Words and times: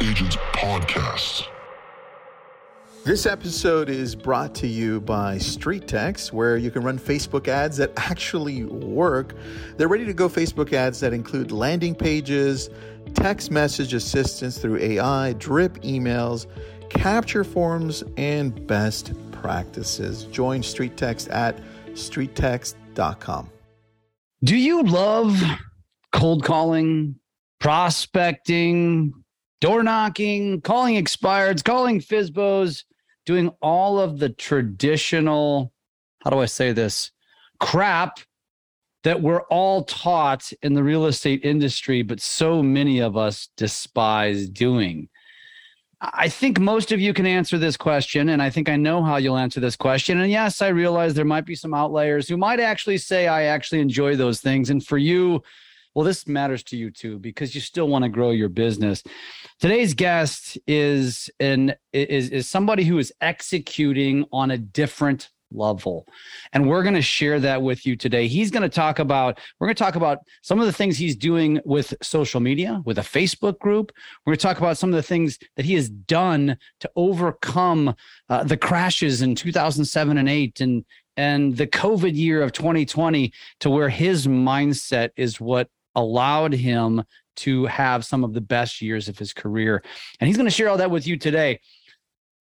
Agents 0.00 0.36
Podcast. 0.52 1.42
This 3.04 3.26
episode 3.26 3.88
is 3.88 4.14
brought 4.14 4.54
to 4.56 4.68
you 4.68 5.00
by 5.00 5.38
Street 5.38 5.88
Text, 5.88 6.32
where 6.32 6.56
you 6.56 6.70
can 6.70 6.82
run 6.82 7.00
Facebook 7.00 7.48
ads 7.48 7.78
that 7.78 7.92
actually 7.96 8.62
work. 8.64 9.34
They're 9.76 9.88
ready 9.88 10.04
to 10.04 10.12
go 10.12 10.28
Facebook 10.28 10.72
ads 10.72 11.00
that 11.00 11.12
include 11.12 11.50
landing 11.50 11.96
pages, 11.96 12.70
text 13.14 13.50
message 13.50 13.92
assistance 13.92 14.58
through 14.58 14.78
AI, 14.78 15.32
drip 15.32 15.74
emails, 15.82 16.46
capture 16.90 17.42
forms, 17.42 18.04
and 18.16 18.64
best 18.68 19.12
practices. 19.32 20.24
Join 20.26 20.62
Street 20.62 20.96
Text 20.96 21.26
at 21.28 21.60
streettext.com. 21.94 23.50
Do 24.44 24.56
you 24.56 24.84
love 24.84 25.42
cold 26.12 26.44
calling, 26.44 27.16
prospecting, 27.58 29.12
door 29.60 29.82
knocking, 29.82 30.60
calling 30.60 31.02
expireds, 31.02 31.64
calling 31.64 32.00
FSBOs, 32.00 32.84
doing 33.26 33.50
all 33.60 33.98
of 33.98 34.18
the 34.18 34.30
traditional, 34.30 35.72
how 36.22 36.30
do 36.30 36.38
I 36.38 36.46
say 36.46 36.72
this, 36.72 37.10
crap 37.60 38.20
that 39.04 39.22
we're 39.22 39.42
all 39.42 39.84
taught 39.84 40.52
in 40.62 40.74
the 40.74 40.82
real 40.82 41.06
estate 41.06 41.44
industry, 41.44 42.02
but 42.02 42.20
so 42.20 42.62
many 42.62 43.00
of 43.00 43.16
us 43.16 43.48
despise 43.56 44.48
doing? 44.48 45.08
I 46.00 46.28
think 46.28 46.60
most 46.60 46.92
of 46.92 47.00
you 47.00 47.12
can 47.12 47.26
answer 47.26 47.58
this 47.58 47.76
question, 47.76 48.28
and 48.28 48.40
I 48.40 48.50
think 48.50 48.68
I 48.68 48.76
know 48.76 49.02
how 49.02 49.16
you'll 49.16 49.36
answer 49.36 49.58
this 49.58 49.74
question. 49.74 50.20
And 50.20 50.30
yes, 50.30 50.62
I 50.62 50.68
realize 50.68 51.14
there 51.14 51.24
might 51.24 51.44
be 51.44 51.56
some 51.56 51.74
outliers 51.74 52.28
who 52.28 52.36
might 52.36 52.60
actually 52.60 52.98
say, 52.98 53.26
I 53.26 53.44
actually 53.44 53.80
enjoy 53.80 54.14
those 54.14 54.40
things. 54.40 54.70
And 54.70 54.84
for 54.84 54.96
you, 54.96 55.42
well, 55.98 56.04
this 56.04 56.28
matters 56.28 56.62
to 56.62 56.76
you 56.76 56.92
too, 56.92 57.18
because 57.18 57.56
you 57.56 57.60
still 57.60 57.88
want 57.88 58.04
to 58.04 58.08
grow 58.08 58.30
your 58.30 58.48
business. 58.48 59.02
Today's 59.58 59.94
guest 59.94 60.56
is 60.64 61.28
an 61.40 61.74
is, 61.92 62.30
is 62.30 62.46
somebody 62.46 62.84
who 62.84 62.98
is 62.98 63.12
executing 63.20 64.24
on 64.30 64.52
a 64.52 64.58
different 64.58 65.28
level. 65.50 66.06
And 66.52 66.68
we're 66.68 66.84
going 66.84 66.94
to 66.94 67.02
share 67.02 67.40
that 67.40 67.62
with 67.62 67.84
you 67.84 67.96
today. 67.96 68.28
He's 68.28 68.52
going 68.52 68.62
to 68.62 68.68
talk 68.68 69.00
about, 69.00 69.40
we're 69.58 69.66
going 69.66 69.74
to 69.74 69.82
talk 69.82 69.96
about 69.96 70.18
some 70.40 70.60
of 70.60 70.66
the 70.66 70.72
things 70.72 70.96
he's 70.96 71.16
doing 71.16 71.60
with 71.64 71.92
social 72.00 72.38
media, 72.38 72.80
with 72.84 72.98
a 72.98 73.02
Facebook 73.02 73.58
group. 73.58 73.90
We're 74.24 74.34
going 74.34 74.38
to 74.38 74.46
talk 74.46 74.58
about 74.58 74.78
some 74.78 74.90
of 74.90 74.94
the 74.94 75.02
things 75.02 75.36
that 75.56 75.64
he 75.64 75.74
has 75.74 75.90
done 75.90 76.58
to 76.78 76.90
overcome 76.94 77.96
uh, 78.28 78.44
the 78.44 78.56
crashes 78.56 79.20
in 79.20 79.34
2007 79.34 80.16
and 80.16 80.28
8 80.28 80.60
and 80.60 80.84
and 81.16 81.56
the 81.56 81.66
COVID 81.66 82.14
year 82.14 82.42
of 82.42 82.52
2020 82.52 83.32
to 83.58 83.70
where 83.70 83.88
his 83.88 84.28
mindset 84.28 85.10
is 85.16 85.40
what 85.40 85.68
allowed 85.98 86.52
him 86.52 87.02
to 87.36 87.66
have 87.66 88.04
some 88.04 88.24
of 88.24 88.32
the 88.32 88.40
best 88.40 88.80
years 88.80 89.08
of 89.08 89.18
his 89.18 89.32
career. 89.32 89.82
And 90.20 90.28
he's 90.28 90.36
going 90.36 90.48
to 90.48 90.54
share 90.54 90.68
all 90.68 90.78
that 90.78 90.90
with 90.90 91.06
you 91.06 91.16
today. 91.16 91.60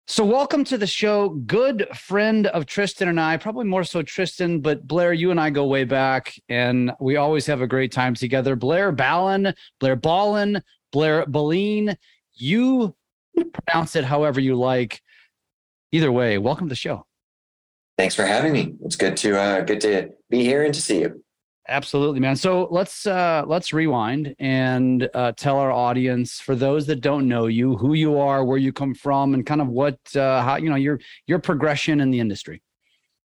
So, 0.06 0.25
welcome 0.25 0.64
to 0.64 0.78
the 0.78 0.86
show. 0.86 1.28
Good 1.28 1.86
friend 1.94 2.47
of 2.48 2.64
Tristan 2.64 3.09
and 3.09 3.20
I, 3.20 3.36
probably 3.36 3.66
more 3.66 3.84
so 3.84 4.03
Tristan, 4.03 4.61
but 4.61 4.86
Blair, 4.86 5.12
you 5.12 5.31
and 5.31 5.39
I 5.39 5.50
go 5.50 5.66
way 5.66 5.84
back 5.84 6.34
and 6.48 6.92
we 6.98 7.16
always 7.16 7.44
have 7.47 7.61
a 7.61 7.66
great 7.66 7.92
time 7.92 8.14
together. 8.14 8.56
Blair 8.56 8.91
Ballin, 8.91 9.53
Blair 9.81 9.97
Ballin, 9.97 10.62
Blair 10.92 11.27
Ballin, 11.27 11.97
you 12.34 12.97
pronounce 13.66 13.97
it 13.97 14.05
however 14.05 14.41
you 14.41 14.55
like. 14.55 15.03
Either 15.92 16.11
way, 16.11 16.39
welcome 16.39 16.69
to 16.69 16.70
the 16.70 16.77
show. 16.77 17.06
Thanks 17.98 18.14
for 18.14 18.25
having 18.25 18.53
me. 18.53 18.75
It's 18.84 18.97
good 18.97 19.16
to 19.19 19.39
uh, 19.39 19.61
good 19.61 19.81
to 19.83 20.11
be 20.31 20.42
here 20.42 20.64
and 20.64 20.72
to 20.72 20.81
see 20.81 21.00
you. 21.00 21.22
Absolutely, 21.70 22.19
man. 22.19 22.34
So 22.34 22.66
let's 22.70 23.06
uh, 23.06 23.44
let's 23.47 23.74
rewind 23.74 24.34
and 24.38 25.08
uh, 25.12 25.33
tell 25.33 25.58
our 25.58 25.70
audience, 25.70 26.41
for 26.41 26.55
those 26.55 26.86
that 26.86 27.02
don't 27.02 27.28
know 27.28 27.47
you, 27.47 27.77
who 27.77 27.92
you 27.92 28.19
are, 28.19 28.42
where 28.42 28.56
you 28.56 28.72
come 28.72 28.94
from, 28.94 29.34
and 29.34 29.44
kind 29.44 29.60
of 29.60 29.69
what 29.69 29.98
uh, 30.16 30.43
how 30.43 30.56
you 30.56 30.70
know 30.70 30.76
your 30.76 30.98
your 31.26 31.38
progression 31.38 32.00
in 32.00 32.10
the 32.10 32.20
industry. 32.20 32.62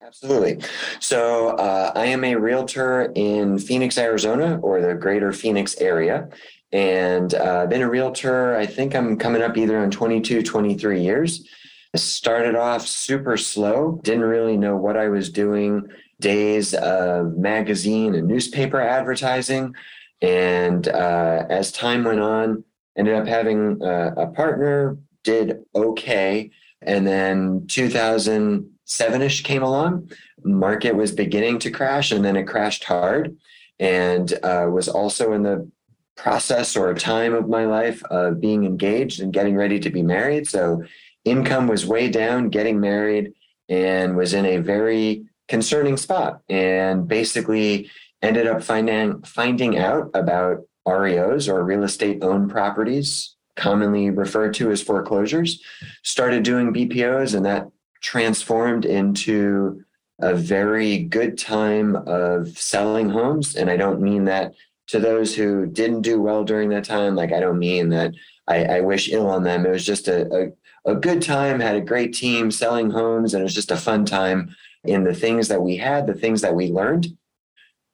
Absolutely. 0.03 0.59
So 0.99 1.49
uh, 1.57 1.91
I 1.95 2.05
am 2.05 2.23
a 2.23 2.35
realtor 2.35 3.11
in 3.15 3.57
Phoenix, 3.57 3.97
Arizona, 3.97 4.59
or 4.59 4.81
the 4.81 4.93
greater 4.93 5.33
Phoenix 5.33 5.75
area, 5.77 6.29
and 6.71 7.33
uh, 7.33 7.65
been 7.65 7.81
a 7.81 7.89
realtor. 7.89 8.55
I 8.55 8.67
think 8.67 8.95
I'm 8.95 9.17
coming 9.17 9.41
up 9.41 9.57
either 9.57 9.79
on 9.79 9.89
22, 9.89 10.43
23 10.43 11.01
years. 11.01 11.49
I 11.95 11.97
started 11.97 12.53
off 12.53 12.85
super 12.85 13.35
slow, 13.35 13.99
didn't 14.03 14.21
really 14.21 14.57
know 14.57 14.77
what 14.77 14.95
I 14.95 15.07
was 15.09 15.31
doing 15.31 15.89
days 16.19 16.73
of 16.73 17.37
magazine 17.37 18.15
and 18.15 18.27
newspaper 18.27 18.81
advertising. 18.81 19.75
And 20.21 20.87
uh, 20.87 21.45
as 21.49 21.71
time 21.71 22.03
went 22.03 22.19
on, 22.19 22.63
ended 22.97 23.15
up 23.15 23.27
having 23.27 23.81
a, 23.81 24.13
a 24.17 24.27
partner, 24.27 24.97
did 25.23 25.59
okay. 25.75 26.49
And 26.81 27.05
then 27.05 27.67
2007 27.67 29.21
ish 29.21 29.43
came 29.43 29.63
along, 29.63 30.11
market 30.43 30.95
was 30.95 31.11
beginning 31.11 31.59
to 31.59 31.71
crash, 31.71 32.11
and 32.11 32.23
then 32.23 32.35
it 32.35 32.43
crashed 32.43 32.83
hard. 32.83 33.35
And 33.79 34.33
uh, 34.41 34.67
was 34.71 34.87
also 34.87 35.33
in 35.33 35.43
the 35.43 35.69
process 36.15 36.75
or 36.75 36.93
time 36.95 37.33
of 37.33 37.47
my 37.47 37.65
life 37.65 38.03
of 38.05 38.41
being 38.41 38.65
engaged 38.65 39.21
and 39.21 39.31
getting 39.31 39.55
ready 39.55 39.79
to 39.79 39.91
be 39.91 40.01
married. 40.01 40.47
So 40.47 40.83
income 41.23 41.67
was 41.67 41.85
way 41.85 42.09
down, 42.09 42.49
getting 42.49 42.79
married, 42.79 43.33
and 43.69 44.17
was 44.17 44.33
in 44.33 44.45
a 44.45 44.57
very 44.57 45.26
concerning 45.47 45.97
spot 45.97 46.41
and 46.49 47.07
basically 47.07 47.89
ended 48.21 48.47
up 48.47 48.63
finding 48.63 49.21
finding 49.23 49.77
out 49.77 50.09
about 50.13 50.63
REOs 50.87 51.51
or 51.51 51.63
real 51.63 51.83
estate 51.83 52.23
owned 52.23 52.49
properties, 52.49 53.35
commonly 53.55 54.09
referred 54.09 54.53
to 54.55 54.71
as 54.71 54.81
foreclosures, 54.81 55.61
started 56.03 56.43
doing 56.43 56.73
BPOs 56.73 57.35
and 57.35 57.45
that 57.45 57.67
transformed 58.01 58.85
into 58.85 59.83
a 60.19 60.33
very 60.33 60.99
good 60.99 61.37
time 61.37 61.95
of 62.07 62.57
selling 62.57 63.09
homes. 63.09 63.55
And 63.55 63.69
I 63.69 63.77
don't 63.77 64.01
mean 64.01 64.25
that 64.25 64.53
to 64.87 64.99
those 64.99 65.35
who 65.35 65.67
didn't 65.67 66.01
do 66.01 66.21
well 66.21 66.43
during 66.43 66.69
that 66.69 66.85
time. 66.85 67.15
Like 67.15 67.33
I 67.33 67.39
don't 67.39 67.59
mean 67.59 67.89
that 67.89 68.13
I, 68.47 68.63
I 68.63 68.81
wish 68.81 69.09
ill 69.09 69.27
on 69.27 69.43
them. 69.43 69.65
It 69.65 69.69
was 69.69 69.85
just 69.85 70.07
a, 70.07 70.53
a, 70.85 70.91
a 70.91 70.95
good 70.95 71.21
time, 71.21 71.59
had 71.59 71.75
a 71.75 71.81
great 71.81 72.13
team 72.13 72.49
selling 72.49 72.89
homes, 72.89 73.33
and 73.33 73.41
it 73.41 73.43
was 73.43 73.53
just 73.53 73.71
a 73.71 73.77
fun 73.77 74.05
time 74.05 74.55
in 74.87 75.03
the 75.03 75.13
things 75.13 75.47
that 75.47 75.61
we 75.61 75.77
had, 75.77 76.07
the 76.07 76.13
things 76.13 76.41
that 76.41 76.55
we 76.55 76.67
learned. 76.67 77.17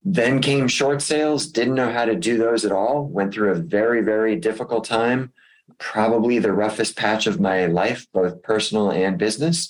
Then 0.04 0.42
came 0.42 0.68
short 0.68 1.02
sales, 1.02 1.48
didn't 1.48 1.76
know 1.76 1.92
how 1.92 2.06
to 2.06 2.16
do 2.16 2.38
those 2.38 2.66
at 2.66 2.72
all, 2.72 3.06
went 3.06 3.34
through 3.34 3.52
a 3.52 3.56
very, 3.56 4.02
very 4.02 4.36
difficult 4.36 4.84
time, 4.84 5.32
probably 5.78 6.40
the 6.40 6.52
roughest 6.52 6.98
patch 6.98 7.26
of 7.26 7.40
my 7.40 7.66
life, 7.68 8.06
both 8.14 8.42
personal 8.44 8.92
and 8.92 9.18
business. 9.18 9.70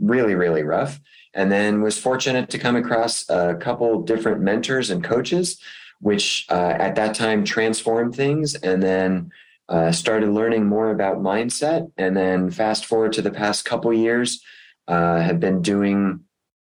Really, 0.00 0.34
really 0.34 0.62
rough. 0.62 1.00
And 1.34 1.52
then 1.52 1.82
was 1.82 1.98
fortunate 1.98 2.50
to 2.50 2.58
come 2.58 2.76
across 2.76 3.28
a 3.28 3.56
couple 3.60 4.02
different 4.02 4.40
mentors 4.40 4.90
and 4.90 5.04
coaches, 5.04 5.60
which 6.00 6.46
uh, 6.50 6.74
at 6.78 6.94
that 6.96 7.14
time 7.14 7.44
transformed 7.44 8.16
things. 8.16 8.54
And 8.54 8.82
then 8.82 9.30
uh, 9.68 9.92
started 9.92 10.30
learning 10.30 10.66
more 10.66 10.90
about 10.90 11.18
mindset. 11.18 11.90
And 11.96 12.16
then 12.16 12.50
fast 12.50 12.86
forward 12.86 13.12
to 13.14 13.22
the 13.22 13.30
past 13.30 13.64
couple 13.64 13.92
years, 13.92 14.42
uh, 14.86 15.20
have 15.20 15.38
been 15.38 15.60
doing 15.62 16.20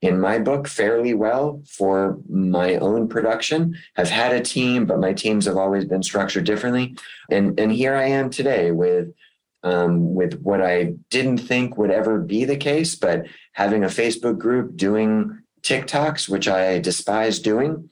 in 0.05 0.21
my 0.21 0.39
book 0.39 0.69
fairly 0.69 1.15
well 1.15 1.63
for 1.67 2.19
my 2.29 2.75
own 2.77 3.09
production. 3.09 3.75
I've 3.97 4.11
had 4.11 4.35
a 4.35 4.43
team, 4.43 4.85
but 4.85 5.01
my 5.01 5.15
teams 5.15 5.47
have 5.47 5.57
always 5.57 5.87
been 5.87 6.03
structured 6.03 6.45
differently. 6.45 6.97
And 7.31 7.59
and 7.59 7.73
here 7.73 7.95
I 7.95 8.09
am 8.09 8.29
today 8.29 8.71
with 8.71 9.15
um, 9.63 10.15
with 10.15 10.35
what 10.43 10.61
I 10.61 10.95
didn't 11.09 11.39
think 11.39 11.79
would 11.79 11.91
ever 11.91 12.21
be 12.21 12.45
the 12.45 12.59
case, 12.59 12.95
but 12.95 13.27
having 13.53 13.83
a 13.83 13.87
Facebook 13.87 14.39
group, 14.39 14.77
doing 14.77 15.39
TikToks, 15.63 16.29
which 16.29 16.49
I 16.49 16.81
despise 16.81 17.39
doing. 17.39 17.89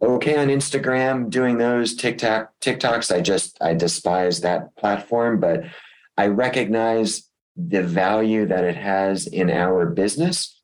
Okay 0.00 0.36
on 0.38 0.48
Instagram, 0.48 1.28
doing 1.28 1.58
those 1.58 1.94
TikTok 1.94 2.50
TikToks. 2.62 3.14
I 3.14 3.20
just 3.20 3.58
I 3.60 3.74
despise 3.74 4.40
that 4.40 4.74
platform, 4.76 5.38
but 5.38 5.64
I 6.16 6.28
recognize 6.28 7.28
the 7.56 7.82
value 7.82 8.46
that 8.46 8.64
it 8.64 8.76
has 8.76 9.26
in 9.26 9.50
our 9.50 9.84
business 9.84 10.61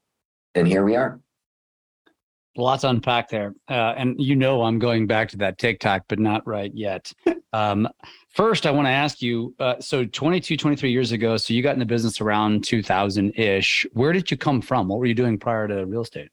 and 0.59 0.69
here 0.69 0.85
we 0.85 0.97
are. 0.97 1.21
Lots 2.57 2.83
to 2.83 2.91
unpack 2.91 3.29
there. 3.29 3.55
Uh, 3.69 3.95
and 3.97 4.17
you 4.19 4.35
know, 4.35 4.63
I'm 4.63 4.79
going 4.79 5.07
back 5.07 5.29
to 5.31 5.37
that 5.39 5.59
TikTok, 5.59 6.03
but 6.09 6.19
not 6.19 6.47
right 6.47 6.73
yet. 6.75 7.13
Um, 7.55 7.89
first, 8.29 8.67
I 8.67 8.71
want 8.71 8.89
to 8.89 8.91
ask 8.91 9.23
you 9.23 9.55
uh, 9.59 9.77
so 9.81 10.05
22, 10.05 10.59
23 10.59 10.91
years 10.91 11.13
ago, 11.13 11.39
so 11.39 11.55
you 11.55 11.63
got 11.63 11.73
in 11.73 11.79
the 11.79 11.87
business 11.87 12.21
around 12.21 12.63
2000 12.63 13.33
ish. 13.39 13.87
Where 13.95 14.13
did 14.13 14.31
you 14.31 14.37
come 14.37 14.61
from? 14.61 14.87
What 14.87 14.99
were 14.99 15.07
you 15.07 15.15
doing 15.15 15.39
prior 15.39 15.67
to 15.67 15.87
real 15.87 16.03
estate? 16.03 16.29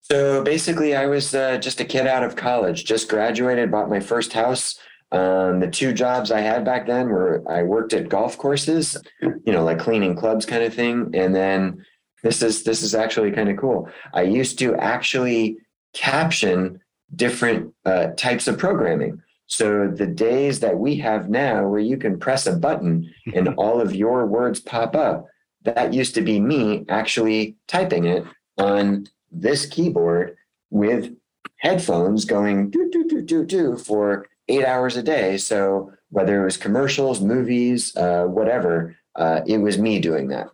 So 0.00 0.42
basically, 0.42 0.96
I 0.96 1.04
was 1.04 1.34
uh, 1.34 1.58
just 1.58 1.80
a 1.80 1.84
kid 1.84 2.06
out 2.06 2.24
of 2.24 2.34
college, 2.34 2.86
just 2.86 3.10
graduated, 3.10 3.70
bought 3.70 3.90
my 3.90 4.00
first 4.00 4.32
house. 4.32 4.78
Um, 5.12 5.60
the 5.60 5.68
two 5.70 5.92
jobs 5.92 6.32
I 6.32 6.40
had 6.40 6.64
back 6.64 6.86
then 6.86 7.08
were 7.08 7.42
I 7.46 7.62
worked 7.62 7.92
at 7.92 8.08
golf 8.08 8.38
courses, 8.38 8.96
you 9.20 9.52
know, 9.52 9.64
like 9.64 9.78
cleaning 9.78 10.16
clubs 10.16 10.46
kind 10.46 10.62
of 10.62 10.72
thing. 10.72 11.10
And 11.12 11.34
then 11.34 11.84
this 12.22 12.42
is 12.42 12.64
this 12.64 12.82
is 12.82 12.94
actually 12.94 13.32
kind 13.32 13.48
of 13.48 13.56
cool. 13.56 13.88
I 14.12 14.22
used 14.22 14.58
to 14.60 14.74
actually 14.76 15.58
caption 15.94 16.80
different 17.14 17.74
uh, 17.84 18.08
types 18.16 18.48
of 18.48 18.58
programming. 18.58 19.22
So 19.46 19.88
the 19.88 20.06
days 20.06 20.60
that 20.60 20.78
we 20.78 20.96
have 20.96 21.30
now 21.30 21.66
where 21.66 21.80
you 21.80 21.96
can 21.96 22.18
press 22.18 22.46
a 22.46 22.54
button 22.54 23.10
and 23.34 23.48
all 23.56 23.80
of 23.80 23.94
your 23.94 24.26
words 24.26 24.60
pop 24.60 24.94
up, 24.94 25.26
that 25.62 25.94
used 25.94 26.14
to 26.16 26.20
be 26.20 26.38
me 26.38 26.84
actually 26.88 27.56
typing 27.66 28.04
it 28.04 28.24
on 28.58 29.06
this 29.30 29.66
keyboard 29.66 30.36
with 30.70 31.14
headphones 31.56 32.24
going 32.24 32.70
do 32.70 32.88
do 32.92 33.08
do 33.08 33.22
do 33.22 33.44
do 33.44 33.76
for 33.76 34.26
eight 34.48 34.64
hours 34.64 34.96
a 34.96 35.02
day. 35.02 35.36
So 35.36 35.92
whether 36.10 36.40
it 36.40 36.44
was 36.44 36.56
commercials, 36.56 37.20
movies, 37.20 37.94
uh, 37.96 38.24
whatever, 38.24 38.96
uh, 39.16 39.40
it 39.46 39.58
was 39.58 39.78
me 39.78 39.98
doing 39.98 40.28
that. 40.28 40.48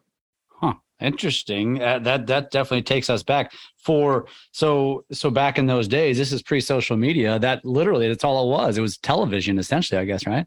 Interesting. 1.00 1.82
Uh, 1.82 1.99
that 2.00 2.26
that 2.29 2.50
definitely 2.50 2.82
takes 2.82 3.11
us 3.11 3.23
back 3.23 3.52
for 3.76 4.26
so 4.52 5.05
so 5.12 5.31
back 5.31 5.58
in 5.58 5.67
those 5.67 5.88
days. 5.88 6.17
This 6.17 6.32
is 6.32 6.43
pre-social 6.43 6.96
media. 6.96 7.38
That 7.38 7.64
literally 7.64 8.08
that's 8.08 8.25
all 8.25 8.46
it 8.46 8.56
was. 8.56 8.79
It 8.79 8.81
was 8.81 8.96
television, 8.99 9.58
essentially. 9.58 10.00
I 10.00 10.05
guess, 10.05 10.26
right? 10.26 10.46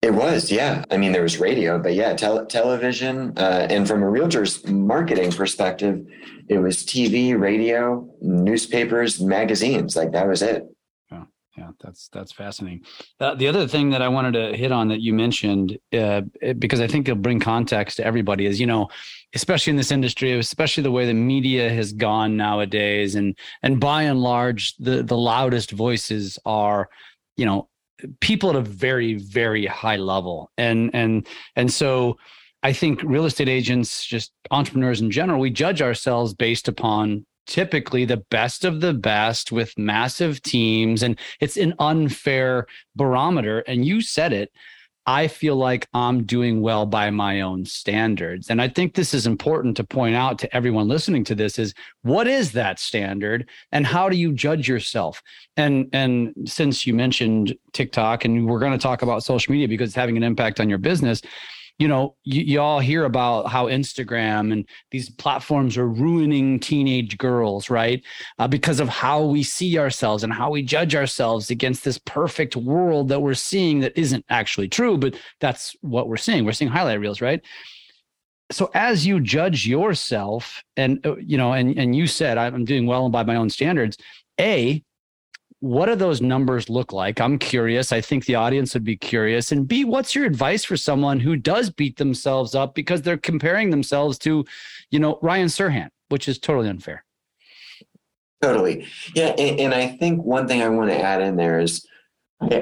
It 0.00 0.14
was, 0.14 0.52
yeah. 0.52 0.84
I 0.92 0.96
mean, 0.96 1.10
there 1.10 1.24
was 1.24 1.40
radio, 1.40 1.76
but 1.76 1.94
yeah, 1.94 2.14
tele- 2.14 2.46
television. 2.46 3.36
Uh, 3.36 3.66
and 3.68 3.86
from 3.86 4.04
a 4.04 4.08
realtor's 4.08 4.64
marketing 4.64 5.32
perspective, 5.32 6.06
it 6.48 6.58
was 6.58 6.84
TV, 6.84 7.38
radio, 7.38 8.08
newspapers, 8.20 9.20
magazines. 9.20 9.96
Like 9.96 10.12
that 10.12 10.28
was 10.28 10.40
it. 10.40 10.62
Yeah, 11.58 11.70
that's 11.80 12.08
that's 12.08 12.30
fascinating. 12.30 12.84
Uh, 13.18 13.34
the 13.34 13.48
other 13.48 13.66
thing 13.66 13.90
that 13.90 14.00
I 14.00 14.08
wanted 14.08 14.32
to 14.34 14.56
hit 14.56 14.70
on 14.70 14.86
that 14.88 15.00
you 15.00 15.12
mentioned, 15.12 15.76
uh, 15.92 16.20
because 16.58 16.80
I 16.80 16.86
think 16.86 17.08
it'll 17.08 17.20
bring 17.20 17.40
context 17.40 17.96
to 17.96 18.04
everybody, 18.04 18.46
is 18.46 18.60
you 18.60 18.66
know, 18.66 18.88
especially 19.34 19.72
in 19.72 19.76
this 19.76 19.90
industry, 19.90 20.38
especially 20.38 20.84
the 20.84 20.92
way 20.92 21.04
the 21.04 21.14
media 21.14 21.68
has 21.68 21.92
gone 21.92 22.36
nowadays, 22.36 23.16
and 23.16 23.36
and 23.64 23.80
by 23.80 24.04
and 24.04 24.20
large, 24.20 24.76
the 24.76 25.02
the 25.02 25.16
loudest 25.16 25.72
voices 25.72 26.38
are, 26.44 26.88
you 27.36 27.44
know, 27.44 27.68
people 28.20 28.50
at 28.50 28.56
a 28.56 28.60
very 28.60 29.14
very 29.14 29.66
high 29.66 29.96
level 29.96 30.52
and 30.56 30.90
and 30.94 31.26
and 31.56 31.72
so 31.72 32.16
i 32.62 32.72
think 32.72 33.02
real 33.02 33.24
estate 33.24 33.48
agents 33.48 34.04
just 34.04 34.30
entrepreneurs 34.52 35.00
in 35.00 35.10
general 35.10 35.40
we 35.40 35.50
judge 35.50 35.82
ourselves 35.82 36.32
based 36.32 36.68
upon 36.68 37.26
typically 37.48 38.04
the 38.04 38.18
best 38.18 38.64
of 38.64 38.80
the 38.80 38.94
best 38.94 39.50
with 39.50 39.76
massive 39.76 40.40
teams 40.42 41.02
and 41.02 41.18
it's 41.40 41.56
an 41.56 41.74
unfair 41.80 42.66
barometer 42.94 43.60
and 43.60 43.84
you 43.84 44.00
said 44.00 44.32
it 44.32 44.52
I 45.08 45.26
feel 45.26 45.56
like 45.56 45.88
I'm 45.94 46.24
doing 46.24 46.60
well 46.60 46.84
by 46.84 47.08
my 47.08 47.40
own 47.40 47.64
standards. 47.64 48.50
And 48.50 48.60
I 48.60 48.68
think 48.68 48.92
this 48.94 49.14
is 49.14 49.26
important 49.26 49.74
to 49.78 49.84
point 49.84 50.14
out 50.14 50.38
to 50.40 50.54
everyone 50.54 50.86
listening 50.86 51.24
to 51.24 51.34
this 51.34 51.58
is 51.58 51.72
what 52.02 52.26
is 52.26 52.52
that 52.52 52.78
standard 52.78 53.48
and 53.72 53.86
how 53.86 54.10
do 54.10 54.18
you 54.18 54.34
judge 54.34 54.68
yourself? 54.68 55.22
And 55.56 55.88
and 55.94 56.34
since 56.44 56.86
you 56.86 56.92
mentioned 56.92 57.56
TikTok 57.72 58.26
and 58.26 58.46
we're 58.46 58.58
going 58.58 58.72
to 58.72 58.78
talk 58.78 59.00
about 59.00 59.24
social 59.24 59.50
media 59.50 59.66
because 59.66 59.88
it's 59.88 59.96
having 59.96 60.18
an 60.18 60.22
impact 60.22 60.60
on 60.60 60.68
your 60.68 60.76
business, 60.76 61.22
you 61.78 61.86
know, 61.86 62.16
you, 62.24 62.42
you, 62.42 62.60
all 62.60 62.80
hear 62.80 63.04
about 63.04 63.46
how 63.46 63.66
Instagram 63.66 64.52
and 64.52 64.68
these 64.90 65.08
platforms 65.10 65.76
are 65.76 65.86
ruining 65.86 66.58
teenage 66.58 67.16
girls, 67.18 67.70
right? 67.70 68.02
Uh, 68.38 68.48
because 68.48 68.80
of 68.80 68.88
how 68.88 69.22
we 69.22 69.44
see 69.44 69.78
ourselves 69.78 70.24
and 70.24 70.32
how 70.32 70.50
we 70.50 70.60
judge 70.60 70.96
ourselves 70.96 71.50
against 71.50 71.84
this 71.84 71.98
perfect 71.98 72.56
world 72.56 73.08
that 73.08 73.20
we're 73.20 73.34
seeing 73.34 73.78
that 73.80 73.96
isn't 73.96 74.24
actually 74.28 74.68
true, 74.68 74.98
but 74.98 75.14
that's 75.40 75.76
what 75.80 76.08
we're 76.08 76.16
seeing. 76.16 76.44
We're 76.44 76.52
seeing 76.52 76.70
highlight 76.70 76.98
reels, 76.98 77.20
right? 77.20 77.40
So 78.50 78.70
as 78.74 79.06
you 79.06 79.20
judge 79.20 79.66
yourself, 79.66 80.64
and 80.76 81.04
uh, 81.06 81.16
you 81.16 81.36
know, 81.36 81.52
and 81.52 81.78
and 81.78 81.94
you 81.94 82.06
said 82.06 82.38
I'm 82.38 82.64
doing 82.64 82.86
well 82.86 83.08
by 83.10 83.22
my 83.22 83.36
own 83.36 83.50
standards. 83.50 83.98
A, 84.40 84.82
what 85.60 85.86
do 85.86 85.96
those 85.96 86.20
numbers 86.20 86.70
look 86.70 86.92
like? 86.92 87.20
I'm 87.20 87.38
curious. 87.38 87.90
I 87.90 88.00
think 88.00 88.26
the 88.26 88.36
audience 88.36 88.74
would 88.74 88.84
be 88.84 88.96
curious. 88.96 89.50
And 89.50 89.66
B, 89.66 89.84
what's 89.84 90.14
your 90.14 90.24
advice 90.24 90.64
for 90.64 90.76
someone 90.76 91.18
who 91.18 91.36
does 91.36 91.70
beat 91.70 91.96
themselves 91.96 92.54
up 92.54 92.74
because 92.74 93.02
they're 93.02 93.16
comparing 93.16 93.70
themselves 93.70 94.18
to, 94.20 94.44
you 94.90 94.98
know, 95.00 95.18
Ryan 95.20 95.48
Serhant, 95.48 95.90
which 96.08 96.28
is 96.28 96.38
totally 96.38 96.68
unfair. 96.68 97.04
Totally. 98.40 98.86
Yeah. 99.16 99.34
And, 99.36 99.58
and 99.60 99.74
I 99.74 99.88
think 99.88 100.22
one 100.22 100.46
thing 100.46 100.62
I 100.62 100.68
want 100.68 100.90
to 100.90 101.00
add 101.00 101.22
in 101.22 101.34
there 101.36 101.58
is 101.58 101.84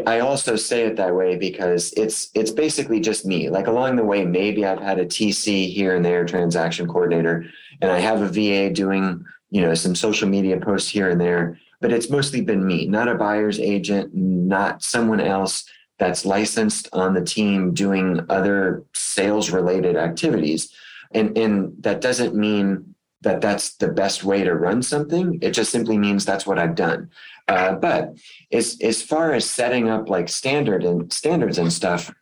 I 0.07 0.21
also 0.21 0.57
say 0.57 0.85
it 0.85 0.97
that 0.97 1.15
way 1.15 1.37
because 1.37 1.93
it's 1.99 2.31
it's 2.35 2.51
basically 2.51 2.99
just 2.99 3.27
me. 3.27 3.51
Like 3.51 3.67
along 3.67 3.97
the 3.97 4.05
way, 4.05 4.25
maybe 4.25 4.65
I've 4.65 4.81
had 4.81 4.99
a 4.99 5.05
TC 5.05 5.71
here 5.71 5.95
and 5.95 6.03
there, 6.03 6.25
transaction 6.25 6.87
coordinator, 6.89 7.45
and 7.83 7.91
I 7.91 7.99
have 7.99 8.23
a 8.23 8.29
VA 8.29 8.73
doing, 8.73 9.23
you 9.51 9.61
know, 9.61 9.75
some 9.75 9.95
social 9.95 10.31
media 10.31 10.59
posts 10.59 10.89
here 10.89 11.11
and 11.11 11.21
there 11.21 11.59
but 11.81 11.93
it's 11.93 12.11
mostly 12.11 12.41
been 12.41 12.67
me, 12.67 12.87
not 12.87 13.09
a 13.09 13.15
buyer's 13.15 13.59
agent, 13.59 14.15
not 14.15 14.83
someone 14.83 15.21
else 15.21 15.65
that's 15.99 16.27
licensed 16.27 16.89
on 16.93 17.15
the 17.15 17.25
team 17.25 17.73
doing 17.73 18.21
other 18.29 18.85
sales 18.95 19.51
related 19.51 19.97
activities. 19.97 20.73
And, 21.13 21.37
and 21.39 21.83
that 21.83 22.01
doesn't 22.01 22.35
mean 22.35 22.95
that 23.23 23.41
that's 23.41 23.77
the 23.77 23.89
best 23.89 24.23
way 24.25 24.45
to 24.45 24.55
run 24.55 24.83
something. 24.83 25.39
It 25.41 25.53
just 25.53 25.73
simply 25.73 25.97
means 25.97 26.25
that's 26.25 26.47
what 26.47 26.59
I've 26.59 26.75
done. 26.75 27.11
Uh, 27.49 27.75
but 27.77 28.15
as, 28.53 28.77
as 28.83 29.03
far 29.03 29.33
as 29.33 29.49
setting 29.49 29.89
up 29.89 30.09
like 30.09 30.29
standard 30.29 30.85
and 30.85 31.11
standards 31.13 31.59
and 31.59 31.73
stuff, 31.73 32.13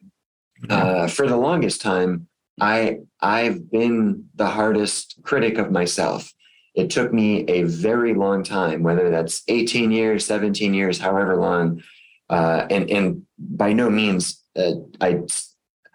uh, 0.70 1.06
for 1.08 1.26
the 1.26 1.36
longest 1.36 1.82
time, 1.82 2.26
I 2.60 2.98
I've 3.20 3.70
been 3.70 4.28
the 4.34 4.46
hardest 4.46 5.16
critic 5.22 5.58
of 5.58 5.70
myself. 5.70 6.32
It 6.74 6.90
took 6.90 7.12
me 7.12 7.44
a 7.44 7.62
very 7.62 8.14
long 8.14 8.42
time, 8.42 8.82
whether 8.82 9.10
that's 9.10 9.42
18 9.48 9.92
years, 9.92 10.26
17 10.26 10.74
years, 10.74 10.98
however 10.98 11.36
long. 11.36 11.82
Uh, 12.28 12.66
and, 12.70 12.90
and 12.90 13.22
by 13.38 13.72
no 13.72 13.88
means, 13.90 14.42
uh, 14.56 14.72
I, 15.00 15.20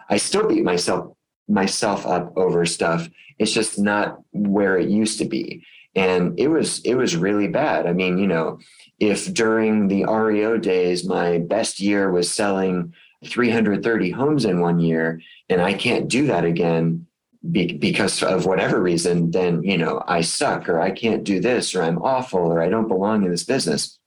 I 0.09 0.17
still 0.17 0.47
beat 0.47 0.63
myself, 0.63 1.15
myself 1.47 2.05
up 2.05 2.33
over 2.37 2.65
stuff. 2.65 3.09
It's 3.37 3.51
just 3.51 3.77
not 3.77 4.19
where 4.31 4.77
it 4.77 4.89
used 4.89 5.17
to 5.19 5.25
be. 5.25 5.65
And 5.95 6.39
it 6.39 6.47
was, 6.47 6.79
it 6.85 6.95
was 6.95 7.15
really 7.15 7.47
bad. 7.47 7.85
I 7.85 7.93
mean, 7.93 8.17
you 8.17 8.27
know, 8.27 8.59
if 8.99 9.33
during 9.33 9.87
the 9.87 10.05
REO 10.05 10.57
days, 10.57 11.05
my 11.05 11.39
best 11.39 11.79
year 11.79 12.11
was 12.11 12.31
selling 12.31 12.93
330 13.25 14.11
homes 14.11 14.45
in 14.45 14.61
one 14.61 14.79
year, 14.79 15.21
and 15.49 15.61
I 15.61 15.73
can't 15.73 16.07
do 16.07 16.27
that 16.27 16.45
again, 16.45 17.07
be, 17.51 17.73
because 17.73 18.21
of 18.21 18.45
whatever 18.45 18.81
reason, 18.81 19.31
then, 19.31 19.63
you 19.63 19.77
know, 19.77 20.03
I 20.07 20.21
suck 20.21 20.67
or 20.67 20.79
I 20.79 20.91
can't 20.91 21.23
do 21.23 21.39
this 21.39 21.73
or 21.73 21.81
I'm 21.81 22.01
awful 22.01 22.39
or 22.39 22.61
I 22.61 22.69
don't 22.69 22.87
belong 22.87 23.23
in 23.23 23.31
this 23.31 23.43
business 23.43 23.97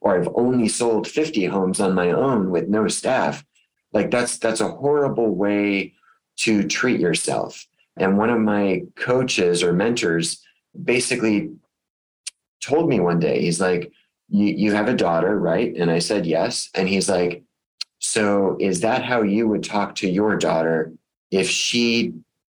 or 0.00 0.18
I've 0.18 0.28
only 0.34 0.68
sold 0.68 1.06
50 1.06 1.46
homes 1.46 1.80
on 1.80 1.94
my 1.94 2.10
own 2.10 2.50
with 2.50 2.68
no 2.68 2.88
staff. 2.88 3.44
Like 3.92 4.10
that's, 4.10 4.38
that's 4.38 4.60
a 4.60 4.70
horrible 4.70 5.34
way 5.34 5.94
to 6.38 6.66
treat 6.66 7.00
yourself. 7.00 7.64
And 7.96 8.18
one 8.18 8.30
of 8.30 8.40
my 8.40 8.82
coaches 8.96 9.62
or 9.62 9.72
mentors 9.72 10.42
basically 10.82 11.50
told 12.60 12.88
me 12.88 12.98
one 12.98 13.20
day, 13.20 13.40
he's 13.40 13.60
like, 13.60 13.92
you, 14.28 14.46
you 14.46 14.72
have 14.72 14.88
a 14.88 14.94
daughter, 14.94 15.38
right? 15.38 15.74
And 15.76 15.90
I 15.90 16.00
said, 16.00 16.26
yes. 16.26 16.70
And 16.74 16.88
he's 16.88 17.08
like, 17.08 17.44
so 18.00 18.56
is 18.60 18.80
that 18.80 19.04
how 19.04 19.22
you 19.22 19.48
would 19.48 19.62
talk 19.62 19.94
to 19.96 20.10
your 20.10 20.36
daughter 20.36 20.92
if 21.30 21.48
she 21.48 22.14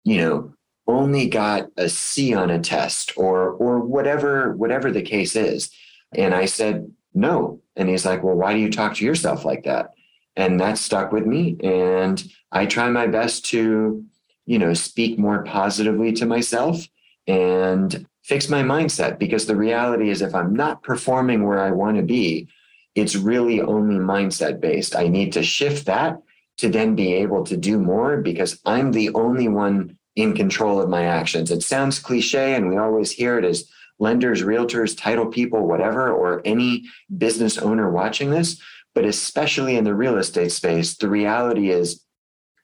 you 0.10 0.18
know, 0.18 0.52
only 0.88 1.28
got 1.28 1.70
a 1.78 1.88
C 1.88 2.34
on 2.34 2.50
a 2.50 2.60
test 2.60 3.14
or 3.16 3.52
or 3.52 3.80
whatever 3.80 4.56
whatever 4.56 4.92
the 4.92 5.04
case 5.04 5.36
is. 5.36 5.70
And 6.14 6.34
I 6.34 6.46
said, 6.46 6.92
"No." 7.14 7.62
And 7.76 7.88
he's 7.88 8.06
like, 8.06 8.24
"Well, 8.24 8.34
why 8.36 8.54
do 8.54 8.60
you 8.60 8.72
talk 8.72 8.96
to 8.96 9.06
yourself 9.06 9.46
like 9.46 9.66
that?" 9.66 9.92
And 10.36 10.60
that 10.60 10.80
stuck 10.80 11.12
with 11.12 11.28
me 11.28 11.58
and 11.62 12.24
I 12.52 12.66
try 12.66 12.90
my 12.90 13.06
best 13.06 13.46
to, 13.48 14.04
you 14.48 14.58
know, 14.58 14.74
speak 14.74 15.20
more 15.20 15.44
positively 15.44 16.12
to 16.14 16.26
myself 16.26 16.88
and 17.28 18.08
fix 18.24 18.50
my 18.50 18.64
mindset 18.64 19.20
because 19.20 19.46
the 19.46 19.56
reality 19.56 20.10
is 20.10 20.22
if 20.24 20.34
I'm 20.34 20.56
not 20.56 20.82
performing 20.82 21.46
where 21.46 21.60
I 21.60 21.72
want 21.72 21.98
to 21.98 22.04
be, 22.04 22.48
it's 22.96 23.16
really 23.16 23.62
only 23.62 23.98
mindset 23.98 24.60
based. 24.60 24.96
I 24.96 25.08
need 25.08 25.34
to 25.34 25.44
shift 25.44 25.86
that 25.86 26.18
to 26.58 26.70
then 26.70 26.96
be 26.96 27.14
able 27.14 27.44
to 27.46 27.56
do 27.56 27.78
more 27.78 28.18
because 28.18 28.60
I'm 28.66 28.92
the 28.92 29.12
only 29.14 29.48
one 29.48 29.99
in 30.20 30.34
control 30.34 30.82
of 30.82 30.90
my 30.90 31.06
actions. 31.06 31.50
It 31.50 31.64
sounds 31.64 31.98
cliche, 31.98 32.54
and 32.56 32.70
we 32.70 32.76
always 32.76 33.10
hear 33.10 33.38
it 33.38 33.46
as 33.46 33.70
lenders, 34.00 34.42
realtors, 34.42 34.98
title 34.98 35.28
people, 35.28 35.66
whatever, 35.66 36.12
or 36.12 36.42
any 36.44 36.84
business 37.18 37.58
owner 37.58 37.90
watching 37.90 38.30
this. 38.30 38.62
But 38.94 39.06
especially 39.06 39.78
in 39.78 39.86
the 39.86 39.96
real 39.96 40.18
estate 40.18 40.52
space, 40.52 40.98
the 40.98 41.08
reality 41.08 41.70
is 41.70 42.04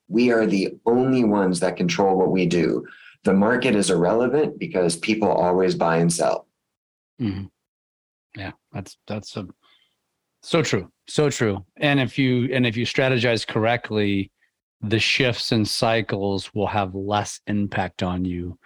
we 0.10 0.32
are 0.32 0.46
the 0.46 0.78
only 0.86 1.24
ones 1.24 1.62
that 1.62 1.78
control 1.78 2.18
what 2.18 2.32
we 2.32 2.46
do. 2.46 2.86
The 3.24 3.34
market 3.34 3.74
is 3.74 3.90
irrelevant 3.90 4.60
because 4.60 4.98
people 4.98 5.30
always 5.30 5.76
buy 5.76 5.98
and 5.98 6.12
sell. 6.12 6.48
Mm-hmm. 7.22 7.46
Yeah, 8.38 8.52
that's 8.74 8.98
that's 9.08 9.38
a 9.38 9.48
so 10.44 10.62
true. 10.62 10.92
So 11.08 11.30
true. 11.30 11.66
And 11.78 12.00
if 12.02 12.20
you 12.20 12.50
and 12.54 12.68
if 12.68 12.76
you 12.76 12.86
strategize 12.86 13.48
correctly, 13.48 14.30
the 14.82 15.00
shifts 15.00 15.52
and 15.52 15.68
cycles 15.68 16.54
will 16.54 16.68
have 16.68 16.94
less 16.96 17.40
impact 17.48 18.04
on 18.04 18.26
you 18.26 18.58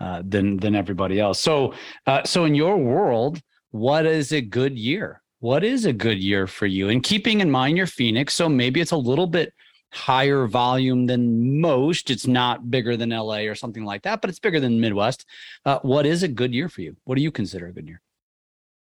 uh, 0.00 0.22
than 0.24 0.56
than 0.56 0.74
everybody 0.74 1.20
else. 1.20 1.40
So 1.40 1.74
uh, 2.06 2.24
so 2.24 2.44
in 2.44 2.54
your 2.54 2.76
world, 2.76 3.40
what 3.70 4.06
is 4.06 4.32
a 4.32 4.40
good 4.40 4.78
year? 4.78 5.22
what 5.40 5.62
is 5.62 5.84
a 5.84 5.92
good 5.92 6.18
year 6.18 6.46
for 6.46 6.66
you? 6.66 6.88
And 6.88 7.02
keeping 7.02 7.40
in 7.40 7.50
mind 7.50 7.76
your 7.76 7.86
Phoenix, 7.86 8.34
so 8.34 8.48
maybe 8.48 8.80
it's 8.80 8.90
a 8.90 8.96
little 8.96 9.26
bit 9.26 9.52
higher 9.92 10.46
volume 10.46 11.06
than 11.06 11.60
most. 11.60 12.10
It's 12.10 12.26
not 12.26 12.70
bigger 12.70 12.96
than 12.96 13.10
LA 13.10 13.40
or 13.40 13.54
something 13.54 13.84
like 13.84 14.02
that, 14.02 14.20
but 14.20 14.30
it's 14.30 14.40
bigger 14.40 14.60
than 14.60 14.80
Midwest. 14.80 15.24
Uh, 15.64 15.78
what 15.82 16.06
is 16.06 16.22
a 16.22 16.28
good 16.28 16.52
year 16.52 16.68
for 16.68 16.82
you? 16.82 16.96
What 17.04 17.14
do 17.14 17.22
you 17.22 17.30
consider 17.30 17.68
a 17.68 17.72
good 17.72 17.86
year? 17.86 18.00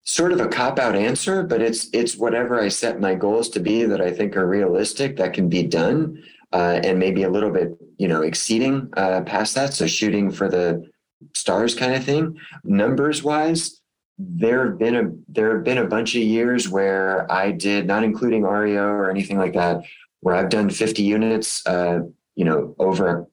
Sort 0.06 0.32
of 0.32 0.42
a 0.42 0.48
cop 0.48 0.80
out 0.80 0.96
answer, 0.96 1.44
but 1.44 1.62
it's 1.62 1.88
it's 1.94 2.18
whatever 2.18 2.60
I 2.60 2.68
set 2.68 3.00
my 3.00 3.16
goals 3.16 3.48
to 3.50 3.62
be 3.62 3.86
that 3.86 4.02
I 4.02 4.12
think 4.12 4.36
are 4.36 4.48
realistic 4.48 5.16
that 5.16 5.34
can 5.34 5.48
be 5.48 5.64
done, 5.64 6.22
uh, 6.54 6.80
and 6.84 7.00
maybe 7.00 7.24
a 7.24 7.30
little 7.30 7.50
bit 7.50 7.78
you 7.98 8.08
know 8.08 8.22
exceeding 8.22 8.90
uh, 8.96 9.22
past 9.22 9.56
that. 9.56 9.74
So 9.74 9.88
shooting 9.88 10.32
for 10.32 10.50
the 10.50 10.90
stars 11.36 11.76
kind 11.76 11.94
of 11.96 12.04
thing. 12.04 12.38
Numbers 12.64 13.24
wise, 13.24 13.82
there 14.18 14.68
have 14.70 14.80
been 14.80 14.96
a 14.96 15.12
there 15.28 15.56
have 15.56 15.64
been 15.64 15.80
a 15.80 15.88
bunch 15.88 16.16
of 16.16 16.22
years 16.22 16.70
where 16.70 17.30
I 17.32 17.52
did 17.52 17.88
not 17.88 18.04
including 18.04 18.44
REO 18.44 18.84
or 18.84 19.10
anything 19.10 19.38
like 19.38 19.54
that, 19.54 19.84
where 20.22 20.36
I've 20.36 20.50
done 20.50 20.70
50 20.70 21.02
units, 21.04 21.66
uh, 21.66 22.00
you 22.36 22.46
know, 22.46 22.76
over 22.80 23.28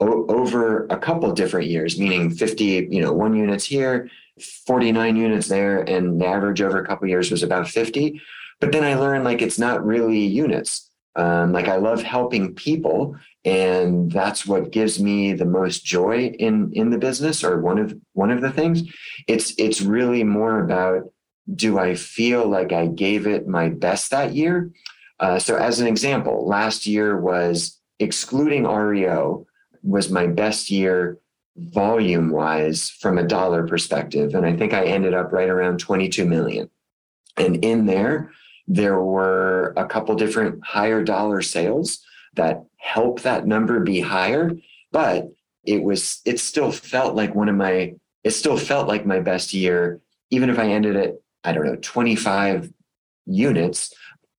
o- 0.00 0.26
over 0.28 0.86
a 0.86 0.96
couple 0.96 1.30
different 1.32 1.68
years, 1.68 1.98
meaning 1.98 2.30
50, 2.30 2.88
you 2.90 3.00
know, 3.00 3.12
one 3.12 3.34
units 3.34 3.64
here, 3.64 4.08
49 4.66 5.16
units 5.16 5.48
there, 5.48 5.80
and 5.82 6.20
the 6.20 6.26
average 6.26 6.62
over 6.62 6.80
a 6.80 6.86
couple 6.86 7.08
years 7.08 7.30
was 7.30 7.42
about 7.42 7.68
50. 7.68 8.20
But 8.60 8.72
then 8.72 8.84
I 8.84 8.94
learned 8.94 9.24
like 9.24 9.42
it's 9.42 9.58
not 9.58 9.84
really 9.84 10.20
units. 10.20 10.89
Um, 11.20 11.52
like 11.52 11.68
I 11.68 11.76
love 11.76 12.02
helping 12.02 12.54
people, 12.54 13.14
and 13.44 14.10
that's 14.10 14.46
what 14.46 14.70
gives 14.70 14.98
me 14.98 15.34
the 15.34 15.44
most 15.44 15.84
joy 15.84 16.28
in 16.38 16.72
in 16.72 16.88
the 16.88 16.96
business, 16.98 17.44
or 17.44 17.60
one 17.60 17.78
of 17.78 17.94
one 18.14 18.30
of 18.30 18.40
the 18.40 18.50
things. 18.50 18.82
It's 19.28 19.52
it's 19.58 19.82
really 19.82 20.24
more 20.24 20.64
about 20.64 21.12
do 21.54 21.78
I 21.78 21.94
feel 21.94 22.48
like 22.48 22.72
I 22.72 22.86
gave 22.86 23.26
it 23.26 23.46
my 23.46 23.68
best 23.68 24.10
that 24.12 24.32
year? 24.34 24.70
Uh, 25.18 25.38
so, 25.38 25.56
as 25.56 25.78
an 25.78 25.86
example, 25.86 26.46
last 26.46 26.86
year 26.86 27.20
was 27.20 27.78
excluding 27.98 28.64
REO 28.64 29.46
was 29.82 30.10
my 30.10 30.26
best 30.26 30.70
year 30.70 31.18
volume 31.56 32.30
wise 32.30 32.88
from 32.88 33.18
a 33.18 33.26
dollar 33.26 33.66
perspective, 33.66 34.34
and 34.34 34.46
I 34.46 34.56
think 34.56 34.72
I 34.72 34.84
ended 34.84 35.12
up 35.12 35.32
right 35.32 35.50
around 35.50 35.80
22 35.80 36.24
million. 36.24 36.70
And 37.36 37.62
in 37.62 37.84
there, 37.84 38.32
there 38.72 39.00
were 39.00 39.74
a 39.76 39.84
couple 39.84 40.14
different 40.14 40.64
higher 40.64 41.02
dollar 41.02 41.42
sales 41.42 42.04
that 42.34 42.62
help 42.76 43.22
that 43.22 43.44
number 43.44 43.80
be 43.80 44.00
higher, 44.00 44.52
but 44.92 45.26
it 45.64 45.82
was 45.82 46.20
it 46.24 46.38
still 46.38 46.70
felt 46.70 47.16
like 47.16 47.34
one 47.34 47.48
of 47.48 47.56
my 47.56 47.94
it 48.22 48.30
still 48.30 48.56
felt 48.56 48.86
like 48.86 49.04
my 49.04 49.18
best 49.18 49.52
year, 49.52 50.00
even 50.30 50.48
if 50.48 50.58
I 50.60 50.68
ended 50.68 50.94
at 50.94 51.14
I 51.42 51.50
don't 51.52 51.66
know 51.66 51.78
25 51.82 52.70
units, 53.26 53.92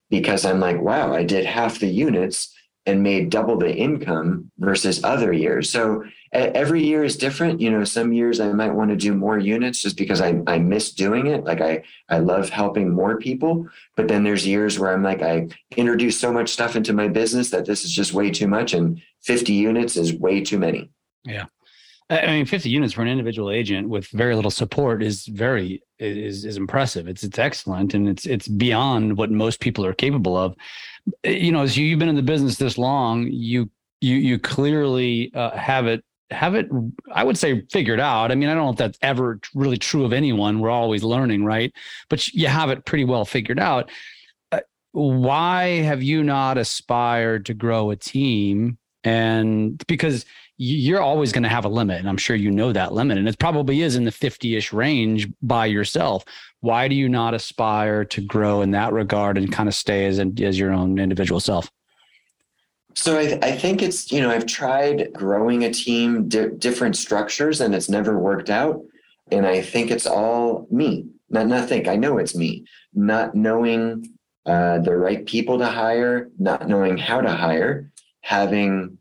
because 0.08 0.46
I'm 0.46 0.60
like, 0.60 0.80
wow, 0.80 1.12
I 1.12 1.24
did 1.24 1.44
half 1.44 1.78
the 1.78 1.88
units 1.88 2.56
and 2.86 3.02
made 3.02 3.28
double 3.28 3.58
the 3.58 3.74
income 3.74 4.50
versus 4.58 5.04
other 5.04 5.34
years. 5.34 5.68
So 5.68 6.04
every 6.32 6.82
year 6.82 7.04
is 7.04 7.16
different. 7.16 7.60
You 7.60 7.70
know, 7.70 7.84
some 7.84 8.12
years 8.12 8.40
I 8.40 8.52
might 8.52 8.72
want 8.72 8.90
to 8.90 8.96
do 8.96 9.14
more 9.14 9.38
units 9.38 9.80
just 9.80 9.96
because 9.96 10.20
I, 10.20 10.40
I 10.46 10.58
miss 10.58 10.92
doing 10.92 11.26
it. 11.26 11.44
Like 11.44 11.60
I, 11.60 11.82
I 12.08 12.18
love 12.18 12.48
helping 12.48 12.90
more 12.90 13.18
people. 13.18 13.68
But 13.96 14.08
then 14.08 14.24
there's 14.24 14.46
years 14.46 14.78
where 14.78 14.92
I'm 14.92 15.02
like, 15.02 15.22
I 15.22 15.48
introduce 15.76 16.18
so 16.18 16.32
much 16.32 16.50
stuff 16.50 16.74
into 16.74 16.92
my 16.92 17.08
business 17.08 17.50
that 17.50 17.66
this 17.66 17.84
is 17.84 17.92
just 17.92 18.14
way 18.14 18.30
too 18.30 18.48
much. 18.48 18.72
And 18.72 19.00
50 19.22 19.52
units 19.52 19.96
is 19.96 20.14
way 20.14 20.42
too 20.42 20.58
many. 20.58 20.90
Yeah. 21.24 21.46
I 22.10 22.26
mean, 22.26 22.46
50 22.46 22.68
units 22.68 22.92
for 22.94 23.02
an 23.02 23.08
individual 23.08 23.50
agent 23.50 23.88
with 23.88 24.08
very 24.08 24.34
little 24.34 24.50
support 24.50 25.02
is 25.02 25.24
very 25.26 25.82
is 25.98 26.44
is 26.44 26.58
impressive. 26.58 27.08
It's 27.08 27.22
it's 27.22 27.38
excellent, 27.38 27.94
and 27.94 28.06
it's 28.06 28.26
it's 28.26 28.48
beyond 28.48 29.16
what 29.16 29.30
most 29.30 29.60
people 29.60 29.86
are 29.86 29.94
capable 29.94 30.36
of. 30.36 30.54
You 31.24 31.52
know, 31.52 31.62
as 31.62 31.78
you've 31.78 31.98
been 31.98 32.10
in 32.10 32.16
the 32.16 32.22
business 32.22 32.56
this 32.56 32.76
long, 32.76 33.28
you 33.28 33.70
you 34.02 34.16
you 34.16 34.38
clearly 34.38 35.32
uh, 35.34 35.56
have 35.56 35.86
it 35.86 36.04
have 36.32 36.54
it 36.54 36.68
i 37.12 37.22
would 37.24 37.38
say 37.38 37.62
figured 37.70 38.00
out. 38.00 38.32
I 38.32 38.34
mean 38.34 38.48
i 38.48 38.54
don't 38.54 38.64
know 38.64 38.70
if 38.70 38.76
that's 38.76 38.98
ever 39.02 39.40
really 39.54 39.78
true 39.78 40.04
of 40.04 40.12
anyone. 40.12 40.60
We're 40.60 40.70
always 40.70 41.02
learning 41.02 41.44
right? 41.44 41.72
But 42.08 42.28
you 42.28 42.48
have 42.48 42.70
it 42.70 42.84
pretty 42.84 43.04
well 43.04 43.24
figured 43.24 43.58
out. 43.58 43.90
Uh, 44.50 44.60
why 44.92 45.80
have 45.82 46.02
you 46.02 46.22
not 46.22 46.58
aspired 46.58 47.46
to 47.46 47.54
grow 47.54 47.90
a 47.90 47.96
team? 47.96 48.78
And 49.04 49.82
because 49.86 50.24
you're 50.58 51.00
always 51.00 51.32
going 51.32 51.42
to 51.42 51.48
have 51.48 51.64
a 51.64 51.68
limit 51.68 51.98
and 51.98 52.08
i'm 52.08 52.16
sure 52.16 52.36
you 52.36 52.50
know 52.50 52.72
that 52.72 52.92
limit 52.92 53.18
and 53.18 53.28
it 53.28 53.36
probably 53.38 53.80
is 53.80 53.96
in 53.96 54.04
the 54.04 54.12
50ish 54.12 54.72
range 54.72 55.28
by 55.42 55.66
yourself. 55.66 56.24
Why 56.60 56.86
do 56.86 56.94
you 56.94 57.08
not 57.08 57.34
aspire 57.34 58.04
to 58.04 58.20
grow 58.20 58.62
in 58.62 58.70
that 58.70 58.92
regard 58.92 59.36
and 59.36 59.50
kind 59.50 59.68
of 59.68 59.74
stay 59.74 60.06
as, 60.06 60.20
as 60.20 60.58
your 60.58 60.72
own 60.72 61.00
individual 61.00 61.40
self 61.40 61.68
so 62.94 63.18
I, 63.18 63.38
I, 63.42 63.52
think 63.52 63.82
it's 63.82 64.10
you 64.10 64.20
know 64.20 64.30
I've 64.30 64.46
tried 64.46 65.12
growing 65.12 65.64
a 65.64 65.72
team, 65.72 66.28
di- 66.28 66.50
different 66.58 66.96
structures, 66.96 67.60
and 67.60 67.74
it's 67.74 67.88
never 67.88 68.18
worked 68.18 68.50
out. 68.50 68.82
And 69.30 69.46
I 69.46 69.62
think 69.62 69.90
it's 69.90 70.06
all 70.06 70.66
me. 70.70 71.06
Not 71.30 71.46
not 71.46 71.68
think 71.68 71.88
I 71.88 71.96
know 71.96 72.18
it's 72.18 72.34
me. 72.34 72.66
Not 72.94 73.34
knowing 73.34 74.06
uh, 74.46 74.78
the 74.78 74.96
right 74.96 75.24
people 75.26 75.58
to 75.58 75.66
hire, 75.66 76.30
not 76.38 76.68
knowing 76.68 76.98
how 76.98 77.20
to 77.20 77.30
hire, 77.30 77.90
having 78.20 78.98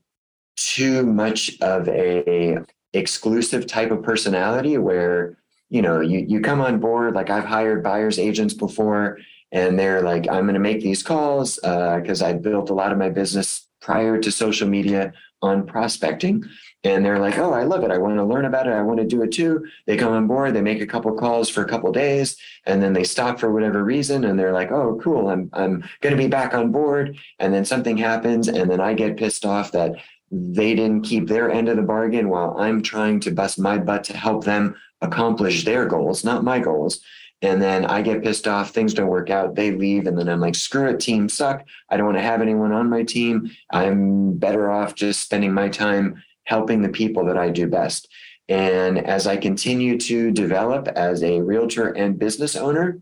too 0.56 1.06
much 1.06 1.60
of 1.62 1.88
a 1.90 2.60
exclusive 2.94 3.68
type 3.68 3.92
of 3.92 4.04
personality 4.04 4.78
where 4.78 5.38
you 5.70 5.82
know 5.82 6.02
you 6.02 6.26
you 6.28 6.40
come 6.42 6.62
on 6.62 6.80
board. 6.80 7.16
Like 7.16 7.30
I've 7.30 7.46
hired 7.46 7.84
buyers 7.84 8.20
agents 8.20 8.54
before, 8.54 9.18
and 9.52 9.78
they're 9.78 10.02
like, 10.02 10.30
I'm 10.30 10.44
going 10.44 10.54
to 10.54 10.60
make 10.60 10.82
these 10.82 11.04
calls 11.04 11.56
because 11.56 12.22
uh, 12.22 12.28
I 12.28 12.34
built 12.34 12.70
a 12.70 12.74
lot 12.74 12.92
of 12.92 12.98
my 12.98 13.10
business 13.10 13.68
prior 13.82 14.20
to 14.20 14.32
social 14.32 14.68
media 14.68 15.14
on 15.42 15.66
prospecting. 15.66 16.46
And 16.84 17.06
they're 17.06 17.20
like, 17.20 17.38
oh, 17.38 17.52
I 17.54 17.64
love 17.64 17.84
it. 17.84 17.92
I 17.92 17.98
want 17.98 18.16
to 18.16 18.24
learn 18.24 18.46
about 18.46 18.68
it. 18.68 18.74
I 18.74 18.82
want 18.82 19.00
to 19.00 19.06
do 19.06 19.22
it 19.24 19.32
too. 19.32 19.68
They 19.86 19.98
come 19.98 20.14
on 20.14 20.28
board, 20.28 20.54
they 20.54 20.62
make 20.62 20.82
a 20.82 20.88
couple 20.88 21.12
calls 21.14 21.50
for 21.50 21.64
a 21.64 21.68
couple 21.68 21.92
days, 21.92 22.38
and 22.66 22.82
then 22.82 22.94
they 22.94 23.04
stop 23.04 23.40
for 23.40 23.52
whatever 23.52 23.84
reason. 23.84 24.24
And 24.24 24.40
they're 24.40 24.54
like, 24.54 24.72
oh, 24.72 25.00
cool. 25.04 25.30
I'm, 25.30 25.50
I'm 25.54 25.84
going 26.02 26.16
to 26.16 26.22
be 26.22 26.28
back 26.28 26.54
on 26.54 26.72
board. 26.72 27.18
And 27.40 27.54
then 27.54 27.66
something 27.66 27.98
happens. 27.98 28.48
And 28.48 28.70
then 28.70 28.80
I 28.80 28.94
get 28.94 29.18
pissed 29.18 29.46
off 29.46 29.72
that 29.74 29.96
they 30.32 30.76
didn't 30.76 31.02
keep 31.02 31.28
their 31.28 31.52
end 31.52 31.70
of 31.70 31.76
the 31.76 31.84
bargain 31.84 32.30
while 32.30 32.56
I'm 32.58 32.82
trying 32.82 33.20
to 33.22 33.32
bust 33.32 33.60
my 33.60 33.78
butt 33.78 34.06
to 34.06 34.18
help 34.18 34.46
them 34.46 34.76
accomplish 35.02 35.66
their 35.66 35.86
goals, 35.86 36.24
not 36.24 36.44
my 36.44 36.60
goals. 36.60 37.02
And 37.42 37.62
then 37.62 37.86
I 37.86 38.02
get 38.02 38.24
pissed 38.24 38.48
off, 38.48 38.70
things 38.70 38.94
don't 38.94 39.08
work 39.08 39.30
out, 39.30 39.56
they 39.56 39.72
leave. 39.72 40.06
And 40.06 40.18
then 40.18 40.30
I'm 40.30 40.40
like, 40.40 40.56
screw 40.56 40.90
it, 40.90 41.00
team 41.00 41.28
suck. 41.28 41.66
I 41.90 41.98
don't 41.98 42.06
want 42.06 42.18
to 42.18 42.24
have 42.24 42.42
anyone 42.42 42.72
on 42.72 42.90
my 42.90 43.04
team. 43.04 43.50
I'm 43.72 44.38
better 44.38 44.70
off 44.70 44.94
just 44.94 45.22
spending 45.22 45.54
my 45.54 45.70
time 45.70 46.22
helping 46.44 46.82
the 46.82 46.90
people 46.90 47.26
that 47.26 47.38
I 47.38 47.50
do 47.50 47.68
best. 47.68 48.08
And 48.48 49.00
as 49.00 49.28
I 49.28 49.38
continue 49.38 49.98
to 50.00 50.32
develop 50.32 50.88
as 50.90 51.24
a 51.24 51.42
realtor 51.42 51.90
and 51.90 52.20
business 52.20 52.56
owner, 52.56 53.00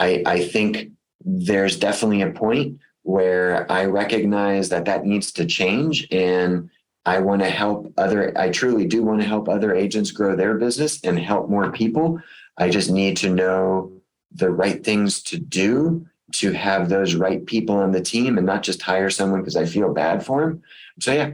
I, 0.00 0.22
I 0.26 0.44
think 0.44 0.90
there's 1.24 1.78
definitely 1.78 2.22
a 2.22 2.30
point 2.30 2.78
where 3.02 3.70
I 3.70 3.84
recognize 3.84 4.70
that 4.70 4.86
that 4.86 5.04
needs 5.04 5.32
to 5.32 5.44
change. 5.44 6.08
And 6.10 6.70
I 7.04 7.20
want 7.20 7.42
to 7.42 7.50
help 7.50 7.92
other, 7.98 8.32
I 8.38 8.48
truly 8.48 8.86
do 8.86 9.02
want 9.02 9.20
to 9.20 9.26
help 9.26 9.48
other 9.48 9.74
agents 9.74 10.10
grow 10.10 10.34
their 10.34 10.54
business 10.54 11.02
and 11.04 11.18
help 11.18 11.50
more 11.50 11.70
people. 11.70 12.18
I 12.56 12.68
just 12.68 12.90
need 12.90 13.16
to 13.18 13.30
know 13.30 13.92
the 14.32 14.50
right 14.50 14.84
things 14.84 15.22
to 15.24 15.38
do 15.38 16.06
to 16.32 16.52
have 16.52 16.88
those 16.88 17.14
right 17.14 17.44
people 17.46 17.76
on 17.76 17.92
the 17.92 18.00
team 18.00 18.38
and 18.38 18.46
not 18.46 18.62
just 18.62 18.82
hire 18.82 19.10
someone 19.10 19.40
because 19.40 19.56
I 19.56 19.66
feel 19.66 19.92
bad 19.92 20.24
for 20.24 20.42
him. 20.42 20.62
So, 21.00 21.12
yeah. 21.12 21.32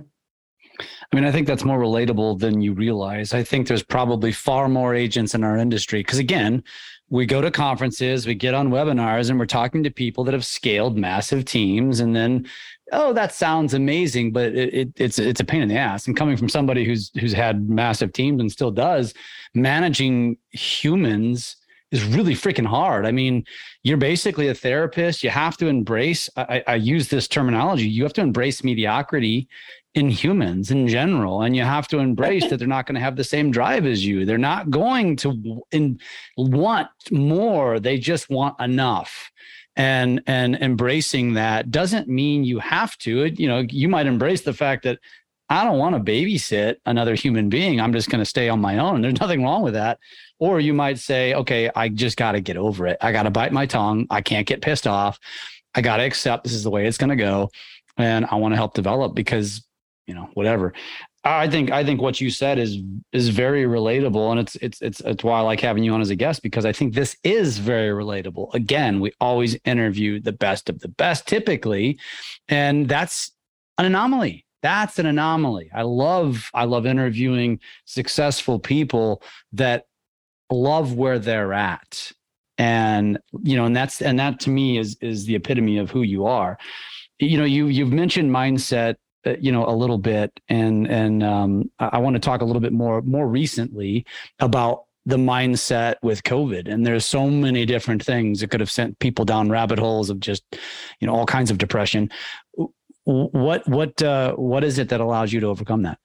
I 0.80 1.16
mean, 1.16 1.24
I 1.24 1.32
think 1.32 1.46
that's 1.46 1.64
more 1.64 1.78
relatable 1.78 2.38
than 2.38 2.60
you 2.60 2.72
realize. 2.72 3.34
I 3.34 3.42
think 3.42 3.66
there's 3.66 3.82
probably 3.82 4.32
far 4.32 4.68
more 4.68 4.94
agents 4.94 5.34
in 5.34 5.42
our 5.42 5.56
industry 5.56 6.00
because, 6.00 6.18
again, 6.18 6.62
we 7.08 7.26
go 7.26 7.40
to 7.40 7.50
conferences, 7.50 8.26
we 8.26 8.34
get 8.34 8.54
on 8.54 8.70
webinars, 8.70 9.30
and 9.30 9.38
we're 9.38 9.46
talking 9.46 9.82
to 9.82 9.90
people 9.90 10.22
that 10.24 10.34
have 10.34 10.44
scaled 10.44 10.96
massive 10.96 11.44
teams. 11.44 11.98
And 12.00 12.14
then, 12.14 12.46
oh, 12.92 13.12
that 13.12 13.32
sounds 13.32 13.74
amazing, 13.74 14.32
but 14.32 14.54
it, 14.54 14.74
it, 14.74 14.88
it's 14.96 15.18
it's 15.18 15.40
a 15.40 15.44
pain 15.44 15.62
in 15.62 15.68
the 15.68 15.76
ass. 15.76 16.06
And 16.06 16.16
coming 16.16 16.36
from 16.36 16.48
somebody 16.48 16.84
who's 16.84 17.10
who's 17.18 17.32
had 17.32 17.68
massive 17.68 18.12
teams 18.12 18.40
and 18.40 18.50
still 18.50 18.70
does, 18.70 19.14
managing 19.54 20.36
humans 20.50 21.56
is 21.90 22.04
really 22.04 22.34
freaking 22.34 22.66
hard. 22.66 23.04
I 23.04 23.10
mean, 23.10 23.44
you're 23.82 23.96
basically 23.96 24.48
a 24.48 24.54
therapist. 24.54 25.24
You 25.24 25.30
have 25.30 25.56
to 25.56 25.66
embrace, 25.66 26.30
I, 26.36 26.62
I, 26.66 26.74
use 26.76 27.08
this 27.08 27.26
terminology, 27.26 27.88
you 27.88 28.04
have 28.04 28.12
to 28.12 28.20
embrace 28.20 28.62
mediocrity 28.62 29.48
in 29.94 30.08
humans 30.08 30.70
in 30.70 30.86
general. 30.86 31.42
And 31.42 31.56
you 31.56 31.64
have 31.64 31.88
to 31.88 31.98
embrace 31.98 32.48
that 32.48 32.58
they're 32.58 32.68
not 32.68 32.86
going 32.86 32.94
to 32.94 33.00
have 33.00 33.16
the 33.16 33.24
same 33.24 33.50
drive 33.50 33.86
as 33.86 34.06
you. 34.06 34.24
They're 34.24 34.38
not 34.38 34.70
going 34.70 35.16
to 35.16 35.64
in, 35.72 35.98
want 36.36 36.88
more. 37.10 37.80
They 37.80 37.98
just 37.98 38.30
want 38.30 38.60
enough. 38.60 39.29
And 39.76 40.20
and 40.26 40.56
embracing 40.56 41.34
that 41.34 41.70
doesn't 41.70 42.08
mean 42.08 42.44
you 42.44 42.58
have 42.58 42.98
to. 42.98 43.22
It, 43.22 43.38
you 43.38 43.46
know, 43.46 43.60
you 43.60 43.88
might 43.88 44.06
embrace 44.06 44.42
the 44.42 44.52
fact 44.52 44.82
that 44.82 44.98
I 45.48 45.64
don't 45.64 45.78
want 45.78 45.96
to 45.96 46.12
babysit 46.12 46.76
another 46.86 47.16
human 47.16 47.48
being. 47.48 47.80
I'm 47.80 47.92
just 47.92 48.08
going 48.08 48.20
to 48.20 48.24
stay 48.24 48.48
on 48.48 48.60
my 48.60 48.78
own. 48.78 49.02
There's 49.02 49.20
nothing 49.20 49.42
wrong 49.42 49.62
with 49.62 49.74
that. 49.74 49.98
Or 50.38 50.60
you 50.60 50.72
might 50.72 50.98
say, 50.98 51.34
okay, 51.34 51.70
I 51.74 51.88
just 51.88 52.16
got 52.16 52.32
to 52.32 52.40
get 52.40 52.56
over 52.56 52.86
it. 52.86 52.98
I 53.00 53.10
got 53.10 53.24
to 53.24 53.30
bite 53.30 53.52
my 53.52 53.66
tongue. 53.66 54.06
I 54.10 54.22
can't 54.22 54.46
get 54.46 54.62
pissed 54.62 54.86
off. 54.86 55.18
I 55.74 55.80
got 55.80 55.96
to 55.96 56.04
accept 56.04 56.44
this 56.44 56.52
is 56.52 56.62
the 56.62 56.70
way 56.70 56.86
it's 56.86 56.98
going 56.98 57.10
to 57.10 57.16
go. 57.16 57.50
And 57.96 58.26
I 58.30 58.36
want 58.36 58.52
to 58.52 58.56
help 58.56 58.74
develop 58.74 59.14
because, 59.14 59.66
you 60.06 60.14
know, 60.14 60.30
whatever. 60.34 60.72
I 61.22 61.48
think 61.48 61.70
I 61.70 61.84
think 61.84 62.00
what 62.00 62.20
you 62.20 62.30
said 62.30 62.58
is 62.58 62.78
is 63.12 63.28
very 63.28 63.64
relatable, 63.64 64.30
and 64.30 64.40
it's 64.40 64.56
it's 64.56 64.80
it's 64.80 65.00
it's 65.00 65.22
why 65.22 65.38
I 65.38 65.42
like 65.42 65.60
having 65.60 65.84
you 65.84 65.92
on 65.92 66.00
as 66.00 66.08
a 66.08 66.16
guest 66.16 66.42
because 66.42 66.64
I 66.64 66.72
think 66.72 66.94
this 66.94 67.14
is 67.22 67.58
very 67.58 67.90
relatable. 67.90 68.54
Again, 68.54 69.00
we 69.00 69.12
always 69.20 69.56
interview 69.66 70.20
the 70.20 70.32
best 70.32 70.70
of 70.70 70.80
the 70.80 70.88
best, 70.88 71.26
typically, 71.26 71.98
and 72.48 72.88
that's 72.88 73.32
an 73.76 73.84
anomaly. 73.84 74.46
That's 74.62 74.98
an 74.98 75.04
anomaly. 75.04 75.70
I 75.74 75.82
love 75.82 76.50
I 76.54 76.64
love 76.64 76.86
interviewing 76.86 77.60
successful 77.84 78.58
people 78.58 79.22
that 79.52 79.84
love 80.50 80.94
where 80.94 81.18
they're 81.18 81.52
at, 81.52 82.12
and 82.56 83.18
you 83.42 83.56
know, 83.56 83.66
and 83.66 83.76
that's 83.76 84.00
and 84.00 84.18
that 84.18 84.40
to 84.40 84.50
me 84.50 84.78
is 84.78 84.96
is 85.02 85.26
the 85.26 85.34
epitome 85.34 85.76
of 85.76 85.90
who 85.90 86.00
you 86.00 86.24
are. 86.24 86.56
You 87.18 87.36
know, 87.36 87.44
you 87.44 87.66
you've 87.66 87.92
mentioned 87.92 88.30
mindset 88.30 88.96
you 89.40 89.52
know 89.52 89.66
a 89.66 89.74
little 89.74 89.98
bit. 89.98 90.38
And 90.48 90.86
and 90.86 91.22
um, 91.22 91.70
I, 91.78 91.90
I 91.92 91.98
want 91.98 92.14
to 92.14 92.20
talk 92.20 92.40
a 92.40 92.44
little 92.44 92.60
bit 92.60 92.72
more 92.72 93.02
more 93.02 93.26
recently 93.26 94.06
about 94.38 94.84
the 95.06 95.16
mindset 95.16 95.96
with 96.02 96.22
covid. 96.24 96.70
And 96.70 96.86
there's 96.86 97.06
so 97.06 97.28
many 97.28 97.64
different 97.64 98.04
things 98.04 98.40
that 98.40 98.50
could 98.50 98.60
have 98.60 98.70
sent 98.70 98.98
people 98.98 99.24
down 99.24 99.48
rabbit 99.48 99.78
holes 99.78 100.10
of 100.10 100.20
just 100.20 100.44
you 101.00 101.06
know 101.06 101.14
all 101.14 101.26
kinds 101.26 101.50
of 101.50 101.58
depression. 101.58 102.10
What 103.04 103.66
what 103.68 104.02
uh, 104.02 104.34
what 104.34 104.64
is 104.64 104.78
it 104.78 104.88
that 104.90 105.00
allows 105.00 105.32
you 105.32 105.40
to 105.40 105.46
overcome 105.46 105.82
that? 105.82 105.98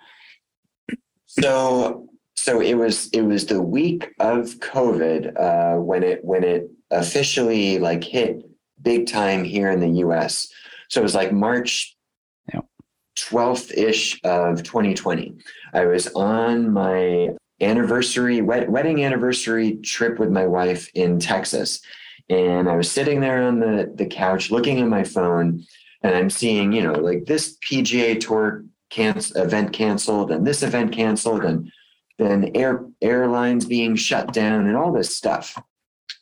So 1.26 2.10
so 2.36 2.62
it 2.62 2.76
was 2.76 3.10
it 3.10 3.22
was 3.22 3.46
the 3.48 3.62
week 3.62 4.14
of 4.20 4.60
covid 4.60 5.40
uh, 5.40 5.82
when 5.82 6.04
it 6.04 6.24
when 6.24 6.44
it 6.44 6.70
officially 6.92 7.80
like 7.80 8.04
hit 8.04 8.44
big 8.82 9.08
time 9.08 9.44
here 9.44 9.72
in 9.72 9.80
the 9.80 9.90
us 10.04 10.52
so 10.90 11.00
it 11.00 11.04
was 11.04 11.16
like 11.16 11.32
march 11.32 11.95
12th 13.18 13.78
ish 13.78 14.20
of 14.24 14.64
2020. 14.64 15.36
I 15.74 15.86
was 15.86 16.08
on 16.14 16.72
my 16.72 17.30
anniversary, 17.62 18.42
wed- 18.42 18.70
wedding 18.70 19.04
anniversary 19.04 19.78
trip 19.78 20.20
with 20.20 20.30
my 20.30 20.46
wife 20.46 20.90
in 20.94 21.20
Texas. 21.20 21.82
And 22.30 22.70
I 22.70 22.76
was 22.76 22.92
sitting 22.92 23.22
there 23.22 23.44
on 23.44 23.60
the, 23.60 23.92
the 23.96 24.06
couch 24.06 24.52
looking 24.52 24.82
at 24.82 24.88
my 24.88 25.04
phone 25.04 25.64
and 26.02 26.16
I'm 26.16 26.30
seeing, 26.30 26.72
you 26.72 26.84
know, 26.84 26.94
like 26.94 27.26
this 27.26 27.58
PGA 27.60 28.20
tour 28.20 28.66
canc- 28.92 29.36
event 29.38 29.74
canceled 29.74 30.32
and 30.32 30.46
this 30.46 30.64
event 30.64 30.92
canceled 30.92 31.44
and 31.44 31.72
then 32.18 32.52
air 32.56 32.86
airlines 33.02 33.66
being 33.66 33.96
shut 33.96 34.34
down 34.34 34.68
and 34.68 34.76
all 34.76 34.92
this 34.92 35.16
stuff. 35.16 35.62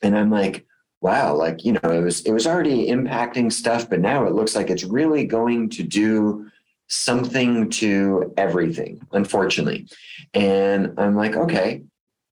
And 0.01 0.17
I'm 0.17 0.31
like, 0.31 0.65
wow, 1.01 1.35
like, 1.35 1.65
you 1.65 1.73
know, 1.73 1.91
it 1.91 2.01
was 2.01 2.21
it 2.21 2.31
was 2.31 2.47
already 2.47 2.87
impacting 2.87 3.51
stuff, 3.51 3.89
but 3.89 3.99
now 3.99 4.25
it 4.25 4.33
looks 4.33 4.55
like 4.55 4.69
it's 4.69 4.83
really 4.83 5.25
going 5.25 5.69
to 5.71 5.83
do 5.83 6.49
something 6.87 7.69
to 7.69 8.33
everything, 8.37 9.05
unfortunately. 9.11 9.87
And 10.33 10.93
I'm 10.97 11.15
like, 11.15 11.35
okay, 11.35 11.83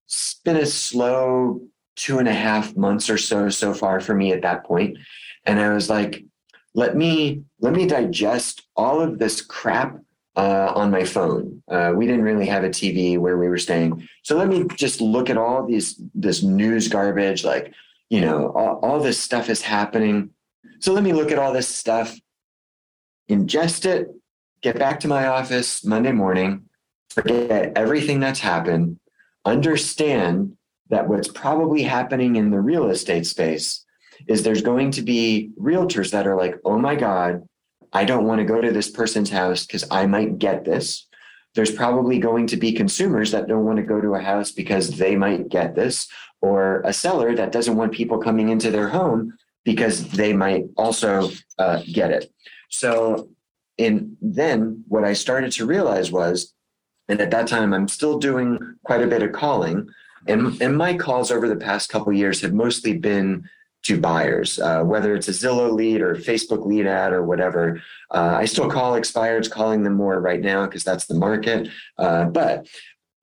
it's 0.07 0.35
been 0.43 0.57
a 0.57 0.65
slow 0.65 1.61
two 1.95 2.19
and 2.19 2.27
a 2.27 2.33
half 2.33 2.75
months 2.75 3.09
or 3.09 3.17
so 3.17 3.49
so 3.49 3.73
far 3.73 3.99
for 3.99 4.13
me 4.13 4.31
at 4.31 4.41
that 4.41 4.63
point. 4.65 4.97
And 5.45 5.59
I 5.59 5.73
was 5.73 5.89
like, 5.89 6.23
let 6.73 6.95
me 6.95 7.43
let 7.59 7.73
me 7.73 7.85
digest 7.85 8.63
all 8.75 9.01
of 9.01 9.19
this 9.19 9.41
crap 9.41 9.99
uh, 10.35 10.71
on 10.75 10.91
my 10.91 11.03
phone. 11.03 11.61
Uh, 11.69 11.93
we 11.95 12.05
didn't 12.05 12.23
really 12.23 12.45
have 12.45 12.63
a 12.63 12.69
TV 12.69 13.17
where 13.17 13.37
we 13.37 13.49
were 13.49 13.57
staying, 13.57 14.07
so 14.23 14.37
let 14.37 14.47
me 14.47 14.65
just 14.75 15.01
look 15.01 15.29
at 15.29 15.37
all 15.37 15.65
these 15.65 16.01
this 16.13 16.43
news 16.43 16.87
garbage. 16.87 17.43
Like, 17.43 17.73
you 18.09 18.21
know, 18.21 18.51
all, 18.55 18.79
all 18.83 18.99
this 18.99 19.19
stuff 19.19 19.49
is 19.49 19.61
happening. 19.61 20.29
So 20.79 20.93
let 20.93 21.03
me 21.03 21.13
look 21.13 21.31
at 21.31 21.39
all 21.39 21.53
this 21.53 21.67
stuff, 21.67 22.17
ingest 23.29 23.85
it, 23.85 24.07
get 24.61 24.77
back 24.77 24.99
to 25.01 25.07
my 25.07 25.27
office 25.27 25.83
Monday 25.83 26.11
morning, 26.11 26.63
forget 27.09 27.73
everything 27.75 28.19
that's 28.19 28.39
happened, 28.39 28.99
understand 29.45 30.55
that 30.89 31.07
what's 31.07 31.27
probably 31.27 31.83
happening 31.83 32.35
in 32.35 32.51
the 32.51 32.59
real 32.59 32.89
estate 32.89 33.25
space 33.25 33.85
is 34.27 34.43
there's 34.43 34.61
going 34.61 34.91
to 34.91 35.01
be 35.01 35.51
realtors 35.59 36.11
that 36.11 36.27
are 36.27 36.35
like, 36.35 36.55
oh 36.63 36.77
my 36.77 36.95
God, 36.95 37.47
I 37.93 38.05
don't 38.05 38.25
want 38.25 38.39
to 38.39 38.45
go 38.45 38.61
to 38.61 38.71
this 38.71 38.89
person's 38.89 39.29
house 39.29 39.65
because 39.65 39.85
I 39.89 40.05
might 40.05 40.37
get 40.37 40.63
this. 40.63 41.07
There's 41.55 41.71
probably 41.71 42.19
going 42.19 42.47
to 42.47 42.57
be 42.57 42.71
consumers 42.71 43.31
that 43.31 43.47
don't 43.47 43.65
want 43.65 43.77
to 43.77 43.83
go 43.83 43.99
to 43.99 44.15
a 44.15 44.21
house 44.21 44.51
because 44.51 44.97
they 44.97 45.15
might 45.15 45.49
get 45.49 45.75
this, 45.75 46.07
or 46.39 46.81
a 46.85 46.93
seller 46.93 47.35
that 47.35 47.51
doesn't 47.51 47.75
want 47.75 47.91
people 47.91 48.19
coming 48.19 48.49
into 48.49 48.71
their 48.71 48.87
home 48.87 49.37
because 49.65 50.09
they 50.11 50.33
might 50.33 50.65
also 50.77 51.29
uh, 51.59 51.81
get 51.91 52.11
it. 52.11 52.31
So 52.69 53.29
and 53.77 54.17
then 54.21 54.83
what 54.87 55.03
I 55.03 55.13
started 55.13 55.51
to 55.53 55.65
realize 55.65 56.11
was, 56.11 56.53
and 57.07 57.19
at 57.19 57.31
that 57.31 57.47
time 57.47 57.73
I'm 57.73 57.87
still 57.87 58.19
doing 58.19 58.59
quite 58.83 59.01
a 59.01 59.07
bit 59.07 59.23
of 59.23 59.31
calling, 59.31 59.89
and 60.27 60.61
and 60.61 60.77
my 60.77 60.95
calls 60.95 61.31
over 61.31 61.47
the 61.47 61.55
past 61.55 61.89
couple 61.89 62.13
years 62.13 62.41
have 62.41 62.53
mostly 62.53 62.97
been 62.97 63.49
to 63.83 63.99
buyers, 63.99 64.59
uh, 64.59 64.83
whether 64.83 65.15
it's 65.15 65.27
a 65.27 65.31
Zillow 65.31 65.73
lead 65.73 66.01
or 66.01 66.15
Facebook 66.15 66.65
lead 66.65 66.85
ad 66.85 67.13
or 67.13 67.23
whatever. 67.23 67.81
Uh, 68.11 68.35
I 68.37 68.45
still 68.45 68.69
call 68.69 68.93
expireds, 68.93 69.49
calling 69.49 69.83
them 69.83 69.95
more 69.95 70.19
right 70.21 70.41
now 70.41 70.65
because 70.65 70.83
that's 70.83 71.05
the 71.05 71.15
market. 71.15 71.67
Uh, 71.97 72.25
but 72.25 72.67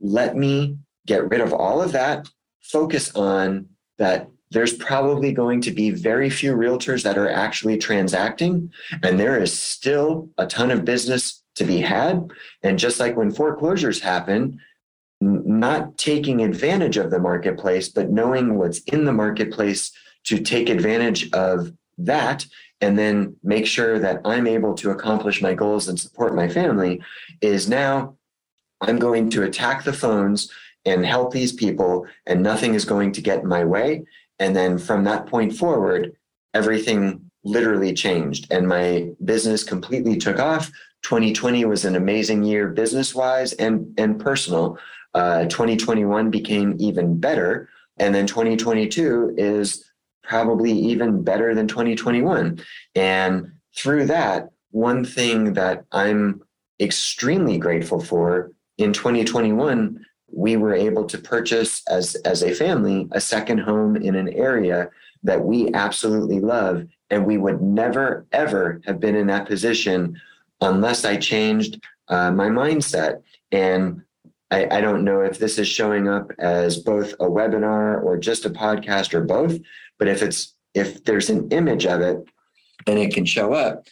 let 0.00 0.36
me 0.36 0.78
get 1.06 1.28
rid 1.30 1.40
of 1.40 1.52
all 1.52 1.80
of 1.80 1.92
that, 1.92 2.28
focus 2.60 3.14
on 3.14 3.68
that 3.98 4.28
there's 4.50 4.72
probably 4.72 5.32
going 5.32 5.60
to 5.62 5.70
be 5.70 5.90
very 5.90 6.30
few 6.30 6.54
realtors 6.54 7.02
that 7.02 7.18
are 7.18 7.28
actually 7.28 7.78
transacting. 7.78 8.72
And 9.02 9.18
there 9.18 9.40
is 9.40 9.58
still 9.58 10.28
a 10.38 10.46
ton 10.46 10.70
of 10.70 10.84
business 10.84 11.42
to 11.56 11.64
be 11.64 11.80
had. 11.80 12.30
And 12.62 12.78
just 12.78 13.00
like 13.00 13.16
when 13.16 13.30
foreclosures 13.30 14.00
happen, 14.00 14.60
not 15.20 15.98
taking 15.98 16.42
advantage 16.42 16.96
of 16.96 17.10
the 17.10 17.18
marketplace, 17.18 17.88
but 17.88 18.10
knowing 18.10 18.56
what's 18.56 18.78
in 18.80 19.04
the 19.04 19.12
marketplace 19.12 19.90
to 20.24 20.38
take 20.38 20.68
advantage 20.68 21.30
of 21.32 21.72
that 21.98 22.46
and 22.80 22.96
then 22.98 23.36
make 23.42 23.66
sure 23.66 23.98
that 23.98 24.20
I'm 24.24 24.46
able 24.46 24.74
to 24.74 24.90
accomplish 24.90 25.42
my 25.42 25.54
goals 25.54 25.88
and 25.88 25.98
support 25.98 26.34
my 26.34 26.48
family 26.48 27.02
is 27.40 27.68
now 27.68 28.16
I'm 28.80 28.98
going 28.98 29.30
to 29.30 29.42
attack 29.42 29.82
the 29.82 29.92
phones 29.92 30.50
and 30.84 31.04
help 31.04 31.32
these 31.32 31.52
people, 31.52 32.06
and 32.26 32.42
nothing 32.42 32.74
is 32.74 32.84
going 32.84 33.12
to 33.12 33.20
get 33.20 33.40
in 33.40 33.48
my 33.48 33.64
way. 33.64 34.04
And 34.38 34.54
then 34.54 34.78
from 34.78 35.04
that 35.04 35.26
point 35.26 35.56
forward, 35.56 36.16
everything 36.54 37.30
literally 37.44 37.94
changed 37.94 38.46
and 38.50 38.68
my 38.68 39.10
business 39.24 39.62
completely 39.64 40.16
took 40.16 40.38
off. 40.38 40.70
2020 41.02 41.64
was 41.64 41.84
an 41.84 41.96
amazing 41.96 42.42
year 42.42 42.68
business 42.68 43.14
wise 43.14 43.52
and, 43.54 43.94
and 43.98 44.20
personal. 44.20 44.78
Uh, 45.14 45.44
2021 45.46 46.30
became 46.30 46.76
even 46.78 47.18
better. 47.18 47.68
And 47.98 48.14
then 48.14 48.26
2022 48.26 49.34
is 49.36 49.90
probably 50.22 50.72
even 50.72 51.22
better 51.22 51.54
than 51.54 51.66
2021. 51.66 52.62
And 52.94 53.52
through 53.76 54.06
that, 54.06 54.50
one 54.70 55.04
thing 55.04 55.54
that 55.54 55.84
I'm 55.92 56.42
extremely 56.80 57.58
grateful 57.58 58.00
for 58.00 58.52
in 58.76 58.92
2021 58.92 60.04
we 60.30 60.56
were 60.56 60.74
able 60.74 61.04
to 61.04 61.18
purchase 61.18 61.82
as 61.88 62.14
as 62.16 62.42
a 62.42 62.54
family 62.54 63.08
a 63.12 63.20
second 63.20 63.58
home 63.58 63.96
in 63.96 64.14
an 64.14 64.28
area 64.30 64.90
that 65.22 65.42
we 65.42 65.72
absolutely 65.74 66.40
love 66.40 66.86
and 67.10 67.24
we 67.24 67.38
would 67.38 67.60
never 67.62 68.26
ever 68.32 68.80
have 68.84 69.00
been 69.00 69.16
in 69.16 69.26
that 69.26 69.46
position 69.46 70.20
unless 70.60 71.04
i 71.04 71.16
changed 71.16 71.80
uh, 72.08 72.30
my 72.30 72.48
mindset. 72.48 73.22
And 73.52 74.02
I, 74.50 74.78
I 74.78 74.80
don't 74.80 75.04
know 75.04 75.20
if 75.20 75.38
this 75.38 75.58
is 75.58 75.68
showing 75.68 76.08
up 76.08 76.30
as 76.38 76.78
both 76.78 77.12
a 77.14 77.28
webinar 77.28 78.02
or 78.02 78.16
just 78.16 78.46
a 78.46 78.50
podcast 78.50 79.12
or 79.12 79.22
both 79.22 79.58
but 79.98 80.08
if 80.08 80.22
it's 80.22 80.54
if 80.72 81.04
there's 81.04 81.28
an 81.28 81.50
image 81.50 81.84
of 81.84 82.00
it 82.00 82.24
and 82.86 82.98
it 82.98 83.12
can 83.12 83.26
show 83.26 83.52
up 83.52 83.86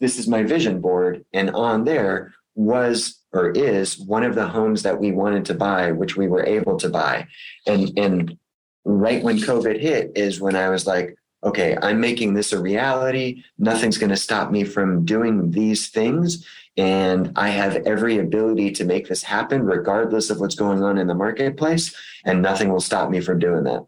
this 0.00 0.18
is 0.18 0.26
my 0.26 0.42
vision 0.42 0.80
board. 0.80 1.24
And 1.32 1.50
on 1.50 1.84
there 1.84 2.34
was 2.54 3.19
or 3.32 3.50
is 3.50 3.98
one 3.98 4.24
of 4.24 4.34
the 4.34 4.46
homes 4.46 4.82
that 4.82 4.98
we 4.98 5.12
wanted 5.12 5.44
to 5.46 5.54
buy, 5.54 5.92
which 5.92 6.16
we 6.16 6.26
were 6.26 6.44
able 6.44 6.76
to 6.78 6.88
buy. 6.88 7.26
And 7.66 7.96
and 7.98 8.38
right 8.84 9.22
when 9.22 9.38
COVID 9.38 9.78
hit 9.80 10.12
is 10.16 10.40
when 10.40 10.56
I 10.56 10.68
was 10.68 10.86
like, 10.86 11.16
okay, 11.44 11.76
I'm 11.80 12.00
making 12.00 12.34
this 12.34 12.52
a 12.52 12.60
reality. 12.60 13.42
Nothing's 13.58 13.98
going 13.98 14.10
to 14.10 14.16
stop 14.16 14.50
me 14.50 14.64
from 14.64 15.04
doing 15.04 15.50
these 15.50 15.88
things. 15.88 16.46
And 16.76 17.32
I 17.36 17.48
have 17.48 17.76
every 17.86 18.18
ability 18.18 18.72
to 18.72 18.84
make 18.84 19.08
this 19.08 19.22
happen, 19.22 19.64
regardless 19.64 20.30
of 20.30 20.40
what's 20.40 20.54
going 20.54 20.82
on 20.82 20.98
in 20.98 21.06
the 21.06 21.14
marketplace. 21.14 21.94
And 22.24 22.42
nothing 22.42 22.70
will 22.70 22.80
stop 22.80 23.10
me 23.10 23.20
from 23.20 23.38
doing 23.38 23.64
that. 23.64 23.86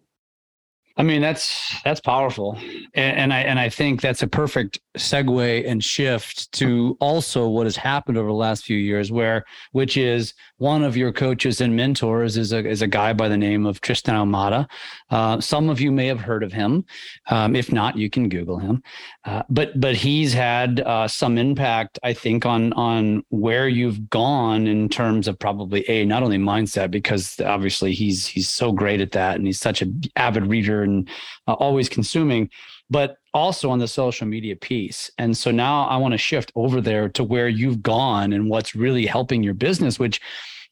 I 0.97 1.03
mean, 1.03 1.23
that's 1.23 1.81
that's 1.85 2.01
powerful, 2.01 2.59
and, 2.95 3.17
and, 3.17 3.33
I 3.33 3.41
and 3.41 3.59
I 3.59 3.69
think 3.69 4.01
that's 4.01 4.23
a 4.23 4.27
perfect 4.27 4.79
segue 4.99 5.67
and 5.67 5.83
shift 5.83 6.53
to 6.53 6.97
also 7.01 7.49
what 7.49 7.67
has 7.67 7.77
happened 7.77 8.19
over 8.19 8.29
the 8.29 8.35
last 8.35 8.65
few 8.65 8.77
years, 8.77 9.11
where 9.11 9.45
which 9.73 9.97
is 9.97 10.35
one 10.59 10.85
of 10.85 10.97
your 10.97 11.11
coaches 11.11 11.61
and 11.61 11.75
mentors 11.75 12.37
is 12.37 12.53
a 12.53 12.67
is 12.67 12.83
a 12.83 12.87
guy 12.87 13.13
by 13.13 13.29
the 13.29 13.37
name 13.37 13.65
of 13.65 13.81
Tristan 13.81 14.15
Ahumada. 14.15 14.69
Uh, 15.11 15.41
some 15.41 15.71
of 15.71 15.81
you 15.81 15.91
may 15.91 16.07
have 16.07 16.21
heard 16.21 16.43
of 16.43 16.53
him. 16.53 16.85
Um, 17.31 17.57
if 17.57 17.73
not, 17.73 17.97
you 17.97 18.11
can 18.11 18.29
Google 18.29 18.59
him. 18.59 18.83
Uh, 19.25 19.43
but 19.49 19.81
but 19.81 19.97
he's 19.97 20.33
had 20.33 20.81
uh, 20.81 21.09
some 21.09 21.39
impact, 21.39 21.99
I 22.03 22.13
think, 22.13 22.45
on 22.45 22.73
on 22.75 23.25
where 23.31 23.67
you've 23.67 24.11
gone 24.11 24.67
in 24.67 24.89
terms 24.89 25.27
of 25.27 25.39
probably 25.39 25.89
a 25.89 26.05
not 26.05 26.23
only 26.23 26.39
mindset 26.39 26.91
because 26.91 27.41
obviously 27.41 27.93
he's 27.95 28.27
he's 28.27 28.49
so 28.49 28.73
great 28.73 29.01
at 29.01 29.13
that 29.13 29.37
and 29.37 29.47
he's 29.47 29.61
such 29.61 29.81
an 29.81 30.03
avid 30.17 30.47
reader 30.47 30.82
and 30.83 31.09
uh, 31.47 31.55
always 31.55 31.89
consuming, 31.89 32.51
but 32.91 33.17
also 33.35 33.71
on 33.71 33.79
the 33.79 33.89
social 33.89 34.27
media 34.27 34.57
piece. 34.57 35.11
And 35.19 35.37
so 35.37 35.51
now 35.51 35.85
I 35.85 35.97
want 35.97 36.13
to 36.13 36.19
shift 36.19 36.53
over 36.55 36.81
there 36.81 37.09
to 37.11 37.25
where 37.25 37.49
you've 37.49 37.83
gone 37.83 38.33
and 38.33 38.49
what's 38.51 38.75
really 38.75 39.07
helping 39.07 39.43
your 39.43 39.55
business, 39.55 39.99
which 39.99 40.21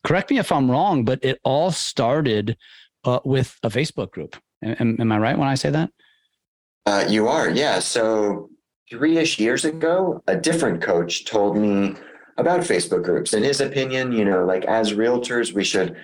correct 0.04 0.30
me 0.30 0.38
if 0.38 0.52
I'm 0.52 0.70
wrong, 0.70 1.04
but 1.04 1.24
it 1.24 1.40
all 1.44 1.70
started 1.70 2.56
uh, 3.04 3.20
with 3.24 3.58
a 3.62 3.68
Facebook 3.68 4.10
group. 4.10 4.36
Am, 4.62 4.96
am, 5.00 5.12
I 5.12 5.18
right 5.18 5.38
when 5.38 5.48
I 5.48 5.54
say 5.54 5.70
that? 5.70 5.90
Uh, 6.86 7.06
you 7.08 7.28
are, 7.28 7.48
yeah. 7.48 7.78
So 7.78 8.50
three 8.90 9.16
ish 9.16 9.38
years 9.38 9.64
ago, 9.64 10.22
a 10.26 10.36
different 10.36 10.82
coach 10.82 11.24
told 11.24 11.56
me 11.56 11.94
about 12.36 12.60
Facebook 12.60 13.04
groups. 13.04 13.32
In 13.32 13.42
his 13.42 13.60
opinion, 13.60 14.12
you 14.12 14.24
know, 14.24 14.44
like 14.44 14.64
as 14.64 14.92
realtors, 14.92 15.52
we 15.52 15.64
should 15.64 15.96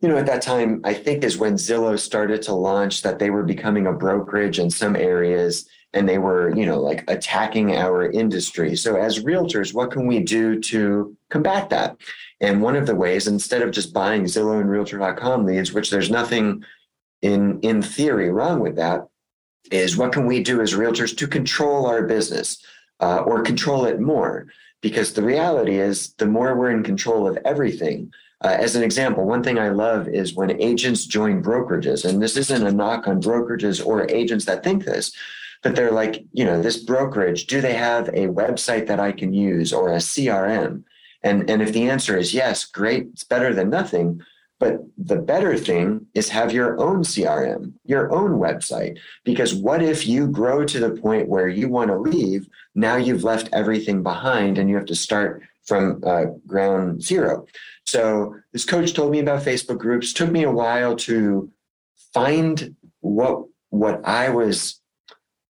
you 0.00 0.08
know, 0.08 0.16
at 0.16 0.26
that 0.26 0.42
time, 0.42 0.80
I 0.84 0.94
think 0.94 1.24
is 1.24 1.36
when 1.36 1.54
Zillow 1.54 1.98
started 1.98 2.40
to 2.42 2.54
launch 2.54 3.02
that 3.02 3.18
they 3.18 3.30
were 3.30 3.42
becoming 3.42 3.86
a 3.86 3.92
brokerage 3.92 4.58
in 4.58 4.70
some 4.70 4.96
areas 4.96 5.68
and 5.92 6.08
they 6.08 6.18
were, 6.18 6.54
you 6.56 6.64
know, 6.64 6.80
like 6.80 7.04
attacking 7.10 7.76
our 7.76 8.10
industry. 8.10 8.76
So 8.76 8.96
as 8.96 9.24
realtors, 9.24 9.74
what 9.74 9.90
can 9.90 10.06
we 10.06 10.20
do 10.20 10.60
to 10.60 11.16
combat 11.28 11.68
that? 11.70 11.96
And 12.40 12.62
one 12.62 12.76
of 12.76 12.86
the 12.86 12.94
ways, 12.94 13.26
instead 13.26 13.60
of 13.60 13.72
just 13.72 13.92
buying 13.92 14.24
Zillow 14.24 14.60
and 14.60 14.70
realtor.com 14.70 15.44
leads, 15.44 15.72
which 15.72 15.90
there's 15.90 16.10
nothing 16.10 16.64
in 17.22 17.60
in 17.60 17.82
theory 17.82 18.30
wrong 18.30 18.60
with 18.60 18.76
that, 18.76 19.08
is 19.70 19.96
what 19.96 20.12
can 20.12 20.26
we 20.26 20.42
do 20.42 20.62
as 20.62 20.72
realtors 20.72 21.14
to 21.18 21.26
control 21.26 21.86
our 21.86 22.02
business 22.06 22.64
uh, 23.00 23.18
or 23.18 23.42
control 23.42 23.84
it 23.84 24.00
more? 24.00 24.46
Because 24.80 25.12
the 25.12 25.22
reality 25.22 25.78
is, 25.78 26.14
the 26.14 26.26
more 26.26 26.56
we're 26.56 26.70
in 26.70 26.82
control 26.82 27.28
of 27.28 27.36
everything, 27.44 28.10
uh, 28.42 28.56
as 28.58 28.74
an 28.74 28.82
example, 28.82 29.24
one 29.24 29.42
thing 29.42 29.58
I 29.58 29.68
love 29.68 30.08
is 30.08 30.34
when 30.34 30.60
agents 30.62 31.04
join 31.04 31.42
brokerages, 31.42 32.08
and 32.08 32.22
this 32.22 32.36
isn't 32.36 32.66
a 32.66 32.72
knock 32.72 33.06
on 33.06 33.20
brokerages 33.20 33.84
or 33.84 34.10
agents 34.10 34.46
that 34.46 34.64
think 34.64 34.84
this, 34.84 35.12
but 35.62 35.76
they're 35.76 35.92
like, 35.92 36.24
you 36.32 36.44
know, 36.44 36.62
this 36.62 36.78
brokerage, 36.78 37.46
do 37.46 37.60
they 37.60 37.74
have 37.74 38.08
a 38.08 38.28
website 38.28 38.86
that 38.86 38.98
I 38.98 39.12
can 39.12 39.34
use 39.34 39.74
or 39.74 39.90
a 39.90 39.96
CRM? 39.96 40.84
And, 41.22 41.50
and 41.50 41.60
if 41.60 41.74
the 41.74 41.90
answer 41.90 42.16
is 42.16 42.32
yes, 42.32 42.64
great, 42.64 43.08
it's 43.12 43.24
better 43.24 43.52
than 43.52 43.68
nothing. 43.68 44.22
But 44.58 44.80
the 44.98 45.16
better 45.16 45.56
thing 45.56 46.06
is 46.14 46.28
have 46.30 46.52
your 46.52 46.78
own 46.80 47.02
CRM, 47.02 47.72
your 47.84 48.12
own 48.12 48.32
website. 48.32 48.98
Because 49.24 49.54
what 49.54 49.82
if 49.82 50.06
you 50.06 50.28
grow 50.28 50.64
to 50.64 50.78
the 50.78 50.90
point 51.00 51.28
where 51.28 51.48
you 51.48 51.68
want 51.68 51.88
to 51.88 51.98
leave? 51.98 52.46
Now 52.74 52.96
you've 52.96 53.24
left 53.24 53.48
everything 53.52 54.02
behind 54.02 54.58
and 54.58 54.68
you 54.68 54.76
have 54.76 54.86
to 54.86 54.94
start 54.94 55.42
from 55.66 56.02
uh, 56.04 56.24
ground 56.46 57.02
zero. 57.02 57.46
So 57.86 58.34
this 58.52 58.64
coach 58.64 58.94
told 58.94 59.12
me 59.12 59.20
about 59.20 59.42
Facebook 59.42 59.78
groups. 59.78 60.12
Took 60.12 60.30
me 60.30 60.44
a 60.44 60.50
while 60.50 60.96
to 60.96 61.50
find 62.12 62.74
what 63.00 63.44
what 63.70 64.04
I 64.04 64.30
was 64.30 64.80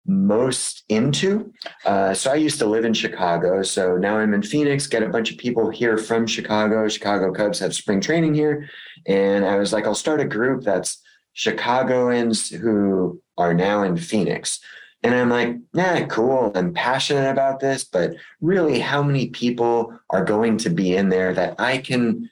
most 0.05 0.83
into. 0.89 1.53
Uh, 1.85 2.13
so 2.13 2.31
I 2.31 2.35
used 2.35 2.59
to 2.59 2.65
live 2.65 2.83
in 2.83 2.93
Chicago. 2.93 3.61
So 3.61 3.95
now 3.95 4.17
I'm 4.17 4.33
in 4.33 4.41
Phoenix. 4.41 4.87
Get 4.87 5.03
a 5.03 5.09
bunch 5.09 5.31
of 5.31 5.37
people 5.37 5.69
here 5.69 5.97
from 5.97 6.25
Chicago. 6.25 6.87
Chicago 6.87 7.31
Cubs 7.31 7.59
have 7.59 7.75
spring 7.75 8.01
training 8.01 8.33
here, 8.33 8.69
and 9.05 9.45
I 9.45 9.57
was 9.57 9.71
like, 9.71 9.85
I'll 9.85 9.95
start 9.95 10.21
a 10.21 10.25
group 10.25 10.63
that's 10.63 11.01
Chicagoans 11.33 12.49
who 12.49 13.21
are 13.37 13.53
now 13.53 13.83
in 13.83 13.95
Phoenix. 13.95 14.59
And 15.03 15.15
I'm 15.15 15.29
like, 15.29 15.55
yeah, 15.73 16.05
cool. 16.07 16.51
I'm 16.55 16.73
passionate 16.73 17.29
about 17.29 17.59
this, 17.59 17.83
but 17.85 18.15
really, 18.41 18.79
how 18.79 19.01
many 19.01 19.29
people 19.29 19.97
are 20.09 20.25
going 20.25 20.57
to 20.57 20.69
be 20.69 20.95
in 20.95 21.09
there 21.09 21.33
that 21.33 21.55
I 21.59 21.77
can 21.77 22.29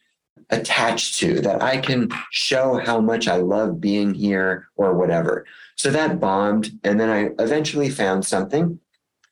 attach 0.50 1.18
to, 1.20 1.40
that 1.42 1.62
I 1.62 1.78
can 1.78 2.10
show 2.32 2.78
how 2.78 3.00
much 3.00 3.28
I 3.28 3.38
love 3.38 3.80
being 3.80 4.14
here 4.14 4.68
or 4.76 4.94
whatever? 4.94 5.46
So 5.76 5.92
that 5.92 6.20
bombed. 6.20 6.72
And 6.84 7.00
then 7.00 7.10
I 7.10 7.42
eventually 7.42 7.90
found 7.90 8.26
something. 8.26 8.80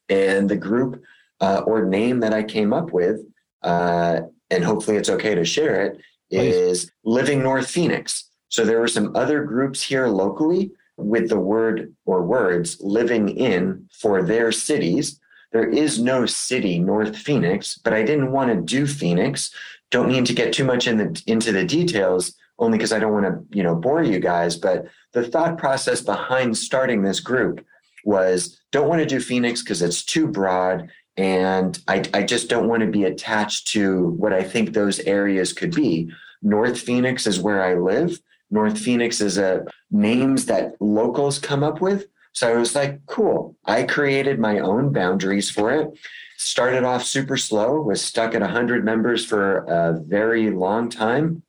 And 0.07 0.49
the 0.49 0.55
group 0.55 1.03
uh, 1.41 1.63
or 1.65 1.85
name 1.85 2.19
that 2.21 2.33
I 2.33 2.43
came 2.43 2.71
up 2.71 2.93
with, 2.93 3.21
uh, 3.63 4.21
and 4.49 4.63
hopefully 4.63 4.97
it's 4.97 5.09
okay 5.09 5.35
to 5.35 5.43
share 5.43 5.83
it, 5.85 5.99
Please. 6.31 6.55
is 6.55 6.91
Living 7.03 7.41
North 7.41 7.69
Phoenix. 7.69 8.29
So 8.47 8.63
there 8.63 8.79
were 8.79 8.87
some 8.87 9.13
other 9.15 9.43
groups 9.43 9.81
here 9.81 10.07
locally 10.07 10.71
with 10.97 11.29
the 11.29 11.39
word 11.39 11.93
or 12.05 12.23
words 12.23 12.77
living 12.81 13.29
in 13.29 13.87
for 13.91 14.23
their 14.23 14.51
cities. 14.51 15.19
There 15.51 15.69
is 15.69 16.01
no 16.01 16.25
city 16.25 16.79
North 16.79 17.15
Phoenix, 17.15 17.77
but 17.77 17.93
I 17.93 18.03
didn't 18.03 18.31
want 18.31 18.51
to 18.51 18.61
do 18.61 18.87
Phoenix. 18.87 19.53
Don't 19.91 20.09
mean 20.09 20.25
to 20.25 20.33
get 20.33 20.53
too 20.53 20.65
much 20.65 20.87
in 20.87 20.97
the, 20.97 21.23
into 21.27 21.51
the 21.51 21.63
details, 21.63 22.33
only 22.59 22.77
because 22.77 22.91
I 22.91 22.99
don't 22.99 23.13
want 23.13 23.25
to, 23.25 23.57
you 23.57 23.63
know, 23.63 23.75
bore 23.75 24.03
you 24.03 24.19
guys. 24.19 24.57
But 24.57 24.85
the 25.13 25.23
thought 25.23 25.57
process 25.57 26.01
behind 26.01 26.57
starting 26.57 27.01
this 27.01 27.19
group 27.19 27.65
was 28.03 28.59
don't 28.71 28.87
want 28.87 29.01
to 29.01 29.05
do 29.05 29.19
Phoenix 29.19 29.61
because 29.61 29.81
it's 29.81 30.03
too 30.03 30.27
broad. 30.27 30.89
And 31.17 31.79
I, 31.87 32.03
I 32.13 32.23
just 32.23 32.49
don't 32.49 32.67
want 32.67 32.81
to 32.81 32.91
be 32.91 33.05
attached 33.05 33.69
to 33.69 34.09
what 34.17 34.33
I 34.33 34.43
think 34.43 34.73
those 34.73 34.99
areas 35.01 35.53
could 35.53 35.73
be. 35.73 36.09
North 36.41 36.79
Phoenix 36.79 37.25
is 37.25 37.39
where 37.39 37.63
I 37.63 37.75
live. 37.75 38.19
North 38.51 38.77
Phoenix 38.77 39.21
is 39.21 39.37
a 39.37 39.65
names 39.95 40.45
that 40.45 40.75
locals 40.79 41.39
come 41.39 41.63
up 41.63 41.81
with. 41.81 42.05
So 42.33 42.49
I 42.51 42.57
was 42.57 42.75
like, 42.75 43.05
cool. 43.05 43.55
I 43.65 43.83
created 43.83 44.39
my 44.39 44.59
own 44.59 44.91
boundaries 44.91 45.49
for 45.49 45.71
it. 45.71 45.87
Started 46.37 46.83
off 46.83 47.03
super 47.03 47.37
slow, 47.37 47.81
was 47.81 48.01
stuck 48.01 48.35
at 48.35 48.41
100 48.41 48.83
members 48.83 49.25
for 49.25 49.59
a 49.59 49.97
very 49.99 50.51
long 50.51 50.89
time 50.89 51.43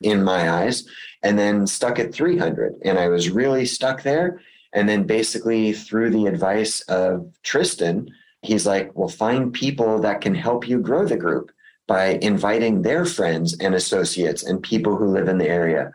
in 0.00 0.24
my 0.24 0.50
eyes, 0.50 0.84
and 1.22 1.38
then 1.38 1.66
stuck 1.66 1.98
at 1.98 2.14
300. 2.14 2.74
And 2.84 2.98
I 2.98 3.08
was 3.08 3.28
really 3.28 3.66
stuck 3.66 4.02
there. 4.02 4.40
And 4.72 4.88
then 4.88 5.04
basically, 5.04 5.72
through 5.72 6.10
the 6.10 6.26
advice 6.26 6.80
of 6.82 7.30
Tristan, 7.42 8.08
he's 8.42 8.66
like, 8.66 8.90
well, 8.94 9.08
find 9.08 9.52
people 9.52 10.00
that 10.00 10.20
can 10.20 10.34
help 10.34 10.66
you 10.66 10.78
grow 10.80 11.06
the 11.06 11.16
group 11.16 11.52
by 11.86 12.18
inviting 12.22 12.82
their 12.82 13.04
friends 13.04 13.56
and 13.58 13.74
associates 13.74 14.42
and 14.42 14.62
people 14.62 14.96
who 14.96 15.06
live 15.06 15.28
in 15.28 15.38
the 15.38 15.48
area. 15.48 15.92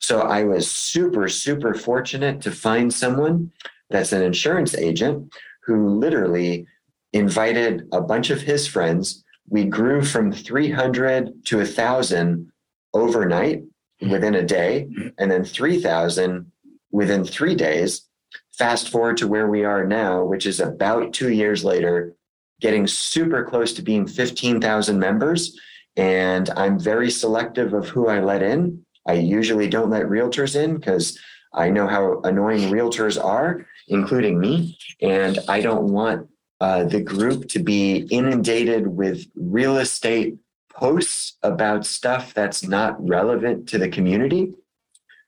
So 0.00 0.20
I 0.20 0.44
was 0.44 0.70
super, 0.70 1.28
super 1.28 1.74
fortunate 1.74 2.40
to 2.42 2.50
find 2.50 2.92
someone 2.92 3.52
that's 3.90 4.12
an 4.12 4.22
insurance 4.22 4.74
agent 4.74 5.32
who 5.64 5.88
literally 5.88 6.66
invited 7.12 7.86
a 7.92 8.00
bunch 8.00 8.30
of 8.30 8.40
his 8.40 8.66
friends. 8.66 9.22
We 9.48 9.64
grew 9.64 10.02
from 10.02 10.32
300 10.32 11.44
to 11.46 11.58
1,000 11.58 12.50
overnight 12.94 13.62
within 14.00 14.34
a 14.34 14.42
day, 14.42 14.88
and 15.18 15.30
then 15.30 15.44
3,000 15.44 16.50
within 16.90 17.24
three 17.24 17.54
days. 17.54 18.08
Fast 18.56 18.88
forward 18.88 19.18
to 19.18 19.28
where 19.28 19.48
we 19.48 19.64
are 19.64 19.86
now, 19.86 20.24
which 20.24 20.46
is 20.46 20.60
about 20.60 21.12
two 21.12 21.30
years 21.30 21.64
later, 21.64 22.14
getting 22.60 22.86
super 22.86 23.44
close 23.44 23.72
to 23.74 23.82
being 23.82 24.06
15,000 24.06 24.98
members. 24.98 25.58
And 25.96 26.48
I'm 26.50 26.78
very 26.78 27.10
selective 27.10 27.74
of 27.74 27.88
who 27.88 28.08
I 28.08 28.20
let 28.20 28.42
in 28.42 28.84
I 29.06 29.14
usually 29.14 29.68
don't 29.68 29.90
let 29.90 30.04
realtors 30.04 30.56
in 30.56 30.76
because 30.76 31.18
I 31.52 31.70
know 31.70 31.86
how 31.86 32.20
annoying 32.22 32.70
realtors 32.70 33.22
are, 33.22 33.66
including 33.88 34.38
me. 34.38 34.78
And 35.00 35.38
I 35.48 35.60
don't 35.60 35.92
want 35.92 36.28
uh, 36.60 36.84
the 36.84 37.00
group 37.00 37.48
to 37.48 37.58
be 37.58 38.06
inundated 38.10 38.86
with 38.86 39.26
real 39.34 39.78
estate 39.78 40.36
posts 40.72 41.36
about 41.42 41.86
stuff 41.86 42.34
that's 42.34 42.62
not 42.66 42.96
relevant 43.06 43.68
to 43.70 43.78
the 43.78 43.88
community. 43.88 44.52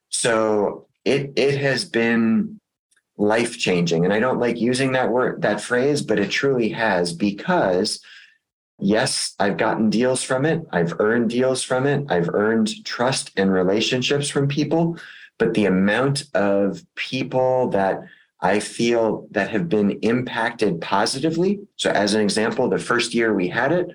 So 0.09 0.87
it 1.05 1.33
it 1.35 1.59
has 1.59 1.85
been 1.85 2.59
life 3.17 3.57
changing, 3.57 4.05
and 4.05 4.13
I 4.13 4.19
don't 4.19 4.39
like 4.39 4.59
using 4.59 4.93
that 4.93 5.09
word 5.11 5.41
that 5.41 5.61
phrase, 5.61 6.01
but 6.01 6.19
it 6.19 6.29
truly 6.29 6.69
has 6.69 7.13
because 7.13 7.99
yes, 8.79 9.35
I've 9.39 9.57
gotten 9.57 9.89
deals 9.89 10.23
from 10.23 10.45
it. 10.45 10.61
I've 10.71 10.99
earned 10.99 11.29
deals 11.29 11.63
from 11.63 11.85
it. 11.85 12.05
I've 12.09 12.29
earned 12.29 12.83
trust 12.85 13.31
and 13.37 13.51
relationships 13.51 14.29
from 14.29 14.47
people. 14.47 14.97
But 15.39 15.53
the 15.53 15.65
amount 15.65 16.25
of 16.33 16.83
people 16.95 17.69
that 17.69 18.01
I 18.43 18.59
feel 18.59 19.27
that 19.31 19.49
have 19.51 19.69
been 19.69 19.91
impacted 20.01 20.81
positively. 20.81 21.61
So, 21.77 21.89
as 21.91 22.13
an 22.13 22.21
example, 22.21 22.69
the 22.69 22.77
first 22.77 23.13
year 23.13 23.33
we 23.33 23.47
had 23.47 23.71
it, 23.71 23.87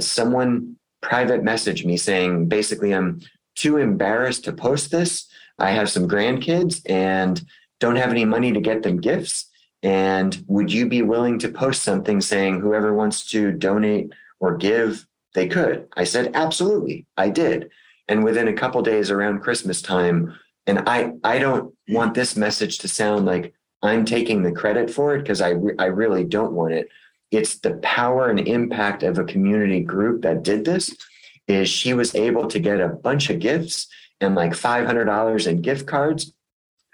someone 0.00 0.76
private 1.02 1.42
messaged 1.42 1.84
me 1.84 1.98
saying, 1.98 2.48
basically, 2.48 2.94
I'm 2.94 3.20
too 3.56 3.76
embarrassed 3.76 4.44
to 4.44 4.54
post 4.54 4.90
this. 4.90 5.26
I 5.58 5.72
have 5.72 5.90
some 5.90 6.08
grandkids 6.08 6.80
and 6.88 7.42
don't 7.78 7.96
have 7.96 8.10
any 8.10 8.24
money 8.24 8.52
to 8.52 8.60
get 8.60 8.82
them 8.82 9.00
gifts. 9.00 9.49
And 9.82 10.44
would 10.46 10.72
you 10.72 10.86
be 10.86 11.02
willing 11.02 11.38
to 11.38 11.48
post 11.48 11.82
something 11.82 12.20
saying 12.20 12.60
whoever 12.60 12.92
wants 12.92 13.26
to 13.30 13.52
donate 13.52 14.12
or 14.38 14.56
give, 14.56 15.06
they 15.34 15.48
could? 15.48 15.88
I 15.96 16.04
said, 16.04 16.32
absolutely. 16.34 17.06
I 17.16 17.30
did. 17.30 17.70
And 18.08 18.24
within 18.24 18.48
a 18.48 18.52
couple 18.52 18.82
days 18.82 19.10
around 19.10 19.40
Christmas 19.40 19.80
time, 19.80 20.38
and 20.66 20.80
I, 20.86 21.12
I 21.24 21.38
don't 21.38 21.74
want 21.88 22.14
this 22.14 22.36
message 22.36 22.78
to 22.78 22.88
sound 22.88 23.24
like 23.24 23.54
I'm 23.82 24.04
taking 24.04 24.42
the 24.42 24.52
credit 24.52 24.90
for 24.90 25.14
it 25.14 25.22
because 25.22 25.40
I, 25.40 25.50
re- 25.50 25.74
I 25.78 25.86
really 25.86 26.24
don't 26.24 26.52
want 26.52 26.74
it. 26.74 26.88
It's 27.30 27.60
the 27.60 27.74
power 27.76 28.28
and 28.28 28.40
impact 28.40 29.02
of 29.02 29.18
a 29.18 29.24
community 29.24 29.80
group 29.80 30.22
that 30.22 30.42
did 30.42 30.64
this 30.64 30.94
is 31.48 31.68
she 31.68 31.94
was 31.94 32.14
able 32.14 32.46
to 32.48 32.58
get 32.58 32.80
a 32.80 32.88
bunch 32.88 33.30
of 33.30 33.38
gifts 33.38 33.88
and 34.20 34.34
like 34.34 34.52
$500 34.52 35.46
in 35.46 35.62
gift 35.62 35.86
cards. 35.86 36.32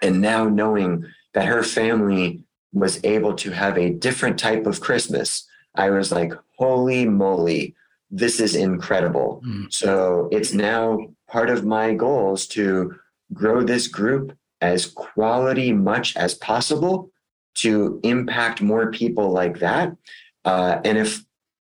And 0.01 0.21
now 0.21 0.45
knowing 0.47 1.05
that 1.33 1.47
her 1.47 1.63
family 1.63 2.43
was 2.73 3.03
able 3.03 3.33
to 3.35 3.51
have 3.51 3.77
a 3.77 3.91
different 3.91 4.37
type 4.37 4.65
of 4.65 4.81
Christmas, 4.81 5.47
I 5.75 5.89
was 5.89 6.11
like, 6.11 6.33
holy 6.57 7.05
moly, 7.05 7.75
this 8.09 8.39
is 8.39 8.55
incredible. 8.55 9.41
Mm. 9.45 9.71
So 9.71 10.29
it's 10.31 10.53
now 10.53 10.99
part 11.27 11.49
of 11.49 11.65
my 11.65 11.93
goals 11.93 12.47
to 12.47 12.95
grow 13.33 13.63
this 13.63 13.87
group 13.87 14.35
as 14.61 14.85
quality 14.85 15.71
much 15.71 16.15
as 16.15 16.33
possible 16.33 17.11
to 17.55 17.99
impact 18.03 18.61
more 18.61 18.91
people 18.91 19.31
like 19.31 19.59
that. 19.59 19.95
Uh, 20.45 20.79
and 20.85 20.97
if, 20.97 21.23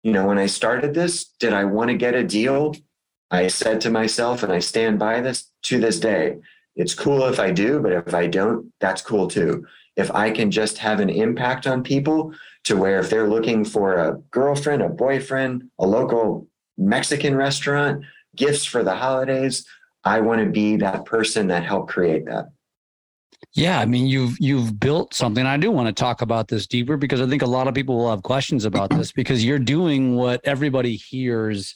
you 0.03 0.12
know, 0.12 0.27
when 0.27 0.38
I 0.38 0.46
started 0.46 0.94
this, 0.94 1.24
did 1.40 1.53
I 1.53 1.64
want 1.64 1.90
to 1.90 1.96
get 1.96 2.14
a 2.14 2.24
deal? 2.24 2.74
I 3.31 3.48
said 3.48 3.81
to 3.83 3.90
myself, 3.90 4.42
and 4.42 4.53
I 4.53 4.59
stand 4.59 4.98
by 4.98 5.20
this 5.20 5.51
to 5.64 5.79
this 5.79 6.01
day 6.01 6.38
it's 6.79 6.94
cool 6.94 7.24
if 7.27 7.40
I 7.40 7.51
do, 7.51 7.81
but 7.81 7.92
if 7.92 8.14
I 8.14 8.29
don't, 8.29 8.72
that's 8.81 9.03
cool 9.03 9.27
too. 9.27 9.66
If 9.99 10.11
I 10.15 10.31
can 10.31 10.51
just 10.51 10.79
have 10.79 11.01
an 11.01 11.11
impact 11.11 11.67
on 11.67 11.83
people 11.83 12.33
to 12.65 12.77
where 12.77 13.01
if 13.01 13.11
they're 13.11 13.29
looking 13.29 13.65
for 13.65 13.97
a 13.97 14.17
girlfriend, 14.31 14.81
a 14.81 14.89
boyfriend, 14.89 15.65
a 15.79 15.87
local 15.87 16.49
Mexican 16.79 17.35
restaurant, 17.37 18.05
gifts 18.37 18.65
for 18.65 18.83
the 18.83 18.95
holidays, 18.95 19.67
I 20.05 20.21
want 20.21 20.41
to 20.41 20.51
be 20.51 20.77
that 20.77 21.05
person 21.05 21.49
that 21.49 21.65
helped 21.65 21.91
create 21.91 22.25
that. 22.27 22.47
Yeah, 23.55 23.81
I 23.81 23.87
mean 23.87 24.07
you've 24.07 24.37
you've 24.39 24.79
built 24.79 25.15
something. 25.15 25.45
I 25.45 25.57
do 25.57 25.71
want 25.71 25.89
to 25.89 25.93
talk 25.93 26.23
about 26.23 26.49
this 26.49 26.67
deeper 26.67 26.97
because 26.97 27.21
I 27.21 27.27
think 27.27 27.43
a 27.43 27.47
lot 27.47 27.69
of 27.69 27.75
people 27.75 27.97
will 27.97 28.11
have 28.11 28.23
questions 28.23 28.65
about 28.65 28.91
this 28.91 29.13
because 29.13 29.45
you're 29.45 29.59
doing 29.59 30.15
what 30.17 30.41
everybody 30.45 30.97
hears 30.97 31.75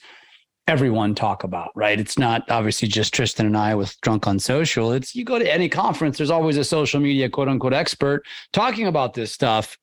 everyone 0.69 1.15
talk 1.15 1.45
about, 1.45 1.71
right? 1.75 1.99
It's 1.99 2.19
not 2.19 2.49
obviously 2.51 2.89
just 2.89 3.13
Tristan 3.13 3.47
and 3.47 3.57
I 3.57 3.75
with 3.75 4.01
Drunk 4.01 4.27
on 4.27 4.39
Social. 4.39 4.93
It's 4.93 5.15
you 5.15 5.25
go 5.25 5.39
to 5.39 5.53
any 5.53 5.69
conference, 5.69 6.19
there's 6.19 6.31
always 6.31 6.57
a 6.57 6.65
social 6.65 7.01
media 7.01 7.29
quote 7.29 7.49
unquote 7.49 7.73
expert 7.73 8.25
talking 8.53 8.87
about 8.87 9.15
this 9.15 9.33
stuff. 9.33 9.77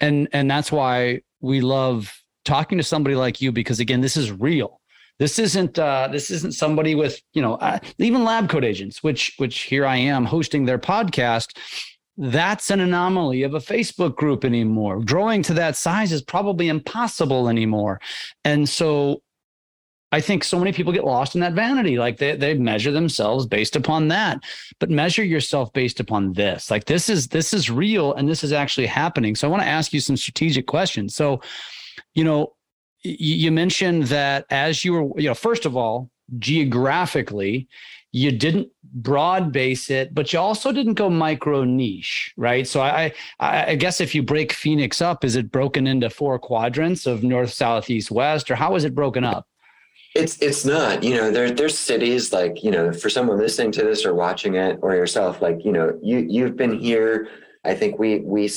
And 0.00 0.28
and 0.32 0.50
that's 0.50 0.72
why 0.72 1.22
we 1.40 1.60
love 1.60 2.12
talking 2.44 2.78
to 2.78 2.84
somebody 2.84 3.16
like 3.16 3.40
you 3.40 3.52
because 3.52 3.80
again, 3.80 4.00
this 4.00 4.16
is 4.16 4.32
real. 4.32 4.80
This 5.18 5.38
isn't 5.38 5.78
uh, 5.78 6.08
this 6.12 6.30
isn't 6.30 6.52
somebody 6.52 6.94
with 6.94 7.20
you 7.32 7.40
know 7.40 7.54
uh, 7.54 7.78
even 7.98 8.24
lab 8.24 8.48
coat 8.48 8.64
agents, 8.64 9.02
which 9.02 9.34
which 9.38 9.62
here 9.62 9.86
I 9.86 9.96
am 9.96 10.24
hosting 10.24 10.64
their 10.64 10.78
podcast. 10.78 11.56
That's 12.18 12.70
an 12.70 12.80
anomaly 12.80 13.42
of 13.42 13.54
a 13.54 13.58
Facebook 13.58 14.16
group 14.16 14.44
anymore. 14.44 15.00
Growing 15.00 15.42
to 15.44 15.54
that 15.54 15.76
size 15.76 16.12
is 16.12 16.22
probably 16.22 16.68
impossible 16.68 17.48
anymore. 17.48 18.00
And 18.42 18.66
so 18.68 19.22
I 20.16 20.20
think 20.22 20.44
so 20.44 20.58
many 20.58 20.72
people 20.72 20.94
get 20.94 21.04
lost 21.04 21.34
in 21.34 21.42
that 21.42 21.52
vanity. 21.52 21.98
Like 21.98 22.16
they, 22.16 22.36
they 22.36 22.54
measure 22.54 22.90
themselves 22.90 23.44
based 23.44 23.76
upon 23.76 24.08
that, 24.08 24.42
but 24.78 24.88
measure 24.88 25.22
yourself 25.22 25.70
based 25.74 26.00
upon 26.00 26.32
this. 26.32 26.70
Like 26.70 26.86
this 26.86 27.10
is, 27.10 27.28
this 27.28 27.52
is 27.52 27.70
real 27.70 28.14
and 28.14 28.26
this 28.26 28.42
is 28.42 28.50
actually 28.50 28.86
happening. 28.86 29.36
So 29.36 29.46
I 29.46 29.50
want 29.50 29.62
to 29.62 29.68
ask 29.68 29.92
you 29.92 30.00
some 30.00 30.16
strategic 30.16 30.66
questions. 30.66 31.14
So, 31.14 31.42
you 32.14 32.24
know, 32.24 32.54
you 33.02 33.52
mentioned 33.52 34.04
that 34.04 34.46
as 34.48 34.86
you 34.86 34.94
were, 34.94 35.20
you 35.20 35.28
know, 35.28 35.34
first 35.34 35.66
of 35.66 35.76
all, 35.76 36.10
geographically, 36.38 37.68
you 38.12 38.32
didn't 38.32 38.68
broad 38.94 39.52
base 39.52 39.90
it, 39.90 40.14
but 40.14 40.32
you 40.32 40.38
also 40.38 40.72
didn't 40.72 40.94
go 40.94 41.10
micro 41.10 41.62
niche, 41.64 42.32
right? 42.38 42.66
So 42.66 42.80
I, 42.80 43.12
I, 43.38 43.72
I 43.72 43.74
guess 43.74 44.00
if 44.00 44.14
you 44.14 44.22
break 44.22 44.54
Phoenix 44.54 45.02
up, 45.02 45.26
is 45.26 45.36
it 45.36 45.52
broken 45.52 45.86
into 45.86 46.08
four 46.08 46.38
quadrants 46.38 47.04
of 47.04 47.22
north, 47.22 47.52
south, 47.52 47.90
east, 47.90 48.10
west, 48.10 48.50
or 48.50 48.54
how 48.54 48.76
is 48.76 48.84
it 48.84 48.94
broken 48.94 49.22
up? 49.22 49.46
It's 50.16 50.40
it's 50.40 50.64
not. 50.64 51.02
You 51.02 51.16
know, 51.16 51.30
there 51.30 51.50
there's 51.50 51.78
cities 51.78 52.32
like 52.32 52.64
you 52.64 52.70
know, 52.70 52.92
for 52.92 53.10
someone 53.10 53.38
listening 53.38 53.72
to 53.72 53.82
this 53.82 54.04
or 54.04 54.14
watching 54.14 54.54
it 54.54 54.78
or 54.82 54.94
yourself, 54.94 55.42
like 55.42 55.64
you 55.64 55.72
know, 55.72 55.98
you 56.02 56.18
you've 56.18 56.56
been 56.56 56.78
here. 56.78 57.28
I 57.64 57.74
think 57.74 57.98
we 57.98 58.20
we 58.20 58.50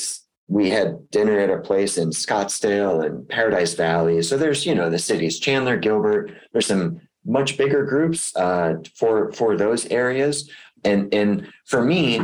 we 0.48 0.70
had 0.70 1.10
dinner 1.12 1.38
at 1.40 1.50
a 1.50 1.60
place 1.62 1.98
in 1.98 2.10
Scottsdale 2.10 3.06
and 3.06 3.28
Paradise 3.28 3.74
Valley. 3.74 4.22
So 4.22 4.38
there's 4.38 4.66
you 4.66 4.74
know 4.74 4.90
the 4.90 5.00
cities 5.00 5.40
Chandler, 5.40 5.78
Gilbert. 5.78 6.32
There's 6.54 6.68
some 6.68 7.02
much 7.26 7.58
bigger 7.58 7.86
groups 7.86 8.36
uh, 8.36 8.76
for 8.96 9.32
for 9.34 9.58
those 9.58 9.86
areas. 9.88 10.50
And 10.86 11.14
and 11.14 11.52
for 11.66 11.84
me, 11.84 12.22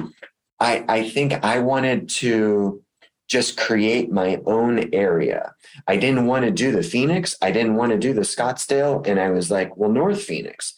I 0.60 0.86
I 0.88 1.10
think 1.10 1.34
I 1.44 1.60
wanted 1.60 2.08
to 2.22 2.82
just 3.28 3.58
create 3.58 4.12
my 4.12 4.40
own 4.46 4.94
area. 4.94 5.54
I 5.88 5.98
didn't 5.98 6.28
want 6.28 6.46
to 6.46 6.52
do 6.52 6.72
the 6.72 6.84
Phoenix. 6.84 7.36
I 7.42 7.52
didn't 7.52 7.76
want 7.76 7.92
to 7.92 7.98
do 7.98 8.14
the 8.14 8.22
Scottsdale. 8.22 9.06
And 9.08 9.20
I 9.20 9.30
was 9.30 9.50
like, 9.50 9.76
well, 9.78 9.92
North 9.92 10.22
Phoenix. 10.22 10.74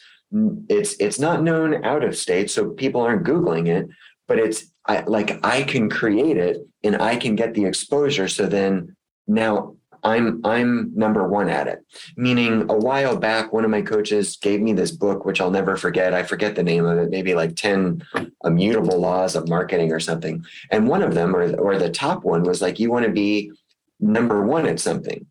It's 0.68 0.96
it's 1.00 1.20
not 1.20 1.42
known 1.42 1.86
out 1.86 2.04
of 2.04 2.18
state, 2.18 2.52
so 2.52 2.72
people 2.72 3.00
aren't 3.00 3.26
Googling 3.26 3.70
it, 3.70 3.88
but 4.28 4.40
it's 4.40 4.66
I, 4.86 5.02
like 5.02 5.40
I 5.46 5.64
can 5.64 5.90
create 5.90 6.36
it 6.36 6.58
and 6.84 7.02
I 7.02 7.16
can 7.16 7.36
get 7.36 7.54
the 7.54 7.64
exposure. 7.64 8.28
So 8.28 8.46
then 8.46 8.98
now 9.26 9.77
I'm 10.04 10.42
I'm 10.46 10.92
number 10.96 11.28
one 11.28 11.50
at 11.50 11.68
it. 11.68 11.86
Meaning 12.16 12.70
a 12.70 12.78
while 12.78 13.18
back, 13.18 13.54
one 13.54 13.66
of 13.66 13.72
my 13.72 13.82
coaches 13.82 14.38
gave 14.38 14.62
me 14.62 14.74
this 14.74 14.92
book, 14.92 15.26
which 15.26 15.42
I'll 15.42 15.52
never 15.52 15.76
forget. 15.78 16.14
I 16.14 16.24
forget 16.24 16.56
the 16.56 16.64
name 16.64 16.86
of 16.86 16.98
it, 16.98 17.10
maybe 17.10 17.34
like 17.34 17.56
10 17.56 18.04
immutable 18.44 19.00
laws 19.00 19.36
of 19.36 19.50
marketing 19.50 19.92
or 19.92 20.00
something. 20.00 20.46
And 20.72 20.88
one 20.88 21.04
of 21.04 21.14
them, 21.14 21.36
or, 21.36 21.56
or 21.58 21.78
the 21.78 21.90
top 21.90 22.24
one, 22.24 22.44
was 22.44 22.62
like, 22.62 22.80
you 22.80 22.92
want 22.92 23.06
to 23.06 23.12
be 23.12 23.52
number 24.00 24.44
one 24.44 24.66
at 24.66 24.80
something. 24.80 25.26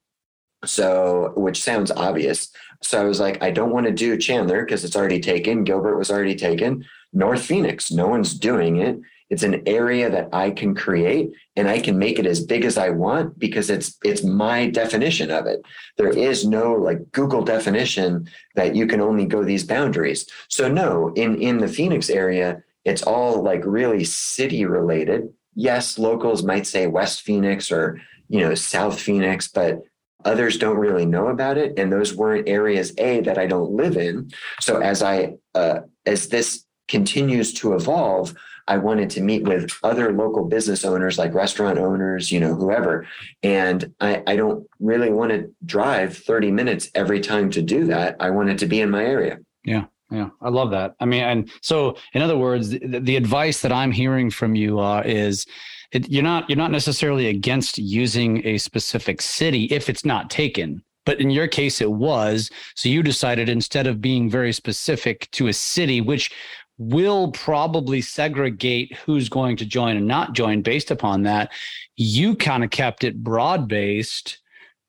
So, 0.64 1.32
which 1.36 1.62
sounds 1.62 1.90
obvious. 1.90 2.50
So 2.82 3.00
I 3.00 3.04
was 3.04 3.20
like, 3.20 3.42
I 3.42 3.50
don't 3.50 3.72
want 3.72 3.86
to 3.86 3.92
do 3.92 4.16
Chandler 4.16 4.64
because 4.64 4.84
it's 4.84 4.96
already 4.96 5.20
taken. 5.20 5.64
Gilbert 5.64 5.96
was 5.96 6.10
already 6.10 6.34
taken. 6.34 6.84
North 7.12 7.42
Phoenix, 7.42 7.90
no 7.90 8.08
one's 8.08 8.38
doing 8.38 8.76
it. 8.76 8.98
It's 9.28 9.42
an 9.42 9.62
area 9.66 10.08
that 10.08 10.28
I 10.32 10.50
can 10.50 10.74
create 10.74 11.30
and 11.56 11.68
I 11.68 11.80
can 11.80 11.98
make 11.98 12.18
it 12.18 12.26
as 12.26 12.44
big 12.44 12.64
as 12.64 12.78
I 12.78 12.90
want 12.90 13.38
because 13.38 13.70
it's 13.70 13.96
it's 14.04 14.22
my 14.22 14.70
definition 14.70 15.30
of 15.30 15.46
it. 15.46 15.60
There 15.96 16.16
is 16.16 16.46
no 16.46 16.74
like 16.74 17.10
Google 17.12 17.42
definition 17.42 18.28
that 18.54 18.76
you 18.76 18.86
can 18.86 19.00
only 19.00 19.26
go 19.26 19.42
these 19.42 19.64
boundaries. 19.64 20.28
So 20.48 20.68
no, 20.68 21.12
in 21.14 21.40
in 21.42 21.58
the 21.58 21.68
Phoenix 21.68 22.08
area, 22.08 22.62
it's 22.84 23.02
all 23.02 23.42
like 23.42 23.66
really 23.66 24.04
city 24.04 24.64
related. 24.64 25.28
Yes, 25.54 25.98
locals 25.98 26.44
might 26.44 26.66
say 26.66 26.86
West 26.86 27.22
Phoenix 27.22 27.72
or, 27.72 28.00
you 28.28 28.40
know, 28.40 28.54
South 28.54 29.00
Phoenix, 29.00 29.48
but 29.48 29.80
others 30.24 30.58
don't 30.58 30.76
really 30.76 31.06
know 31.06 31.28
about 31.28 31.56
it 31.56 31.78
and 31.78 31.92
those 31.92 32.14
weren't 32.14 32.48
areas 32.48 32.92
a 32.98 33.20
that 33.20 33.38
i 33.38 33.46
don't 33.46 33.70
live 33.70 33.96
in 33.96 34.28
so 34.60 34.80
as 34.80 35.00
i 35.00 35.32
uh, 35.54 35.78
as 36.04 36.28
this 36.28 36.64
continues 36.88 37.52
to 37.52 37.74
evolve 37.74 38.34
I 38.68 38.78
wanted 38.78 39.10
to 39.10 39.20
meet 39.20 39.44
with 39.44 39.70
other 39.82 40.12
local 40.12 40.44
business 40.44 40.84
owners, 40.84 41.18
like 41.18 41.34
restaurant 41.34 41.78
owners, 41.78 42.32
you 42.32 42.40
know, 42.40 42.54
whoever. 42.54 43.06
And 43.42 43.94
I, 44.00 44.22
I 44.26 44.36
don't 44.36 44.66
really 44.80 45.10
want 45.10 45.30
to 45.32 45.54
drive 45.64 46.16
30 46.16 46.50
minutes 46.50 46.90
every 46.94 47.20
time 47.20 47.50
to 47.52 47.62
do 47.62 47.86
that. 47.86 48.16
I 48.18 48.30
wanted 48.30 48.58
to 48.58 48.66
be 48.66 48.80
in 48.80 48.90
my 48.90 49.04
area. 49.04 49.38
Yeah. 49.64 49.84
Yeah, 50.10 50.28
I 50.40 50.50
love 50.50 50.70
that. 50.70 50.94
I 51.00 51.04
mean, 51.04 51.24
and 51.24 51.50
so 51.62 51.96
in 52.12 52.22
other 52.22 52.38
words, 52.38 52.70
the, 52.70 53.00
the 53.00 53.16
advice 53.16 53.60
that 53.62 53.72
I'm 53.72 53.90
hearing 53.90 54.30
from 54.30 54.54
you 54.54 54.78
uh, 54.78 55.02
is 55.04 55.46
it, 55.90 56.08
you're 56.08 56.22
not 56.22 56.48
you're 56.48 56.56
not 56.56 56.70
necessarily 56.70 57.26
against 57.26 57.76
using 57.76 58.46
a 58.46 58.58
specific 58.58 59.20
city 59.20 59.64
if 59.64 59.88
it's 59.88 60.04
not 60.04 60.30
taken, 60.30 60.82
but 61.04 61.20
in 61.20 61.30
your 61.30 61.48
case 61.48 61.80
it 61.80 61.90
was. 61.90 62.50
So 62.76 62.88
you 62.88 63.02
decided 63.02 63.48
instead 63.48 63.88
of 63.88 64.00
being 64.00 64.30
very 64.30 64.52
specific 64.52 65.28
to 65.32 65.48
a 65.48 65.52
city, 65.52 66.00
which 66.00 66.30
will 66.78 67.32
probably 67.32 68.00
segregate 68.00 68.96
who's 69.04 69.28
going 69.28 69.56
to 69.56 69.64
join 69.64 69.96
and 69.96 70.06
not 70.06 70.34
join 70.34 70.62
based 70.62 70.90
upon 70.90 71.22
that. 71.22 71.50
You 71.96 72.36
kind 72.36 72.62
of 72.64 72.70
kept 72.70 73.04
it 73.04 73.22
broad 73.22 73.68
based, 73.68 74.38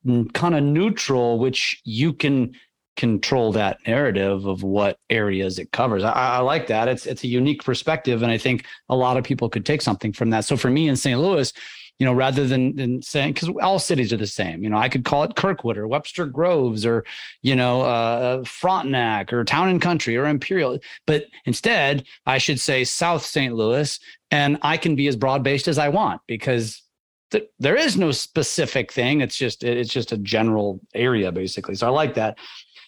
kind 0.05 0.55
of 0.55 0.63
neutral, 0.63 1.39
which 1.39 1.81
you 1.85 2.13
can 2.13 2.53
control 2.97 3.51
that 3.53 3.77
narrative 3.85 4.45
of 4.45 4.63
what 4.63 4.99
areas 5.09 5.59
it 5.59 5.71
covers. 5.71 6.03
I, 6.03 6.11
I, 6.11 6.37
like 6.39 6.67
that. 6.67 6.87
It's 6.87 7.05
it's 7.05 7.23
a 7.23 7.27
unique 7.27 7.63
perspective, 7.63 8.23
and 8.23 8.31
I 8.31 8.37
think 8.37 8.65
a 8.89 8.95
lot 8.95 9.17
of 9.17 9.23
people 9.23 9.49
could 9.49 9.65
take 9.65 9.81
something 9.81 10.11
from 10.11 10.31
that. 10.31 10.45
So 10.45 10.57
for 10.57 10.69
me 10.69 10.89
in 10.89 10.95
St. 10.95 11.19
Louis, 11.19 11.53
you 11.99 12.05
know, 12.05 12.13
rather 12.13 12.45
than, 12.45 12.75
than 12.75 13.01
saying, 13.01 13.33
because 13.33 13.49
all 13.61 13.79
cities 13.79 14.13
are 14.13 14.17
the 14.17 14.27
same. 14.27 14.63
You 14.63 14.69
know, 14.69 14.77
I 14.77 14.89
could 14.89 15.03
call 15.03 15.23
it 15.23 15.35
Kirkwood 15.35 15.77
or 15.77 15.87
Webster 15.87 16.25
Groves 16.25 16.85
or, 16.85 17.03
you 17.41 17.55
know, 17.55 17.81
uh, 17.81 18.43
Frontenac 18.43 19.33
or 19.33 19.43
Town 19.43 19.69
and 19.69 19.81
Country 19.81 20.15
or 20.15 20.25
Imperial. 20.25 20.79
But 21.07 21.25
instead, 21.45 22.05
I 22.25 22.37
should 22.37 22.59
say 22.59 22.83
South 22.83 23.25
St. 23.25 23.53
Louis, 23.53 23.99
and 24.29 24.57
I 24.61 24.77
can 24.77 24.95
be 24.95 25.07
as 25.07 25.15
broad 25.15 25.43
based 25.43 25.67
as 25.67 25.79
I 25.79 25.89
want 25.89 26.21
because 26.27 26.83
th- 27.31 27.49
there 27.59 27.75
is 27.75 27.97
no 27.97 28.11
specific 28.11 28.91
thing. 28.91 29.21
It's 29.21 29.37
just 29.37 29.63
it's 29.63 29.91
just 29.91 30.11
a 30.11 30.17
general 30.17 30.79
area 30.93 31.31
basically. 31.31 31.75
So 31.75 31.87
I 31.87 31.89
like 31.89 32.13
that. 32.15 32.37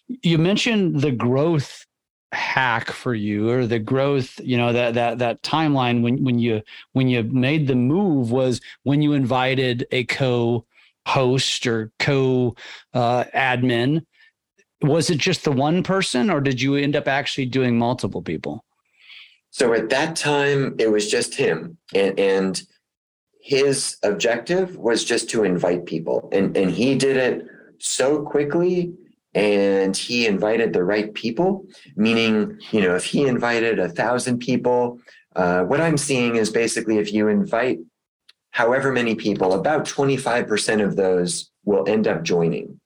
You 0.08 0.38
mentioned 0.38 1.02
the 1.02 1.12
growth 1.12 1.86
hack 2.32 2.92
for 2.92 3.15
you 3.15 3.50
or 3.50 3.65
the 3.65 3.80
growth 3.80 4.39
you 4.44 4.56
know 4.56 4.72
that 4.72 4.94
that 4.94 5.18
that 5.18 5.42
timeline 5.42 6.04
when 6.04 6.24
when 6.24 6.38
you 6.38 6.62
when 6.94 7.08
you 7.08 7.24
made 7.24 7.68
the 7.68 7.76
move 7.76 8.32
was 8.32 8.62
when 8.84 9.02
you 9.02 9.13
invited 9.13 9.88
a 9.92 10.04
co 10.04 10.63
host 11.10 11.65
or 11.65 11.92
co 12.00 12.56
uh, 12.94 13.24
admin. 13.36 14.06
Was 14.82 15.10
it 15.10 15.18
just 15.18 15.44
the 15.44 15.52
one 15.52 15.84
person 15.84 16.30
or 16.30 16.39
did 16.39 16.62
you 16.62 16.76
end 16.76 16.96
up 16.96 17.08
actually 17.08 17.48
doing 17.48 17.78
multiple 17.78 18.22
people? 18.22 18.63
So 19.50 19.74
at 19.74 19.89
that 19.89 20.15
time 20.15 20.76
it 20.78 20.92
was 20.92 21.10
just 21.10 21.36
him. 21.36 21.78
And 21.94 22.18
and 22.20 22.62
his 23.42 23.98
objective 24.04 24.78
was 24.78 25.04
just 25.04 25.30
to 25.32 25.44
invite 25.44 25.86
people. 25.86 26.30
And 26.32 26.56
and 26.56 26.72
he 26.72 26.96
did 26.96 27.18
it 27.18 27.46
so 27.80 28.22
quickly 28.22 28.94
and 29.39 29.95
he 29.95 30.28
invited 30.28 30.73
the 30.73 30.84
right 30.84 31.13
people 31.13 31.65
meaning 31.95 32.60
you 32.71 32.82
know 32.82 32.95
if 32.95 33.06
he 33.06 33.25
invited 33.25 33.80
a 33.80 33.89
thousand 33.89 34.39
people 34.39 34.99
uh, 35.36 35.63
what 35.63 35.82
i'm 35.82 35.97
seeing 35.97 36.36
is 36.36 36.49
basically 36.49 36.97
if 36.97 37.13
you 37.13 37.28
invite 37.28 37.80
however 38.52 38.91
many 38.91 39.15
people 39.15 39.54
about 39.54 39.86
25% 39.86 40.84
of 40.84 40.95
those 40.95 41.49
will 41.65 41.88
end 41.88 42.08
up 42.08 42.23
joining. 42.23 42.80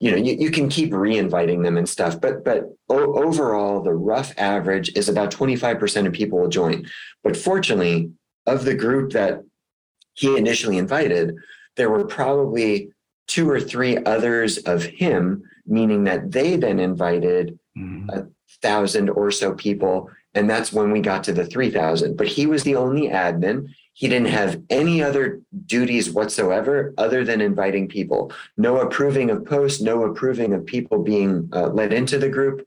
You 0.00 0.12
know 0.12 0.16
you, 0.16 0.34
you 0.34 0.50
can 0.50 0.68
keep 0.68 0.92
re-inviting 0.92 1.62
them 1.62 1.76
and 1.76 1.88
stuff 1.88 2.20
but 2.20 2.44
but 2.44 2.64
o- 2.88 3.14
overall 3.24 3.82
the 3.82 3.94
rough 3.94 4.32
average 4.38 4.92
is 4.94 5.08
about 5.08 5.32
25% 5.32 6.06
of 6.06 6.12
people 6.12 6.38
will 6.38 6.48
join. 6.48 6.86
But 7.24 7.36
fortunately 7.36 8.12
of 8.46 8.64
the 8.64 8.74
group 8.74 9.12
that 9.12 9.42
he 10.14 10.36
initially 10.36 10.78
invited 10.78 11.34
there 11.76 11.90
were 11.90 12.06
probably 12.06 12.90
two 13.26 13.50
or 13.50 13.60
three 13.60 13.96
others 14.04 14.58
of 14.58 14.84
him 14.84 15.42
meaning 15.68 16.04
that 16.04 16.30
they 16.32 16.56
then 16.56 16.80
invited 16.80 17.58
mm-hmm. 17.76 18.10
a 18.10 18.26
thousand 18.62 19.10
or 19.10 19.30
so 19.30 19.54
people. 19.54 20.10
And 20.34 20.48
that's 20.48 20.72
when 20.72 20.90
we 20.90 21.00
got 21.00 21.24
to 21.24 21.32
the 21.32 21.46
3,000. 21.46 22.16
But 22.16 22.28
he 22.28 22.46
was 22.46 22.62
the 22.62 22.76
only 22.76 23.08
admin. 23.08 23.68
He 23.92 24.08
didn't 24.08 24.28
have 24.28 24.62
any 24.70 25.02
other 25.02 25.40
duties 25.66 26.10
whatsoever 26.10 26.94
other 26.96 27.24
than 27.24 27.40
inviting 27.40 27.88
people. 27.88 28.32
No 28.56 28.80
approving 28.80 29.30
of 29.30 29.44
posts, 29.44 29.80
no 29.80 30.04
approving 30.04 30.52
of 30.52 30.66
people 30.66 31.02
being 31.02 31.48
uh, 31.52 31.68
let 31.68 31.92
into 31.92 32.18
the 32.18 32.28
group. 32.28 32.66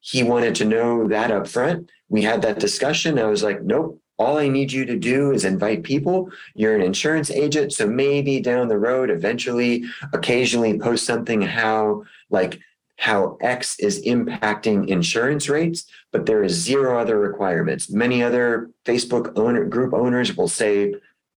He 0.00 0.22
wanted 0.22 0.54
to 0.56 0.64
know 0.64 1.08
that 1.08 1.30
up 1.30 1.48
front. 1.48 1.90
We 2.08 2.22
had 2.22 2.42
that 2.42 2.60
discussion. 2.60 3.18
I 3.18 3.24
was 3.24 3.42
like, 3.42 3.62
nope, 3.62 4.00
all 4.18 4.38
I 4.38 4.48
need 4.48 4.72
you 4.72 4.84
to 4.86 4.96
do 4.96 5.32
is 5.32 5.44
invite 5.44 5.82
people. 5.82 6.30
You're 6.54 6.74
an 6.74 6.82
insurance 6.82 7.30
agent. 7.30 7.72
So 7.72 7.86
maybe 7.86 8.40
down 8.40 8.68
the 8.68 8.78
road, 8.78 9.10
eventually, 9.10 9.84
occasionally 10.12 10.78
post 10.78 11.04
something 11.04 11.42
how 11.42 12.04
like 12.30 12.58
how 12.98 13.36
X 13.40 13.78
is 13.78 14.02
impacting 14.04 14.88
insurance 14.88 15.48
rates, 15.48 15.84
but 16.12 16.24
there 16.24 16.42
is 16.42 16.52
zero 16.52 16.98
other 16.98 17.18
requirements. 17.18 17.90
Many 17.90 18.22
other 18.22 18.70
Facebook 18.84 19.36
owner 19.36 19.64
group 19.66 19.92
owners 19.92 20.34
will 20.34 20.48
say, 20.48 20.94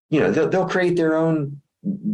you 0.10 0.20
know, 0.20 0.32
they'll, 0.32 0.50
they'll 0.50 0.70
create 0.70 0.96
their 0.96 1.18
own 1.18 1.62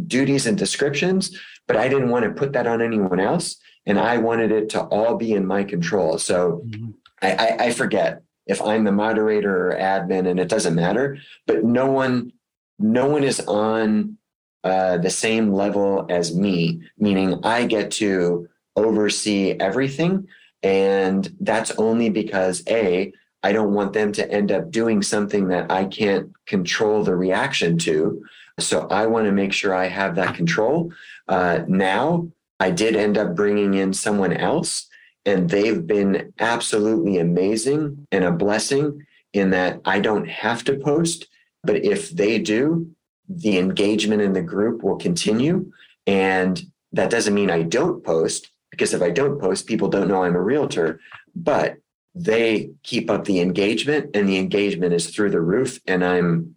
duties 0.06 0.46
and 0.46 0.58
descriptions, 0.58 1.38
but 1.66 1.76
I 1.76 1.88
didn't 1.88 2.10
want 2.10 2.24
to 2.24 2.32
put 2.32 2.52
that 2.54 2.66
on 2.66 2.82
anyone 2.82 3.20
else. 3.20 3.56
And 3.86 4.00
I 4.00 4.18
wanted 4.18 4.50
it 4.50 4.68
to 4.70 4.82
all 4.82 5.16
be 5.16 5.32
in 5.32 5.46
my 5.46 5.62
control. 5.62 6.18
So 6.18 6.62
mm-hmm. 6.66 6.90
I, 7.22 7.32
I, 7.32 7.64
I 7.66 7.70
forget 7.70 8.22
if 8.46 8.62
I'm 8.62 8.84
the 8.84 8.92
moderator 8.92 9.70
or 9.70 9.76
admin, 9.76 10.28
and 10.28 10.38
it 10.38 10.48
doesn't 10.48 10.74
matter. 10.74 11.18
But 11.46 11.64
no 11.64 11.90
one, 11.90 12.32
no 12.78 13.08
one 13.08 13.24
is 13.24 13.40
on 13.40 14.18
uh, 14.64 14.98
the 14.98 15.10
same 15.10 15.52
level 15.52 16.06
as 16.08 16.34
me, 16.34 16.80
meaning 16.98 17.40
I 17.44 17.66
get 17.66 17.90
to 17.92 18.48
oversee 18.76 19.52
everything, 19.58 20.28
and 20.62 21.28
that's 21.40 21.70
only 21.72 22.10
because 22.10 22.62
a 22.68 23.12
I 23.42 23.52
don't 23.52 23.74
want 23.74 23.92
them 23.92 24.10
to 24.12 24.28
end 24.28 24.50
up 24.50 24.72
doing 24.72 25.02
something 25.02 25.48
that 25.48 25.70
I 25.70 25.84
can't 25.84 26.32
control 26.46 27.04
the 27.04 27.14
reaction 27.14 27.78
to. 27.78 28.24
So 28.58 28.88
I 28.88 29.06
want 29.06 29.26
to 29.26 29.32
make 29.32 29.52
sure 29.52 29.72
I 29.72 29.86
have 29.86 30.16
that 30.16 30.34
control. 30.34 30.92
Uh, 31.28 31.60
now 31.68 32.28
I 32.58 32.70
did 32.70 32.96
end 32.96 33.18
up 33.18 33.36
bringing 33.36 33.74
in 33.74 33.92
someone 33.92 34.32
else 34.32 34.85
and 35.26 35.50
they've 35.50 35.86
been 35.86 36.32
absolutely 36.38 37.18
amazing 37.18 38.06
and 38.12 38.24
a 38.24 38.30
blessing 38.30 39.04
in 39.32 39.50
that 39.50 39.80
I 39.84 39.98
don't 39.98 40.28
have 40.28 40.64
to 40.64 40.78
post, 40.78 41.26
but 41.64 41.84
if 41.84 42.10
they 42.10 42.38
do, 42.38 42.88
the 43.28 43.58
engagement 43.58 44.22
in 44.22 44.32
the 44.32 44.40
group 44.40 44.82
will 44.84 44.96
continue. 44.96 45.72
And 46.06 46.62
that 46.92 47.10
doesn't 47.10 47.34
mean 47.34 47.50
I 47.50 47.62
don't 47.62 48.04
post, 48.04 48.48
because 48.70 48.94
if 48.94 49.02
I 49.02 49.10
don't 49.10 49.40
post, 49.40 49.66
people 49.66 49.88
don't 49.88 50.08
know 50.08 50.22
I'm 50.22 50.36
a 50.36 50.40
realtor, 50.40 51.00
but 51.34 51.76
they 52.14 52.70
keep 52.84 53.10
up 53.10 53.24
the 53.24 53.40
engagement, 53.40 54.14
and 54.14 54.28
the 54.28 54.38
engagement 54.38 54.94
is 54.94 55.10
through 55.10 55.30
the 55.30 55.40
roof. 55.40 55.80
And 55.86 56.04
I'm 56.04 56.56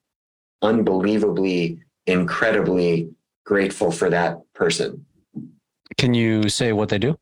unbelievably, 0.61 1.79
incredibly 2.05 3.09
grateful 3.45 3.91
for 3.91 4.09
that 4.11 4.37
person. 4.53 5.05
Can 5.97 6.13
you 6.13 6.47
say 6.49 6.71
what 6.71 6.89
they 6.89 6.99
do? 6.99 7.17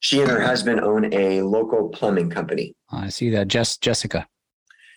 She 0.00 0.20
and 0.20 0.30
her 0.30 0.40
husband 0.40 0.80
own 0.80 1.12
a 1.12 1.42
local 1.42 1.88
plumbing 1.88 2.30
company. 2.30 2.74
I 2.90 3.08
see 3.08 3.30
that. 3.30 3.48
Jess, 3.48 3.76
Jessica. 3.76 4.26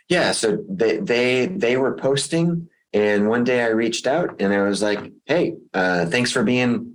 Yeah. 0.10 0.32
So 0.32 0.64
they, 0.70 0.98
they, 0.98 1.48
they 1.48 1.78
were 1.78 1.96
posting 1.96 2.68
and 2.94 3.30
one 3.30 3.44
day 3.44 3.64
I 3.64 3.70
reached 3.70 4.06
out 4.06 4.42
and 4.42 4.54
I 4.54 4.62
was 4.62 4.82
like, 4.82 5.00
Hey, 5.26 5.56
uh, 5.74 6.06
thanks 6.08 6.32
for 6.32 6.44
being 6.44 6.94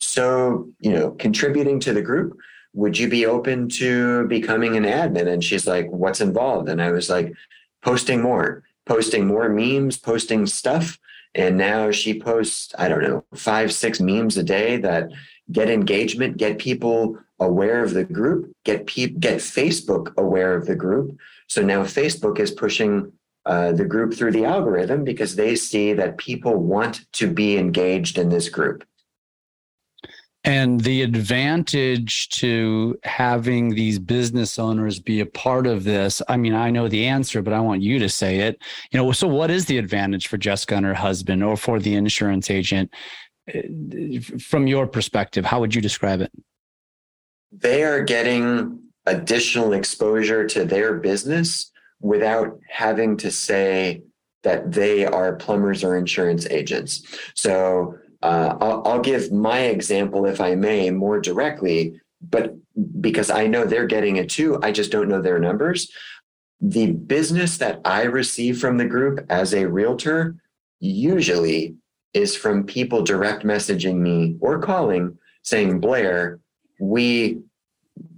so, 0.00 0.68
you 0.80 0.92
know, 0.92 1.10
contributing 1.12 1.80
to 1.80 1.92
the 1.92 2.02
group. 2.02 2.36
Would 2.74 2.98
you 2.98 3.08
be 3.08 3.26
open 3.26 3.68
to 3.70 4.26
becoming 4.28 4.76
an 4.76 4.84
admin? 4.84 5.28
And 5.28 5.42
she's 5.42 5.66
like, 5.66 5.88
what's 5.90 6.20
involved? 6.20 6.68
And 6.68 6.82
I 6.82 6.90
was 6.90 7.08
like, 7.08 7.32
posting 7.82 8.20
more, 8.20 8.64
posting 8.84 9.26
more 9.26 9.48
memes, 9.48 9.96
posting 9.96 10.46
stuff. 10.46 10.98
And 11.36 11.58
now 11.58 11.90
she 11.90 12.18
posts, 12.18 12.74
I 12.78 12.88
don't 12.88 13.02
know, 13.02 13.22
five, 13.34 13.70
six 13.72 14.00
memes 14.00 14.38
a 14.38 14.42
day 14.42 14.78
that 14.78 15.10
get 15.52 15.68
engagement, 15.68 16.38
get 16.38 16.58
people 16.58 17.18
aware 17.38 17.84
of 17.84 17.92
the 17.92 18.04
group, 18.04 18.52
get 18.64 18.86
pe- 18.86 19.08
get 19.08 19.38
Facebook 19.38 20.16
aware 20.16 20.54
of 20.54 20.64
the 20.66 20.74
group. 20.74 21.18
So 21.46 21.62
now 21.62 21.82
Facebook 21.82 22.40
is 22.40 22.50
pushing 22.50 23.12
uh, 23.44 23.72
the 23.72 23.84
group 23.84 24.14
through 24.14 24.32
the 24.32 24.46
algorithm 24.46 25.04
because 25.04 25.36
they 25.36 25.54
see 25.54 25.92
that 25.92 26.16
people 26.16 26.56
want 26.56 27.02
to 27.12 27.30
be 27.30 27.58
engaged 27.58 28.16
in 28.18 28.30
this 28.30 28.48
group. 28.48 28.82
And 30.46 30.80
the 30.80 31.02
advantage 31.02 32.28
to 32.30 32.96
having 33.02 33.74
these 33.74 33.98
business 33.98 34.58
owners 34.58 34.98
be 35.00 35.20
a 35.20 35.26
part 35.26 35.66
of 35.66 35.84
this, 35.84 36.22
I 36.28 36.36
mean, 36.36 36.54
I 36.54 36.70
know 36.70 36.88
the 36.88 37.06
answer, 37.06 37.42
but 37.42 37.52
I 37.52 37.60
want 37.60 37.82
you 37.82 37.98
to 37.98 38.08
say 38.08 38.38
it. 38.38 38.62
You 38.90 38.98
know, 38.98 39.12
so 39.12 39.26
what 39.26 39.50
is 39.50 39.66
the 39.66 39.76
advantage 39.76 40.28
for 40.28 40.38
Jessica 40.38 40.76
and 40.76 40.86
her 40.86 40.94
husband 40.94 41.42
or 41.42 41.56
for 41.56 41.80
the 41.80 41.94
insurance 41.94 42.48
agent 42.48 42.90
uh, 43.52 43.60
from 44.38 44.66
your 44.66 44.86
perspective? 44.86 45.44
How 45.44 45.60
would 45.60 45.74
you 45.74 45.82
describe 45.82 46.20
it? 46.20 46.30
they 47.52 47.82
are 47.84 48.02
getting 48.02 48.80
additional 49.06 49.72
exposure 49.72 50.46
to 50.46 50.64
their 50.64 50.94
business 50.94 51.70
without 52.00 52.58
having 52.68 53.16
to 53.16 53.30
say 53.30 54.02
that 54.42 54.72
they 54.72 55.06
are 55.06 55.34
plumbers 55.36 55.82
or 55.82 55.96
insurance 55.96 56.46
agents. 56.50 57.02
So 57.34 57.96
uh, 58.26 58.58
I'll, 58.60 58.82
I'll 58.84 59.00
give 59.00 59.30
my 59.30 59.60
example, 59.60 60.26
if 60.26 60.40
I 60.40 60.56
may, 60.56 60.90
more 60.90 61.20
directly, 61.20 62.00
but 62.20 62.56
because 63.00 63.30
I 63.30 63.46
know 63.46 63.64
they're 63.64 63.86
getting 63.86 64.16
it 64.16 64.28
too, 64.28 64.58
I 64.64 64.72
just 64.72 64.90
don't 64.90 65.08
know 65.08 65.22
their 65.22 65.38
numbers. 65.38 65.92
The 66.60 66.90
business 66.90 67.58
that 67.58 67.80
I 67.84 68.02
receive 68.02 68.58
from 68.58 68.78
the 68.78 68.84
group 68.84 69.24
as 69.30 69.54
a 69.54 69.66
realtor 69.66 70.34
usually 70.80 71.76
is 72.14 72.34
from 72.34 72.64
people 72.64 73.02
direct 73.02 73.44
messaging 73.44 73.98
me 73.98 74.36
or 74.40 74.58
calling 74.58 75.16
saying, 75.42 75.78
Blair, 75.78 76.40
we 76.80 77.38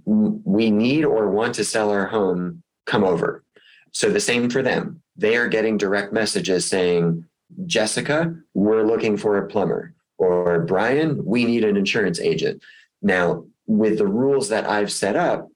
we 0.05 0.71
need 0.71 1.05
or 1.05 1.29
want 1.29 1.53
to 1.55 1.63
sell 1.63 1.91
our 1.91 2.07
home. 2.07 2.63
Come 2.87 3.03
over. 3.03 3.43
So 3.91 4.09
the 4.09 4.19
same 4.19 4.49
for 4.49 4.63
them. 4.63 5.03
They 5.15 5.37
are 5.37 5.47
getting 5.47 5.77
direct 5.77 6.11
messages 6.13 6.65
saying 6.65 7.25
jessica 7.65 8.35
we're 8.53 8.83
looking 8.83 9.17
for 9.17 9.37
a 9.37 9.47
plumber 9.47 9.93
or 10.19 10.59
brian 10.59 11.25
we 11.25 11.45
need 11.45 11.63
an 11.63 11.75
insurance 11.75 12.19
agent 12.19 12.61
now 13.01 13.43
with 13.65 13.97
the 13.97 14.07
rules 14.07 14.49
that 14.49 14.69
i've 14.69 14.91
set 14.91 15.15
up 15.15 15.49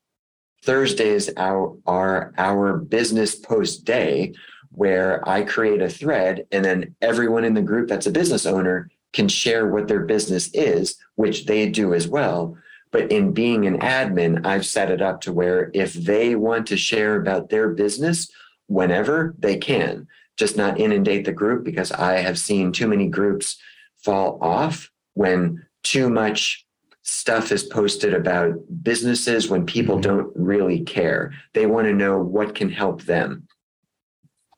thursdays 0.64 1.30
are, 1.36 2.34
our 2.38 2.78
business 2.78 3.36
post 3.36 3.86
day 3.86 4.34
where 4.74 5.28
I 5.28 5.43
create 5.43 5.82
a 5.82 5.89
thread 5.89 6.45
and 6.51 6.66
then 6.66 6.95
everyone 7.01 7.45
in 7.45 7.53
the 7.53 7.61
group 7.61 7.88
that's 7.88 8.07
a 8.07 8.11
business 8.11 8.45
owner 8.45 8.89
can 9.14 9.28
share 9.28 9.68
what 9.68 9.88
their 9.88 10.01
business 10.01 10.49
is, 10.53 10.97
which 11.16 11.45
they 11.45 11.70
do 11.70 11.93
as 11.93 12.07
well. 12.07 12.57
But 12.91 13.11
in 13.11 13.34
being 13.34 13.66
an 13.66 13.80
admin, 13.80 14.45
I've 14.45 14.66
set 14.66 14.91
it 14.91 15.01
up 15.01 15.22
to 15.22 15.34
where 15.34 15.70
if 15.74 15.93
they 15.93 16.36
want 16.36 16.68
to 16.68 16.78
share 16.78 17.16
about 17.16 17.49
their 17.49 17.70
business 17.70 18.30
whenever 18.68 19.36
they 19.38 19.57
can, 19.57 20.07
just 20.38 20.57
not 20.57 20.80
inundate 20.80 21.26
the 21.26 21.32
group 21.32 21.64
because 21.64 21.91
I 21.91 22.14
have 22.18 22.39
seen 22.39 22.72
too 22.72 22.88
many 22.88 23.07
groups 23.07 23.57
fall 24.04 24.38
off 24.41 24.89
when 25.14 25.66
too 25.84 26.10
much 26.10 26.66
stuff 27.04 27.51
is 27.51 27.64
posted 27.64 28.14
about 28.14 28.56
businesses 28.82 29.49
when 29.49 29.66
people 29.66 29.95
mm-hmm. 29.95 30.18
don't 30.18 30.32
really 30.36 30.82
care. 30.82 31.34
They 31.54 31.66
want 31.66 31.88
to 31.88 31.93
know 31.93 32.18
what 32.18 32.56
can 32.56 32.70
help 32.70 33.04
them. 33.04 33.47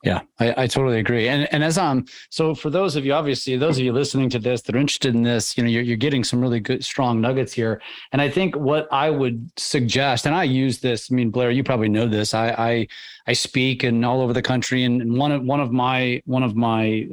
Yeah, 0.04 0.22
I, 0.40 0.64
I, 0.64 0.68
totally 0.68 1.00
agree. 1.00 1.28
And 1.28 1.52
and 1.52 1.64
as 1.64 1.80
I'm 1.80 2.06
so 2.30 2.54
for 2.54 2.70
those 2.70 2.96
of 2.96 3.06
you, 3.06 3.14
obviously, 3.14 3.58
those 3.58 3.80
of 3.80 3.84
you 3.84 3.92
listening 3.92 4.30
to 4.30 4.40
this 4.40 4.62
that 4.62 4.76
are 4.76 4.78
interested 4.78 5.16
in 5.16 5.24
this, 5.24 5.58
you 5.58 5.64
know, 5.64 5.70
you're, 5.70 5.82
you're 5.82 5.98
getting 5.98 6.24
some 6.24 6.42
really 6.42 6.60
good, 6.60 6.86
strong 6.86 7.20
nuggets 7.20 7.52
here. 7.52 7.82
And 8.12 8.22
I 8.22 8.30
think 8.30 8.56
what 8.56 8.88
I 8.92 9.10
would 9.10 9.50
suggest, 9.58 10.28
and 10.28 10.36
I 10.36 10.44
use 10.44 10.80
this. 10.80 11.12
I 11.12 11.16
mean, 11.16 11.32
Blair, 11.32 11.50
you 11.50 11.64
probably 11.64 11.90
know 11.90 12.08
this. 12.08 12.36
I 12.36 12.50
I, 12.50 12.88
I 13.26 13.34
speak 13.34 13.82
and 13.82 14.06
all 14.06 14.22
over 14.22 14.32
the 14.32 14.44
country, 14.44 14.84
and, 14.84 15.02
and 15.02 15.18
one 15.18 15.32
of 15.32 15.42
one 15.42 15.60
of 15.60 15.72
my 15.72 16.22
one 16.26 16.44
of 16.44 16.56
my 16.56 17.08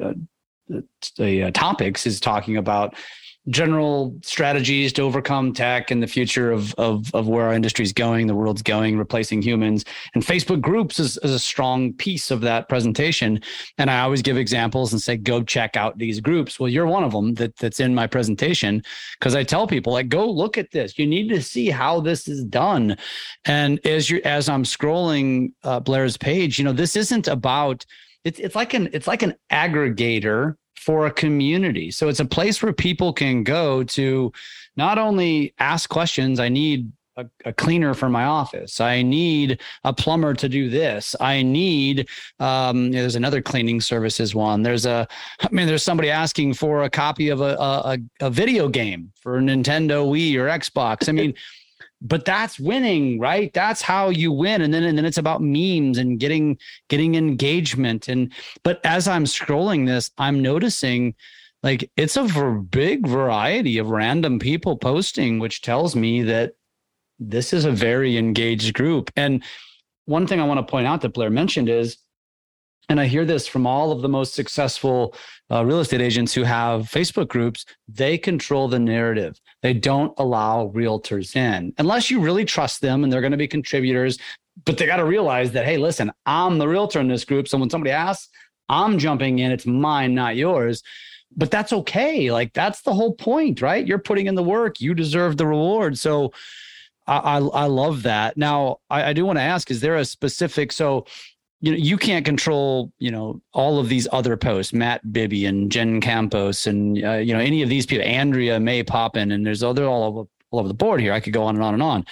uh, 0.72 1.22
uh, 1.22 1.50
topics 1.52 2.06
is 2.06 2.20
talking 2.20 2.56
about 2.56 2.94
general 3.48 4.16
strategies 4.22 4.92
to 4.92 5.02
overcome 5.02 5.52
tech 5.52 5.90
and 5.90 6.00
the 6.00 6.06
future 6.06 6.52
of, 6.52 6.72
of, 6.74 7.12
of 7.12 7.26
where 7.26 7.46
our 7.46 7.52
industry 7.52 7.84
is 7.84 7.92
going, 7.92 8.28
the 8.28 8.34
world's 8.34 8.62
going, 8.62 8.96
replacing 8.96 9.42
humans. 9.42 9.84
And 10.14 10.22
Facebook 10.22 10.60
groups 10.60 11.00
is, 11.00 11.18
is 11.24 11.32
a 11.32 11.40
strong 11.40 11.92
piece 11.94 12.30
of 12.30 12.40
that 12.42 12.68
presentation. 12.68 13.40
And 13.78 13.90
I 13.90 14.00
always 14.00 14.22
give 14.22 14.36
examples 14.36 14.92
and 14.92 15.02
say, 15.02 15.16
go 15.16 15.42
check 15.42 15.76
out 15.76 15.98
these 15.98 16.20
groups. 16.20 16.60
Well, 16.60 16.68
you're 16.68 16.86
one 16.86 17.02
of 17.02 17.10
them 17.10 17.34
that, 17.34 17.56
that's 17.56 17.80
in 17.80 17.96
my 17.96 18.06
presentation 18.06 18.82
because 19.18 19.34
I 19.34 19.42
tell 19.42 19.66
people 19.66 19.92
like, 19.92 20.08
go 20.08 20.30
look 20.30 20.56
at 20.56 20.70
this. 20.70 20.96
You 20.96 21.06
need 21.06 21.28
to 21.30 21.42
see 21.42 21.68
how 21.68 22.00
this 22.00 22.28
is 22.28 22.44
done. 22.44 22.96
And 23.44 23.84
as 23.84 24.08
you 24.08 24.20
as 24.24 24.48
I'm 24.48 24.62
scrolling 24.62 25.52
uh, 25.64 25.80
Blair's 25.80 26.16
page, 26.16 26.58
you 26.58 26.64
know, 26.64 26.72
this 26.72 26.94
isn't 26.94 27.26
about 27.26 27.84
it's 28.24 28.38
it's 28.38 28.54
like 28.54 28.72
an 28.72 28.88
it's 28.92 29.08
like 29.08 29.22
an 29.22 29.34
aggregator 29.50 30.54
for 30.76 31.06
a 31.06 31.10
community. 31.10 31.90
So 31.90 32.08
it's 32.08 32.20
a 32.20 32.24
place 32.24 32.62
where 32.62 32.72
people 32.72 33.12
can 33.12 33.44
go 33.44 33.84
to 33.84 34.32
not 34.76 34.98
only 34.98 35.54
ask 35.58 35.88
questions, 35.88 36.40
I 36.40 36.48
need 36.48 36.90
a, 37.16 37.26
a, 37.44 37.52
cleaner 37.52 37.92
for 37.94 38.08
my 38.08 38.24
office. 38.24 38.80
I 38.80 39.02
need 39.02 39.60
a 39.84 39.92
plumber 39.92 40.32
to 40.34 40.48
do 40.48 40.70
this. 40.70 41.14
I 41.20 41.42
need 41.42 42.08
um, 42.40 42.90
there's 42.90 43.16
another 43.16 43.42
cleaning 43.42 43.80
services 43.80 44.34
one. 44.34 44.62
There's 44.62 44.86
a 44.86 45.06
I 45.40 45.48
mean 45.50 45.66
there's 45.66 45.82
somebody 45.82 46.10
asking 46.10 46.54
for 46.54 46.84
a 46.84 46.90
copy 46.90 47.28
of 47.28 47.40
a 47.40 47.54
a, 47.58 47.98
a 48.20 48.30
video 48.30 48.68
game 48.68 49.12
for 49.20 49.40
Nintendo 49.40 50.06
Wii 50.06 50.36
or 50.36 50.46
Xbox. 50.46 51.08
I 51.08 51.12
mean 51.12 51.34
but 52.02 52.24
that's 52.24 52.58
winning 52.58 53.18
right 53.18 53.52
that's 53.52 53.80
how 53.80 54.08
you 54.08 54.32
win 54.32 54.60
and 54.60 54.74
then 54.74 54.82
and 54.82 54.98
then 54.98 55.04
it's 55.04 55.18
about 55.18 55.40
memes 55.40 55.96
and 55.96 56.18
getting 56.18 56.58
getting 56.88 57.14
engagement 57.14 58.08
and 58.08 58.32
but 58.64 58.80
as 58.84 59.06
i'm 59.06 59.24
scrolling 59.24 59.86
this 59.86 60.10
i'm 60.18 60.42
noticing 60.42 61.14
like 61.62 61.88
it's 61.96 62.16
a 62.16 62.24
ver- 62.24 62.58
big 62.58 63.06
variety 63.06 63.78
of 63.78 63.88
random 63.88 64.38
people 64.38 64.76
posting 64.76 65.38
which 65.38 65.62
tells 65.62 65.94
me 65.94 66.22
that 66.22 66.52
this 67.18 67.52
is 67.52 67.64
a 67.64 67.70
very 67.70 68.16
engaged 68.16 68.74
group 68.74 69.10
and 69.16 69.42
one 70.06 70.26
thing 70.26 70.40
i 70.40 70.46
want 70.46 70.58
to 70.58 70.70
point 70.70 70.86
out 70.86 71.00
that 71.00 71.14
blair 71.14 71.30
mentioned 71.30 71.68
is 71.68 71.96
and 72.88 73.00
I 73.00 73.06
hear 73.06 73.24
this 73.24 73.46
from 73.46 73.66
all 73.66 73.92
of 73.92 74.02
the 74.02 74.08
most 74.08 74.34
successful 74.34 75.14
uh, 75.50 75.64
real 75.64 75.80
estate 75.80 76.00
agents 76.00 76.34
who 76.34 76.42
have 76.42 76.82
Facebook 76.82 77.28
groups. 77.28 77.64
They 77.88 78.18
control 78.18 78.68
the 78.68 78.80
narrative. 78.80 79.40
They 79.62 79.72
don't 79.72 80.12
allow 80.18 80.70
realtors 80.74 81.36
in 81.36 81.72
unless 81.78 82.10
you 82.10 82.20
really 82.20 82.44
trust 82.44 82.80
them 82.80 83.04
and 83.04 83.12
they're 83.12 83.20
going 83.20 83.32
to 83.32 83.38
be 83.38 83.48
contributors. 83.48 84.18
But 84.64 84.76
they 84.76 84.86
got 84.86 84.96
to 84.96 85.04
realize 85.04 85.52
that, 85.52 85.64
hey, 85.64 85.78
listen, 85.78 86.12
I'm 86.26 86.58
the 86.58 86.68
realtor 86.68 87.00
in 87.00 87.08
this 87.08 87.24
group. 87.24 87.48
So 87.48 87.56
when 87.56 87.70
somebody 87.70 87.90
asks, 87.90 88.28
I'm 88.68 88.98
jumping 88.98 89.38
in. 89.38 89.50
It's 89.50 89.66
mine, 89.66 90.14
not 90.14 90.36
yours. 90.36 90.82
But 91.34 91.50
that's 91.50 91.72
okay. 91.72 92.30
Like 92.30 92.52
that's 92.52 92.82
the 92.82 92.92
whole 92.92 93.14
point, 93.14 93.62
right? 93.62 93.86
You're 93.86 93.98
putting 93.98 94.26
in 94.26 94.34
the 94.34 94.42
work. 94.42 94.80
You 94.80 94.94
deserve 94.94 95.36
the 95.36 95.46
reward. 95.46 95.98
So 95.98 96.32
I, 97.06 97.16
I, 97.16 97.38
I 97.38 97.66
love 97.66 98.02
that. 98.02 98.36
Now, 98.36 98.78
I, 98.90 99.04
I 99.04 99.12
do 99.12 99.24
want 99.24 99.38
to 99.38 99.42
ask: 99.42 99.70
Is 99.70 99.80
there 99.80 99.96
a 99.96 100.04
specific? 100.04 100.72
So 100.72 101.06
you 101.62 101.70
know 101.70 101.78
you 101.78 101.96
can't 101.96 102.24
control 102.24 102.92
you 102.98 103.10
know 103.10 103.40
all 103.54 103.78
of 103.78 103.88
these 103.88 104.06
other 104.12 104.36
posts 104.36 104.72
matt 104.72 105.12
bibby 105.12 105.46
and 105.46 105.72
jen 105.72 106.00
campos 106.00 106.66
and 106.66 107.02
uh, 107.02 107.12
you 107.12 107.32
know 107.32 107.40
any 107.40 107.62
of 107.62 107.70
these 107.70 107.86
people. 107.86 108.04
Andrea 108.04 108.60
may 108.60 108.82
poppin 108.82 109.30
and 109.32 109.46
there's 109.46 109.62
other 109.62 109.86
all 109.86 110.04
over 110.04 110.28
all 110.50 110.58
over 110.58 110.68
the 110.68 110.74
board 110.74 111.00
here. 111.00 111.14
I 111.14 111.20
could 111.20 111.32
go 111.32 111.44
on 111.44 111.54
and 111.54 111.64
on 111.64 111.72
and 111.72 111.82
on. 111.82 112.04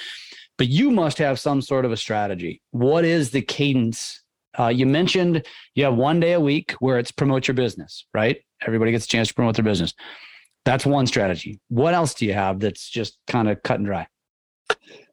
But 0.57 0.69
you 0.69 0.91
must 0.91 1.19
have 1.19 1.39
some 1.39 1.61
sort 1.61 1.85
of 1.85 1.93
a 1.93 1.97
strategy. 1.97 2.63
What 2.71 3.05
is 3.05 3.31
the 3.31 3.43
cadence? 3.43 4.23
Uh, 4.59 4.69
you 4.69 4.87
mentioned 4.87 5.47
you 5.75 5.85
have 5.85 5.95
one 5.95 6.21
day 6.21 6.33
a 6.33 6.41
week 6.41 6.73
where 6.81 6.99
it's 6.99 7.13
promote 7.13 7.47
your 7.47 7.55
business 7.55 8.07
right? 8.15 8.39
Everybody 8.67 8.93
gets 8.93 9.05
a 9.05 9.09
chance 9.09 9.29
to 9.29 9.35
promote 9.35 9.57
their 9.57 9.65
business. 9.65 9.95
That's 10.65 10.85
one 10.85 11.07
strategy. 11.07 11.61
What 11.69 11.95
else 11.95 12.15
do 12.15 12.27
you 12.27 12.35
have 12.35 12.61
that's 12.61 12.89
just 12.89 13.19
kind 13.27 13.49
of 13.49 13.63
cut 13.63 13.79
and 13.79 13.87
dry 13.87 14.07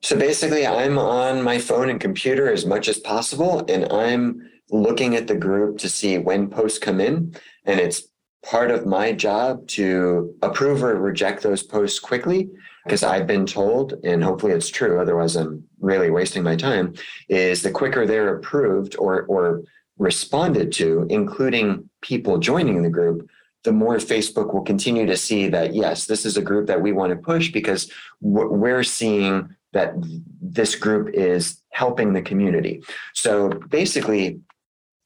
so 0.01 0.17
basically, 0.17 0.65
I'm 0.65 0.97
on 0.97 1.41
my 1.41 1.57
phone 1.57 1.89
and 1.89 1.99
computer 1.99 2.51
as 2.51 2.65
much 2.65 2.87
as 2.87 2.99
possible, 2.99 3.65
and 3.67 3.91
I'm 3.91 4.49
looking 4.69 5.15
at 5.15 5.27
the 5.27 5.35
group 5.35 5.77
to 5.79 5.89
see 5.89 6.17
when 6.17 6.49
posts 6.49 6.79
come 6.79 6.99
in. 6.99 7.35
And 7.65 7.79
it's 7.79 8.03
part 8.45 8.71
of 8.71 8.85
my 8.85 9.11
job 9.11 9.67
to 9.67 10.35
approve 10.41 10.83
or 10.83 10.95
reject 10.95 11.43
those 11.43 11.63
posts 11.63 11.99
quickly 11.99 12.49
because 12.85 13.03
I've 13.03 13.27
been 13.27 13.45
told, 13.45 13.95
and 14.03 14.23
hopefully 14.23 14.53
it's 14.53 14.69
true, 14.69 15.01
otherwise 15.01 15.35
I'm 15.35 15.63
really 15.79 16.09
wasting 16.09 16.43
my 16.43 16.55
time, 16.55 16.93
is 17.27 17.61
the 17.61 17.71
quicker 17.71 18.05
they're 18.05 18.37
approved 18.37 18.95
or 18.97 19.23
or 19.23 19.63
responded 19.97 20.71
to, 20.71 21.05
including 21.09 21.89
people 22.01 22.37
joining 22.37 22.83
the 22.83 22.89
group, 22.89 23.27
the 23.63 23.71
more 23.73 23.97
Facebook 23.97 24.53
will 24.53 24.61
continue 24.61 25.05
to 25.05 25.17
see 25.17 25.49
that, 25.49 25.73
yes, 25.73 26.05
this 26.05 26.25
is 26.25 26.37
a 26.37 26.41
group 26.41 26.67
that 26.67 26.81
we 26.81 26.93
want 26.93 27.09
to 27.09 27.17
push 27.17 27.51
because 27.51 27.91
we're 28.21 28.83
seeing 28.83 29.49
that 29.73 29.93
this 30.41 30.75
group 30.75 31.09
is 31.13 31.61
helping 31.69 32.13
the 32.13 32.21
community. 32.21 32.83
So 33.13 33.49
basically, 33.49 34.39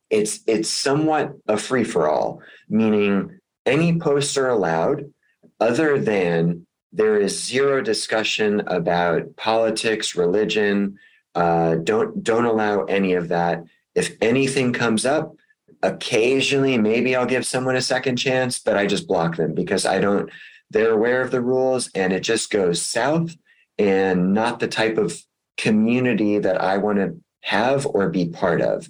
it's 0.09 0.41
it's 0.47 0.69
somewhat 0.69 1.33
a 1.47 1.57
free 1.57 1.83
for 1.83 2.07
all, 2.07 2.41
meaning 2.69 3.39
any 3.65 3.97
posts 3.99 4.37
are 4.37 4.49
allowed 4.49 5.11
other 5.59 5.99
than 5.99 6.65
there 6.91 7.17
is 7.17 7.43
zero 7.43 7.81
discussion 7.81 8.61
about 8.67 9.35
politics, 9.37 10.15
religion. 10.15 10.97
Uh, 11.33 11.75
don't 11.75 12.23
don't 12.23 12.45
allow 12.45 12.83
any 12.83 13.13
of 13.13 13.29
that. 13.29 13.63
If 13.95 14.17
anything 14.21 14.73
comes 14.73 15.05
up, 15.05 15.35
occasionally 15.81 16.77
maybe 16.77 17.15
I'll 17.15 17.25
give 17.25 17.45
someone 17.45 17.75
a 17.75 17.81
second 17.81 18.17
chance, 18.17 18.59
but 18.59 18.77
I 18.77 18.85
just 18.85 19.07
block 19.07 19.37
them 19.37 19.53
because 19.53 19.85
I 19.85 19.99
don't. 19.99 20.29
They're 20.69 20.91
aware 20.91 21.21
of 21.21 21.31
the 21.31 21.41
rules, 21.41 21.89
and 21.95 22.13
it 22.13 22.21
just 22.21 22.49
goes 22.49 22.81
south 22.81 23.35
and 23.81 24.33
not 24.33 24.59
the 24.59 24.67
type 24.67 24.97
of 24.97 25.19
community 25.57 26.37
that 26.37 26.61
I 26.61 26.77
want 26.77 26.99
to 26.99 27.19
have 27.41 27.87
or 27.87 28.09
be 28.09 28.29
part 28.29 28.61
of. 28.61 28.87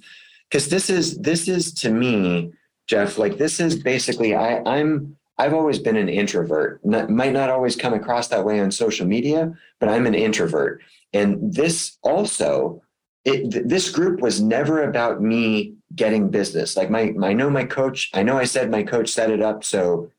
Because 0.48 0.68
this 0.68 0.90
is 0.90 1.18
this 1.18 1.48
is 1.48 1.72
to 1.74 1.90
me, 1.90 2.52
Jeff, 2.86 3.16
like 3.16 3.38
this 3.38 3.58
is 3.58 3.82
basically 3.82 4.34
I, 4.34 4.62
I'm 4.66 5.16
I've 5.38 5.54
always 5.54 5.78
been 5.78 5.96
an 5.96 6.10
introvert. 6.10 6.84
Not, 6.84 7.08
might 7.08 7.32
not 7.32 7.48
always 7.48 7.74
come 7.74 7.94
across 7.94 8.28
that 8.28 8.44
way 8.44 8.60
on 8.60 8.70
social 8.70 9.06
media, 9.06 9.54
but 9.80 9.88
I'm 9.88 10.06
an 10.06 10.14
introvert. 10.14 10.82
And 11.14 11.54
this 11.54 11.96
also, 12.02 12.82
it, 13.24 13.66
this 13.66 13.88
group 13.88 14.20
was 14.20 14.42
never 14.42 14.82
about 14.82 15.22
me 15.22 15.74
getting 15.96 16.28
business. 16.28 16.76
Like 16.76 16.90
my, 16.90 17.14
I 17.22 17.32
know 17.32 17.48
my 17.48 17.64
coach. 17.64 18.10
I 18.12 18.22
know 18.22 18.36
I 18.36 18.44
said 18.44 18.70
my 18.70 18.82
coach 18.82 19.08
set 19.08 19.30
it 19.30 19.40
up 19.40 19.64
so, 19.64 20.10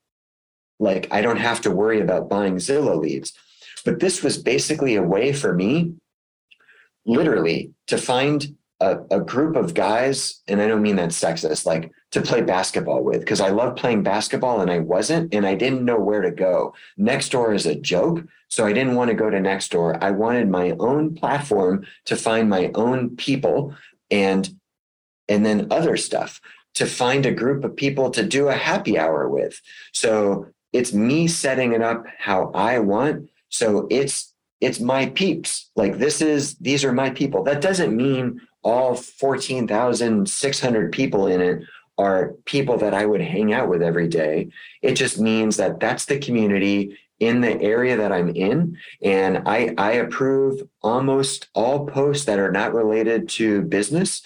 like 0.80 1.08
I 1.12 1.22
don't 1.22 1.38
have 1.38 1.62
to 1.62 1.72
worry 1.72 2.02
about 2.02 2.28
buying 2.28 2.56
Zillow 2.56 3.00
leads. 3.00 3.34
But 3.86 4.00
this 4.00 4.24
was 4.24 4.38
basically 4.38 4.96
a 4.96 5.04
way 5.04 5.34
for 5.34 5.54
me, 5.54 5.94
literally, 7.06 7.72
to 7.88 7.98
find 7.98 8.56
a, 8.80 9.00
a 9.12 9.20
group 9.20 9.56
of 9.56 9.74
guys, 9.74 10.42
and 10.48 10.62
I 10.62 10.68
don't 10.68 10.82
mean 10.82 10.98
that 10.98 11.10
sexist, 11.10 11.66
like 11.66 11.92
to 12.12 12.22
play 12.22 12.42
basketball 12.42 13.04
with, 13.04 13.22
because 13.22 13.42
I 13.42 13.50
love 13.50 13.76
playing 13.76 14.04
basketball 14.04 14.62
and 14.62 14.70
I 14.70 14.80
wasn't, 14.80 15.34
and 15.34 15.46
I 15.46 15.56
didn't 15.56 15.86
know 15.86 16.00
where 16.00 16.22
to 16.22 16.32
go. 16.32 16.74
Next 16.98 17.30
door 17.30 17.54
is 17.54 17.66
a 17.66 17.76
joke. 17.76 18.24
So 18.50 18.66
I 18.68 18.74
didn't 18.74 18.94
want 18.94 19.10
to 19.10 19.16
go 19.16 19.32
to 19.32 19.40
next 19.40 19.72
door. 19.72 19.98
I 20.04 20.12
wanted 20.12 20.48
my 20.48 20.76
own 20.80 21.16
platform 21.16 21.88
to 22.06 22.16
find 22.16 22.50
my 22.50 22.72
own 22.76 23.16
people 23.16 23.76
and 24.12 24.48
and 25.28 25.44
then 25.44 25.68
other 25.72 25.98
stuff 25.98 26.40
to 26.76 26.86
find 26.86 27.26
a 27.26 27.32
group 27.32 27.64
of 27.64 27.76
people 27.76 28.12
to 28.12 28.24
do 28.24 28.50
a 28.50 28.54
happy 28.54 29.00
hour 29.00 29.28
with. 29.28 29.60
So 29.94 30.48
it's 30.72 30.94
me 30.94 31.28
setting 31.28 31.74
it 31.74 31.82
up 31.82 32.06
how 32.20 32.52
I 32.54 32.80
want 32.80 33.30
so 33.54 33.88
it's 33.92 34.34
it's 34.62 34.80
my 34.80 35.08
peeps. 35.08 35.70
Like 35.76 36.00
this 36.00 36.22
is 36.22 36.56
these 36.56 36.84
are 36.84 36.92
my 36.92 37.12
people. 37.12 37.44
That 37.44 37.62
doesn't 37.62 37.96
mean 37.96 38.42
all 38.64 38.96
14,600 38.96 40.92
people 40.92 41.28
in 41.28 41.42
it 41.42 41.64
are 41.98 42.34
people 42.46 42.78
that 42.78 42.94
I 42.94 43.06
would 43.06 43.22
hang 43.22 43.54
out 43.54 43.70
with 43.70 43.84
every 43.84 44.08
day. 44.08 44.50
It 44.82 44.96
just 44.96 45.20
means 45.20 45.58
that 45.58 45.80
that's 45.80 46.06
the 46.06 46.18
community 46.18 46.98
in 47.20 47.42
the 47.42 47.62
area 47.62 47.98
that 47.98 48.12
I'm 48.12 48.30
in. 48.30 48.78
And 49.04 49.44
I, 49.46 49.76
I 49.78 49.92
approve 49.94 50.68
almost 50.82 51.50
all 51.54 51.86
posts 51.86 52.26
that 52.26 52.40
are 52.40 52.52
not 52.52 52.74
related 52.74 53.30
to 53.30 53.62
business. 53.62 54.24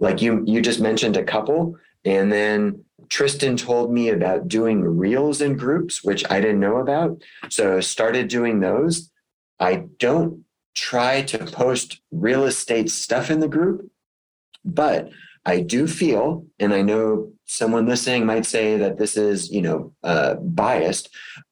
Like 0.00 0.20
you, 0.20 0.42
you 0.46 0.60
just 0.60 0.80
mentioned 0.80 1.16
a 1.16 1.22
couple. 1.22 1.76
And 2.04 2.32
then 2.32 2.84
Tristan 3.08 3.56
told 3.56 3.92
me 3.92 4.08
about 4.08 4.48
doing 4.48 4.82
reels 4.82 5.40
in 5.40 5.56
groups, 5.56 6.02
which 6.04 6.24
I 6.30 6.40
didn't 6.40 6.60
know 6.60 6.76
about. 6.76 7.22
So 7.48 7.78
I 7.78 7.80
started 7.80 8.28
doing 8.28 8.60
those. 8.60 9.10
I 9.58 9.86
don't 9.98 10.44
try 10.74 11.22
to 11.22 11.38
post 11.38 12.00
real 12.10 12.44
estate 12.44 12.90
stuff 12.90 13.30
in 13.30 13.40
the 13.40 13.48
group, 13.48 13.90
but 14.64 15.10
I 15.44 15.60
do 15.60 15.86
feel, 15.86 16.44
and 16.58 16.74
I 16.74 16.82
know 16.82 17.32
someone 17.44 17.86
listening 17.86 18.26
might 18.26 18.44
say 18.44 18.76
that 18.76 18.98
this 18.98 19.16
is, 19.16 19.50
you 19.50 19.62
know, 19.62 19.92
uh, 20.02 20.34
biased. 20.34 21.08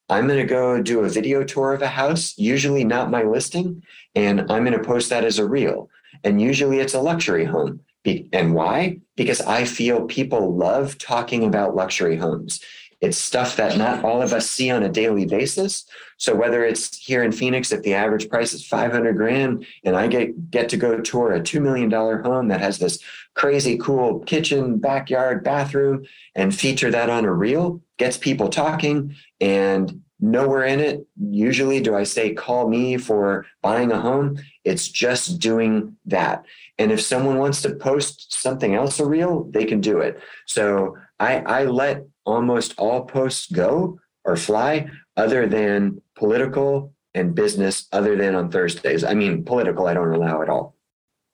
I'm 0.09 0.27
going 0.27 0.41
to 0.41 0.47
go 0.47 0.83
do 0.83 1.01
a 1.01 1.09
video 1.09 1.45
tour 1.45 1.73
of 1.73 1.81
a 1.81 1.87
house, 1.87 2.37
usually 2.37 2.85
not 2.85 3.11
my 3.11 3.23
listing, 3.23 3.83
and 4.15 4.41
I'm 4.41 4.65
going 4.65 4.77
to 4.77 4.85
post 4.85 5.11
that 5.11 5.25
as 5.25 5.39
a 5.39 5.49
reel. 5.49 5.89
And 6.25 6.43
usually 6.43 6.81
it's 6.81 6.95
a 6.95 7.01
luxury 7.01 7.45
home. 7.45 7.81
And 8.05 8.55
why? 8.55 8.99
Because 9.17 9.41
I 9.41 9.65
feel 9.65 10.07
people 10.07 10.57
love 10.57 10.99
talking 10.99 11.45
about 11.45 11.75
luxury 11.75 12.17
homes. 12.17 12.61
It's 13.01 13.19
stuff 13.19 13.57
that 13.57 13.77
not 13.77 14.03
all 14.03 14.23
of 14.23 14.33
us 14.33 14.51
see 14.51 14.71
on 14.71 14.83
a 14.83 14.89
daily 14.89 15.27
basis. 15.27 15.85
So 16.17 16.35
whether 16.35 16.65
it's 16.65 16.97
here 16.97 17.23
in 17.23 17.33
Phoenix, 17.33 17.71
if 17.71 17.83
the 17.83 17.95
average 17.95 18.31
price 18.31 18.55
is 18.55 18.67
500 18.67 19.17
grand 19.17 19.67
and 19.85 19.95
I 19.95 20.07
get, 20.07 20.51
get 20.51 20.71
to 20.71 20.79
go 20.79 20.99
tour 21.01 21.33
a 21.33 21.41
$2 21.41 21.61
million 21.61 21.91
home 21.91 22.49
that 22.49 22.61
has 22.61 22.79
this 22.79 22.99
crazy 23.35 23.77
cool 23.77 24.21
kitchen, 24.21 24.79
backyard, 24.79 25.45
bathroom 25.45 26.07
and 26.35 26.55
feature 26.55 26.91
that 26.91 27.11
on 27.11 27.25
a 27.27 27.33
reel 27.33 27.83
gets 27.99 28.17
people 28.17 28.49
talking 28.49 29.15
and 29.41 30.01
nowhere 30.21 30.65
in 30.65 30.81
it. 30.81 31.07
Usually 31.21 31.81
do 31.81 31.95
I 31.95 32.05
say, 32.05 32.33
call 32.33 32.69
me 32.69 32.97
for 32.97 33.45
buying 33.61 33.93
a 33.93 34.01
home? 34.01 34.39
It's 34.65 34.89
just 34.89 35.41
doing 35.41 35.97
that. 36.07 36.45
And 36.79 36.91
if 36.91 37.01
someone 37.01 37.39
wants 37.39 37.62
to 37.62 37.75
post 37.75 38.35
something 38.35 38.75
else 38.75 38.99
a 38.99 39.07
reel, 39.07 39.45
they 39.45 39.64
can 39.64 39.81
do 39.81 39.99
it. 39.99 40.20
So 40.47 40.97
I, 41.20 41.39
I 41.39 41.64
let 41.64 42.05
almost 42.25 42.75
all 42.79 43.05
posts 43.05 43.51
go 43.51 43.99
or 44.25 44.37
fly 44.37 44.89
other 45.16 45.47
than 45.47 46.03
political 46.16 46.93
and 47.14 47.35
business 47.35 47.87
other 47.93 48.16
than 48.16 48.35
on 48.35 48.51
Thursdays. 48.51 49.05
I 49.05 49.14
mean, 49.14 49.45
political, 49.45 49.87
I 49.87 49.95
don't 49.95 50.12
allow 50.12 50.43
at 50.43 50.49
all. 50.49 50.75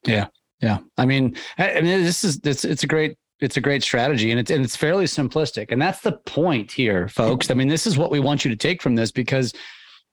Yeah. 0.06 0.26
Yeah. 0.60 0.78
I 0.98 1.06
mean, 1.06 1.36
I 1.56 1.80
mean, 1.80 2.04
this 2.04 2.22
is, 2.22 2.38
it's, 2.44 2.66
it's 2.66 2.82
a 2.82 2.86
great, 2.86 3.16
it's 3.40 3.56
a 3.56 3.62
great 3.62 3.82
strategy 3.82 4.30
and 4.30 4.38
it's, 4.38 4.50
and 4.50 4.62
it's 4.62 4.76
fairly 4.76 5.06
simplistic. 5.06 5.72
And 5.72 5.80
that's 5.80 6.02
the 6.02 6.12
point 6.12 6.70
here, 6.70 7.08
folks. 7.08 7.50
I 7.50 7.54
mean, 7.54 7.68
this 7.68 7.86
is 7.86 7.96
what 7.96 8.10
we 8.10 8.20
want 8.20 8.44
you 8.44 8.50
to 8.50 8.56
take 8.56 8.82
from 8.82 8.94
this 8.94 9.10
because 9.10 9.54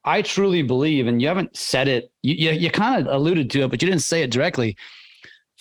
I 0.06 0.22
truly 0.22 0.62
believe, 0.62 1.08
and 1.08 1.22
you 1.22 1.28
haven't 1.28 1.58
said 1.58 1.90
it, 1.90 2.10
you, 2.22 2.36
you, 2.36 2.52
you 2.58 2.72
kind 2.72 3.06
of 3.06 3.14
alluded 3.14 3.50
to 3.52 3.64
it, 3.64 3.68
but 3.68 3.82
you 3.82 3.90
didn't 3.90 4.04
say 4.04 4.22
it 4.22 4.32
directly. 4.32 4.78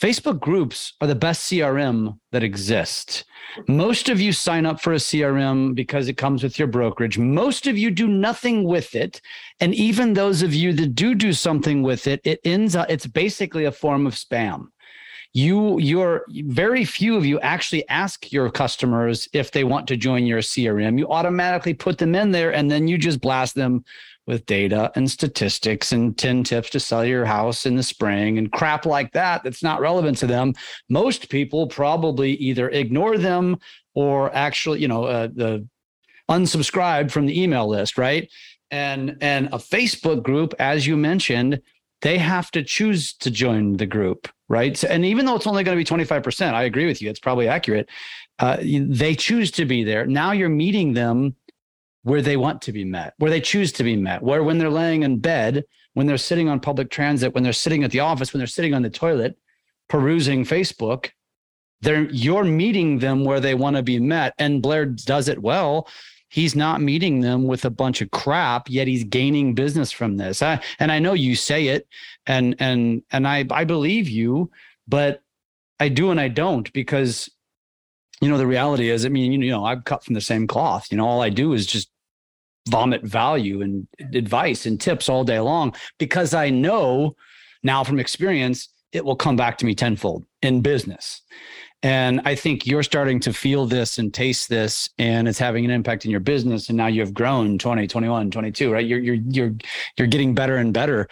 Facebook 0.01 0.41
groups 0.41 0.93
are 1.01 1.07
the 1.07 1.15
best 1.15 1.51
CRM 1.51 2.19
that 2.31 2.43
exist. 2.43 3.25
Most 3.67 4.11
of 4.11 4.21
you 4.21 4.31
sign 4.31 4.67
up 4.67 4.81
for 4.81 4.93
a 4.93 4.97
CRM 4.97 5.75
because 5.75 6.09
it 6.09 6.19
comes 6.19 6.43
with 6.43 6.59
your 6.59 6.69
brokerage. 6.69 7.17
Most 7.19 7.67
of 7.67 7.79
you 7.79 7.91
do 7.91 8.07
nothing 8.07 8.65
with 8.65 8.95
it. 8.95 9.23
And 9.59 9.75
even 9.75 10.13
those 10.13 10.43
of 10.43 10.53
you 10.53 10.75
that 10.75 10.95
do 10.95 11.15
do 11.15 11.33
something 11.33 11.83
with 11.83 12.07
it, 12.07 12.21
it 12.25 12.41
ends 12.45 12.77
up, 12.77 12.91
it's 12.91 13.07
basically 13.07 13.65
a 13.65 13.73
form 13.73 14.07
of 14.07 14.15
spam. 14.15 14.67
You, 15.33 15.79
you're 15.79 16.25
very 16.29 16.85
few 16.85 17.17
of 17.17 17.25
you 17.25 17.41
actually 17.41 17.87
ask 17.89 18.33
your 18.33 18.51
customers 18.51 19.29
if 19.33 19.51
they 19.51 19.65
want 19.65 19.87
to 19.89 19.97
join 19.97 20.27
your 20.27 20.41
CRM. 20.41 20.99
You 20.99 21.09
automatically 21.09 21.75
put 21.75 21.99
them 21.99 22.15
in 22.15 22.33
there 22.33 22.53
and 22.55 22.71
then 22.71 22.87
you 22.87 22.99
just 22.99 23.21
blast 23.21 23.55
them 23.55 23.85
with 24.27 24.47
data 24.47 24.91
and 24.97 25.11
statistics 25.11 25.93
and 25.93 26.19
10 26.19 26.45
tips 26.45 26.71
to 26.71 26.81
sell 26.81 27.05
your 27.05 27.25
house 27.25 27.67
in 27.67 27.77
the 27.77 27.83
spring 27.83 28.39
and 28.39 28.53
crap 28.53 28.85
like 28.85 29.13
that 29.13 29.45
that's 29.45 29.63
not 29.63 29.81
relevant 29.81 30.19
to 30.19 30.27
them. 30.27 30.53
Most 30.89 31.29
people 31.29 31.67
probably 31.69 32.33
either 32.33 32.69
ignore 32.71 33.19
them 33.19 33.59
or 33.95 34.35
actually 34.35 34.81
you 34.81 34.89
know 34.89 35.05
uh, 35.05 35.29
the 35.33 35.67
unsubscribed 36.31 37.11
from 37.11 37.27
the 37.27 37.41
email 37.41 37.69
list 37.69 37.97
right? 37.97 38.31
And 38.71 39.17
and 39.21 39.47
a 39.49 39.59
facebook 39.59 40.23
group 40.23 40.55
as 40.59 40.87
you 40.87 40.97
mentioned 40.97 41.61
they 42.03 42.19
have 42.19 42.51
to 42.51 42.63
choose 42.63 43.15
to 43.15 43.31
join 43.31 43.77
the 43.77 43.87
group 43.87 44.29
right? 44.49 44.77
So, 44.77 44.89
and 44.89 45.05
even 45.05 45.25
though 45.27 45.37
it's 45.37 45.47
only 45.47 45.65
going 45.65 45.79
to 45.79 45.97
be 45.99 46.05
25% 46.05 46.55
i 46.55 46.65
agree 46.65 46.87
with 46.87 47.01
you 47.01 47.09
it's 47.09 47.21
probably 47.21 47.49
accurate 47.49 47.89
uh, 48.39 48.59
they 48.61 49.15
choose 49.15 49.51
to 49.53 49.65
be 49.65 49.83
there. 49.83 50.07
Now 50.07 50.33
you're 50.33 50.49
meeting 50.49 50.93
them 50.93 51.35
where 52.07 52.23
they 52.23 52.37
want 52.37 52.63
to 52.63 52.71
be 52.73 52.85
met, 52.85 53.15
where 53.19 53.33
they 53.33 53.41
choose 53.41 53.73
to 53.73 53.83
be 53.83 53.97
met, 53.97 54.23
where 54.23 54.45
when 54.45 54.59
they're 54.59 54.71
laying 54.71 55.03
in 55.03 55.19
bed, 55.19 55.65
when 55.95 56.07
they're 56.07 56.17
sitting 56.17 56.49
on 56.49 56.61
public 56.61 56.89
transit, 56.89 57.35
when 57.35 57.43
they're 57.43 57.53
sitting 57.53 57.83
at 57.83 57.91
the 57.91 57.99
office, 57.99 58.33
when 58.33 58.39
they're 58.39 58.47
sitting 58.47 58.75
on 58.75 58.83
the 58.83 58.89
toilet, 58.89 59.37
perusing 59.89 60.45
Facebook, 60.45 61.11
they're 61.81 62.05
you're 62.05 62.45
meeting 62.45 63.01
them 63.01 63.25
where 63.25 63.41
they 63.41 63.57
want 63.57 63.75
to 63.75 63.83
be 63.83 63.99
met. 63.99 64.35
And 64.39 64.63
Blair 64.63 64.87
does 64.87 65.27
it 65.27 65.43
well. 65.43 65.89
He's 66.29 66.55
not 66.55 66.81
meeting 66.81 67.23
them 67.23 67.43
with 67.43 67.65
a 67.65 67.71
bunch 67.71 68.01
of 68.01 68.13
crap, 68.13 68.71
yet 68.71 68.87
he's 68.87 69.03
gaining 69.03 69.57
business 69.57 69.91
from 69.91 70.17
this. 70.17 70.43
I, 70.43 70.61
and 70.79 70.93
I 70.93 71.01
know 71.01 71.15
you 71.15 71.35
say 71.35 71.67
it, 71.67 71.89
and 72.25 72.55
and 72.61 73.03
and 73.11 73.27
I 73.27 73.45
I 73.51 73.65
believe 73.65 74.09
you, 74.09 74.53
but 74.87 75.23
I 75.81 75.89
do 75.89 76.13
and 76.13 76.21
I 76.21 76.29
don't 76.29 76.73
because 76.73 77.29
you 78.21 78.29
know 78.29 78.39
the 78.39 78.47
reality 78.47 78.89
is 78.89 79.05
i 79.05 79.11
mean 79.11 79.31
you 79.43 79.51
know 79.51 79.67
i'm 79.67 79.83
cut 79.83 80.03
from 80.03 80.15
the 80.15 80.23
same 80.23 80.47
cloth 80.47 80.87
you 80.91 80.97
know 80.97 81.07
all 81.07 81.21
i 81.21 81.29
do 81.29 81.53
is 81.53 81.67
just 81.67 81.91
vomit 82.69 83.03
value 83.03 83.63
and 83.63 83.87
advice 84.13 84.67
and 84.67 84.81
tips 84.81 85.09
all 85.09 85.25
day 85.25 85.41
long 85.41 85.75
because 85.99 86.35
I 86.35 86.51
know 86.51 87.17
now 87.63 87.85
from 87.85 87.99
experience 87.99 88.69
it 88.93 89.05
will 89.05 89.17
come 89.17 89.37
back 89.37 89.59
to 89.59 89.67
me 89.67 89.75
tenfold 89.75 90.25
in 90.43 90.61
business. 90.61 91.23
And 91.83 92.21
I 92.25 92.35
think 92.35 92.67
you're 92.67 92.83
starting 92.83 93.21
to 93.21 93.33
feel 93.33 93.67
this 93.67 93.99
and 93.99 94.13
taste 94.13 94.49
this, 94.49 94.89
and 94.99 95.29
it's 95.29 95.39
having 95.39 95.65
an 95.65 95.71
impact 95.71 96.05
in 96.05 96.11
your 96.11 96.21
business. 96.21 96.69
And 96.69 96.77
now 96.77 96.87
you 96.87 97.01
have 97.01 97.13
grown 97.13 97.59
20, 97.59 97.87
21, 97.87 98.31
22, 98.31 98.73
right? 98.73 98.87
You're, 98.87 98.99
you're, 98.99 99.15
you're, 99.15 99.53
you're 99.97 100.07
getting 100.09 100.35
better 100.35 100.57
and 100.57 100.73
better. 100.73 101.07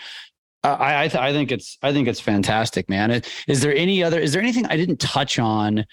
I, 0.64 1.04
I, 1.04 1.08
th- 1.08 1.22
I 1.22 1.32
think 1.32 1.52
it's, 1.52 1.76
I 1.82 1.92
think 1.92 2.08
it's 2.08 2.20
fantastic, 2.20 2.88
man. 2.88 3.22
Is 3.46 3.60
there 3.60 3.74
any 3.74 4.02
other, 4.02 4.18
is 4.18 4.32
there 4.32 4.40
anything 4.40 4.64
I 4.66 4.76
didn't 4.76 4.98
touch 4.98 5.38
on 5.38 5.84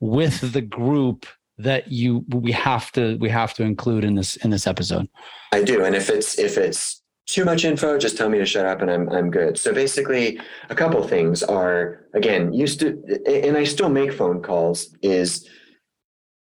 with 0.00 0.52
the 0.52 0.60
group 0.60 1.26
that 1.58 1.90
you 1.90 2.24
we 2.28 2.52
have 2.52 2.92
to 2.92 3.16
we 3.18 3.28
have 3.28 3.54
to 3.54 3.62
include 3.64 4.04
in 4.04 4.14
this 4.14 4.36
in 4.36 4.50
this 4.50 4.66
episode? 4.66 5.08
I 5.52 5.62
do, 5.62 5.84
and 5.84 5.94
if 5.94 6.08
it's 6.08 6.38
if 6.38 6.56
it's 6.56 7.02
too 7.26 7.44
much 7.44 7.64
info, 7.64 7.98
just 7.98 8.16
tell 8.16 8.28
me 8.28 8.38
to 8.38 8.46
shut 8.46 8.66
up, 8.66 8.80
and 8.80 8.90
I'm 8.90 9.08
I'm 9.10 9.30
good. 9.30 9.58
So 9.58 9.72
basically, 9.72 10.40
a 10.70 10.74
couple 10.74 11.02
things 11.06 11.42
are 11.42 12.06
again 12.14 12.52
used 12.52 12.80
to, 12.80 13.02
and 13.26 13.56
I 13.56 13.64
still 13.64 13.88
make 13.88 14.12
phone 14.12 14.42
calls. 14.42 14.94
Is 15.02 15.48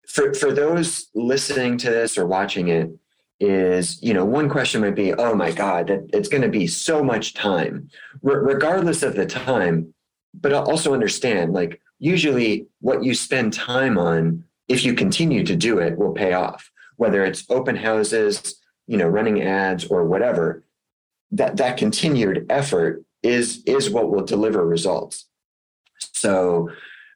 for 0.07 0.33
for 0.33 0.51
those 0.51 1.07
listening 1.13 1.77
to 1.77 1.89
this 1.89 2.17
or 2.17 2.25
watching 2.25 2.69
it 2.69 2.89
is 3.39 4.01
you 4.01 4.13
know 4.13 4.25
one 4.25 4.49
question 4.49 4.81
might 4.81 4.95
be 4.95 5.13
oh 5.13 5.33
my 5.33 5.51
god 5.51 5.87
that 5.87 6.01
it's 6.11 6.27
going 6.27 6.41
to 6.41 6.49
be 6.49 6.67
so 6.67 7.01
much 7.01 7.33
time 7.33 7.89
R- 8.25 8.41
regardless 8.41 9.01
of 9.01 9.15
the 9.15 9.25
time 9.25 9.93
but 10.33 10.51
also 10.51 10.93
understand 10.93 11.53
like 11.53 11.79
usually 11.99 12.67
what 12.81 13.03
you 13.03 13.13
spend 13.13 13.53
time 13.53 13.97
on 13.97 14.43
if 14.69 14.85
you 14.85 14.93
continue 14.93 15.43
to 15.43 15.55
do 15.55 15.79
it, 15.79 15.97
will 15.97 16.13
pay 16.13 16.33
off. 16.33 16.71
Whether 16.95 17.25
it's 17.25 17.45
open 17.49 17.75
houses, 17.75 18.55
you 18.87 18.97
know, 18.97 19.07
running 19.07 19.41
ads 19.41 19.85
or 19.85 20.05
whatever, 20.05 20.63
that 21.31 21.57
that 21.57 21.77
continued 21.77 22.45
effort 22.49 23.03
is 23.21 23.63
is 23.65 23.89
what 23.89 24.09
will 24.09 24.23
deliver 24.23 24.65
results. 24.65 25.27
So, 26.13 26.69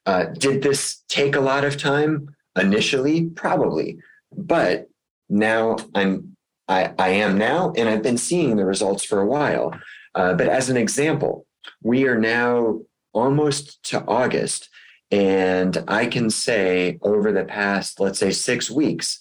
uh, 0.06 0.26
did 0.26 0.62
this 0.62 1.04
take 1.08 1.36
a 1.36 1.42
lot 1.42 1.64
of 1.64 1.78
time 1.78 2.36
initially? 2.60 3.30
Probably, 3.30 4.00
but 4.36 4.90
now 5.30 5.78
I'm 5.96 6.36
I, 6.68 6.94
I 6.98 7.10
am 7.10 7.38
now, 7.38 7.74
and 7.76 7.90
I've 7.90 8.04
been 8.04 8.18
seeing 8.18 8.56
the 8.56 8.66
results 8.66 9.04
for 9.04 9.20
a 9.20 9.26
while. 9.26 9.74
Uh, 10.16 10.34
but 10.34 10.48
as 10.48 10.70
an 10.70 10.78
example, 10.78 11.46
we 11.82 12.08
are 12.08 12.18
now 12.18 12.82
almost 13.14 13.84
to 13.84 14.04
August, 14.06 14.70
and 15.14 15.84
I 15.88 16.08
can 16.08 16.32
say 16.32 16.98
over 17.04 17.32
the 17.32 17.46
past, 17.46 18.00
let's 18.00 18.18
say, 18.18 18.32
six 18.32 18.72
weeks, 18.72 19.20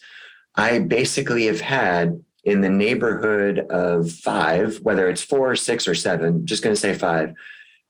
I 0.55 0.79
basically 0.79 1.45
have 1.49 1.61
had 1.61 2.25
in 2.45 2.63
the 2.63 2.71
neighborhood 2.71 3.59
of 3.59 4.11
five, 4.11 4.79
whether 4.81 5.11
it's 5.11 5.21
four, 5.23 5.55
six, 5.55 5.87
or 5.87 5.95
seven, 5.95 6.47
just 6.47 6.63
going 6.63 6.75
to 6.75 6.81
say 6.81 6.95
five, 6.95 7.35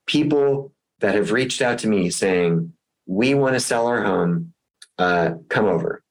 people 0.05 0.73
that 0.99 1.15
have 1.15 1.31
reached 1.31 1.61
out 1.61 1.77
to 1.79 1.87
me 1.87 2.09
saying, 2.09 2.73
We 3.05 3.35
want 3.35 3.53
to 3.53 3.61
sell 3.61 3.87
our 3.87 4.03
home, 4.03 4.53
uh, 4.97 5.35
come 5.47 5.65
over. 5.65 6.03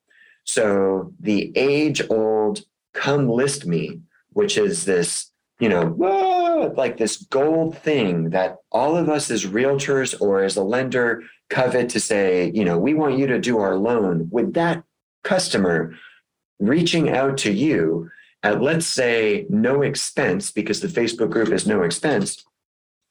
So 0.45 1.13
the 1.21 1.53
age 1.55 2.01
old 2.09 2.63
come 2.95 3.29
list 3.29 3.67
me, 3.67 4.01
which 4.31 4.57
is 4.57 4.87
this 4.87 5.31
you 5.63 5.69
know, 5.69 5.87
whoa, 5.87 6.75
like 6.77 6.97
this 6.97 7.19
gold 7.19 7.79
thing 7.79 8.31
that 8.31 8.57
all 8.73 8.97
of 8.97 9.09
us 9.09 9.31
as 9.31 9.47
realtors 9.47 10.21
or 10.21 10.43
as 10.43 10.57
a 10.57 10.63
lender 10.65 11.23
covet 11.53 11.89
to 11.91 12.01
say, 12.01 12.51
you 12.55 12.65
know, 12.65 12.79
we 12.79 12.95
want 12.95 13.19
you 13.19 13.27
to 13.27 13.39
do 13.39 13.59
our 13.59 13.77
loan 13.77 14.29
with 14.31 14.55
that 14.55 14.83
customer 15.23 15.95
reaching 16.59 17.11
out 17.11 17.37
to 17.39 17.53
you 17.53 18.11
at, 18.43 18.63
let's 18.63 18.87
say, 18.87 19.47
no 19.49 19.83
expense, 19.83 20.51
because 20.51 20.81
the 20.81 20.89
Facebook 20.89 21.31
group 21.31 21.51
is 21.51 21.67
no 21.67 21.83
expense, 21.83 22.45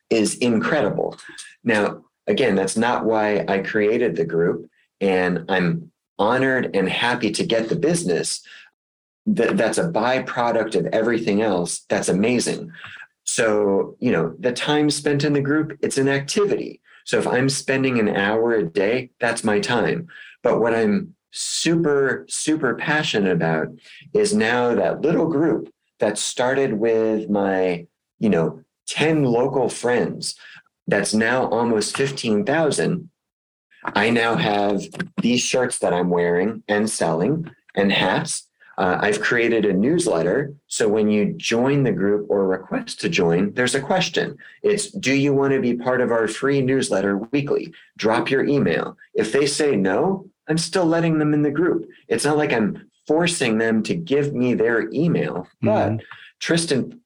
is 0.10 0.36
incredible. 0.40 1.18
Now, 1.64 2.04
again, 2.28 2.56
that's 2.56 2.76
not 2.76 3.06
why 3.06 3.46
I 3.48 3.60
created 3.60 4.16
the 4.16 4.26
group. 4.26 4.70
And 5.00 5.46
I'm 5.48 5.92
honored 6.20 6.76
and 6.76 6.88
happy 6.90 7.32
to 7.32 7.46
get 7.46 7.70
the 7.70 7.76
business. 7.76 8.42
That, 9.26 9.58
that's 9.58 9.78
a 9.78 9.90
byproduct 9.90 10.76
of 10.76 10.86
everything 10.88 11.42
else. 11.42 11.86
That's 11.90 12.10
amazing. 12.10 12.72
So, 13.24 13.96
you 14.00 14.12
know, 14.12 14.36
the 14.40 14.52
time 14.52 14.90
spent 14.90 15.24
in 15.24 15.34
the 15.34 15.42
group, 15.42 15.78
it's 15.82 15.98
an 15.98 16.10
activity. 16.10 16.82
So 17.06 17.18
if 17.18 17.28
I'm 17.28 17.50
spending 17.50 18.00
an 18.00 18.10
hour 18.10 18.54
a 18.54 18.64
day, 18.64 19.12
that's 19.20 19.44
my 19.44 19.60
time. 19.60 20.08
But 20.44 20.60
what 20.60 20.74
I'm 20.74 21.16
super, 21.32 22.26
super 22.30 22.76
passionate 22.76 23.32
about 23.32 23.68
is 24.14 24.34
now 24.34 24.76
that 24.76 25.02
little 25.02 25.28
group 25.28 25.72
that 26.00 26.18
started 26.18 26.74
with 26.74 27.30
my, 27.30 27.88
you 28.20 28.30
know, 28.30 28.62
10 28.88 29.24
local 29.24 29.70
friends 29.70 30.36
that's 30.88 31.14
now 31.14 31.48
almost 31.48 31.96
15,000. 31.96 33.10
I 33.84 34.10
now 34.10 34.36
have 34.36 34.84
these 35.22 35.42
shirts 35.42 35.80
that 35.80 35.94
I'm 35.94 36.10
wearing 36.10 36.64
and 36.68 36.90
selling 36.90 37.50
and 37.76 37.92
hats. 37.92 38.48
Uh, 38.78 38.98
I've 39.00 39.22
created 39.22 39.66
a 39.66 39.74
newsletter. 39.74 40.54
So 40.68 40.88
when 40.88 41.10
you 41.10 41.34
join 41.34 41.84
the 41.84 41.92
group 41.92 42.28
or 42.30 42.48
request 42.48 43.02
to 43.02 43.10
join, 43.10 43.54
there's 43.54 43.76
a 43.76 43.82
question. 43.82 44.38
It's 44.64 44.90
Do 44.92 45.14
you 45.14 45.34
want 45.34 45.54
to 45.54 45.60
be 45.60 45.76
part 45.76 46.02
of 46.02 46.12
our 46.12 46.28
free 46.28 46.62
newsletter 46.62 47.18
weekly? 47.18 47.74
Drop 47.98 48.30
your 48.30 48.46
email. 48.46 48.98
If 49.14 49.32
they 49.32 49.46
say 49.46 49.76
no, 49.76 50.30
I'm 50.48 50.58
still 50.58 50.86
letting 50.86 51.20
them 51.20 51.34
in 51.34 51.42
the 51.42 51.52
group. 51.52 51.88
It's 52.08 52.26
not 52.26 52.38
like 52.38 52.54
I'm 52.54 52.90
forcing 53.08 53.58
them 53.58 53.84
to 53.84 53.96
give 53.96 54.34
me 54.34 54.54
their 54.54 54.90
email. 54.92 55.48
Mm-hmm. 55.64 55.98
But 55.98 56.06
Tristan 56.40 57.01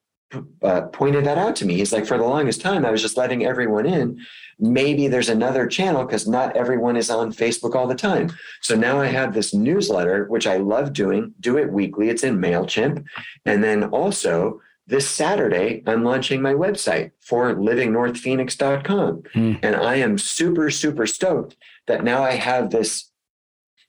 uh, 0.61 0.81
pointed 0.87 1.25
that 1.25 1.37
out 1.37 1.55
to 1.57 1.65
me. 1.65 1.75
He's 1.75 1.93
like, 1.93 2.05
for 2.05 2.17
the 2.17 2.23
longest 2.23 2.61
time, 2.61 2.85
I 2.85 2.91
was 2.91 3.01
just 3.01 3.17
letting 3.17 3.45
everyone 3.45 3.85
in. 3.85 4.19
Maybe 4.59 5.07
there's 5.07 5.29
another 5.29 5.67
channel 5.67 6.05
because 6.05 6.27
not 6.27 6.55
everyone 6.55 6.95
is 6.95 7.09
on 7.09 7.31
Facebook 7.31 7.75
all 7.75 7.87
the 7.87 7.95
time. 7.95 8.31
So 8.61 8.75
now 8.75 8.99
I 8.99 9.07
have 9.07 9.33
this 9.33 9.53
newsletter, 9.53 10.25
which 10.25 10.47
I 10.47 10.57
love 10.57 10.93
doing, 10.93 11.33
do 11.39 11.57
it 11.57 11.71
weekly. 11.71 12.09
It's 12.09 12.23
in 12.23 12.37
MailChimp. 12.39 13.05
And 13.45 13.63
then 13.63 13.85
also, 13.85 14.61
this 14.87 15.09
Saturday, 15.09 15.83
I'm 15.87 16.03
launching 16.03 16.41
my 16.41 16.53
website 16.53 17.11
for 17.19 17.55
livingnorthphoenix.com. 17.55 19.23
Mm. 19.33 19.59
And 19.63 19.75
I 19.75 19.95
am 19.95 20.17
super, 20.17 20.69
super 20.69 21.07
stoked 21.07 21.55
that 21.87 22.03
now 22.03 22.23
I 22.23 22.33
have 22.33 22.69
this 22.69 23.11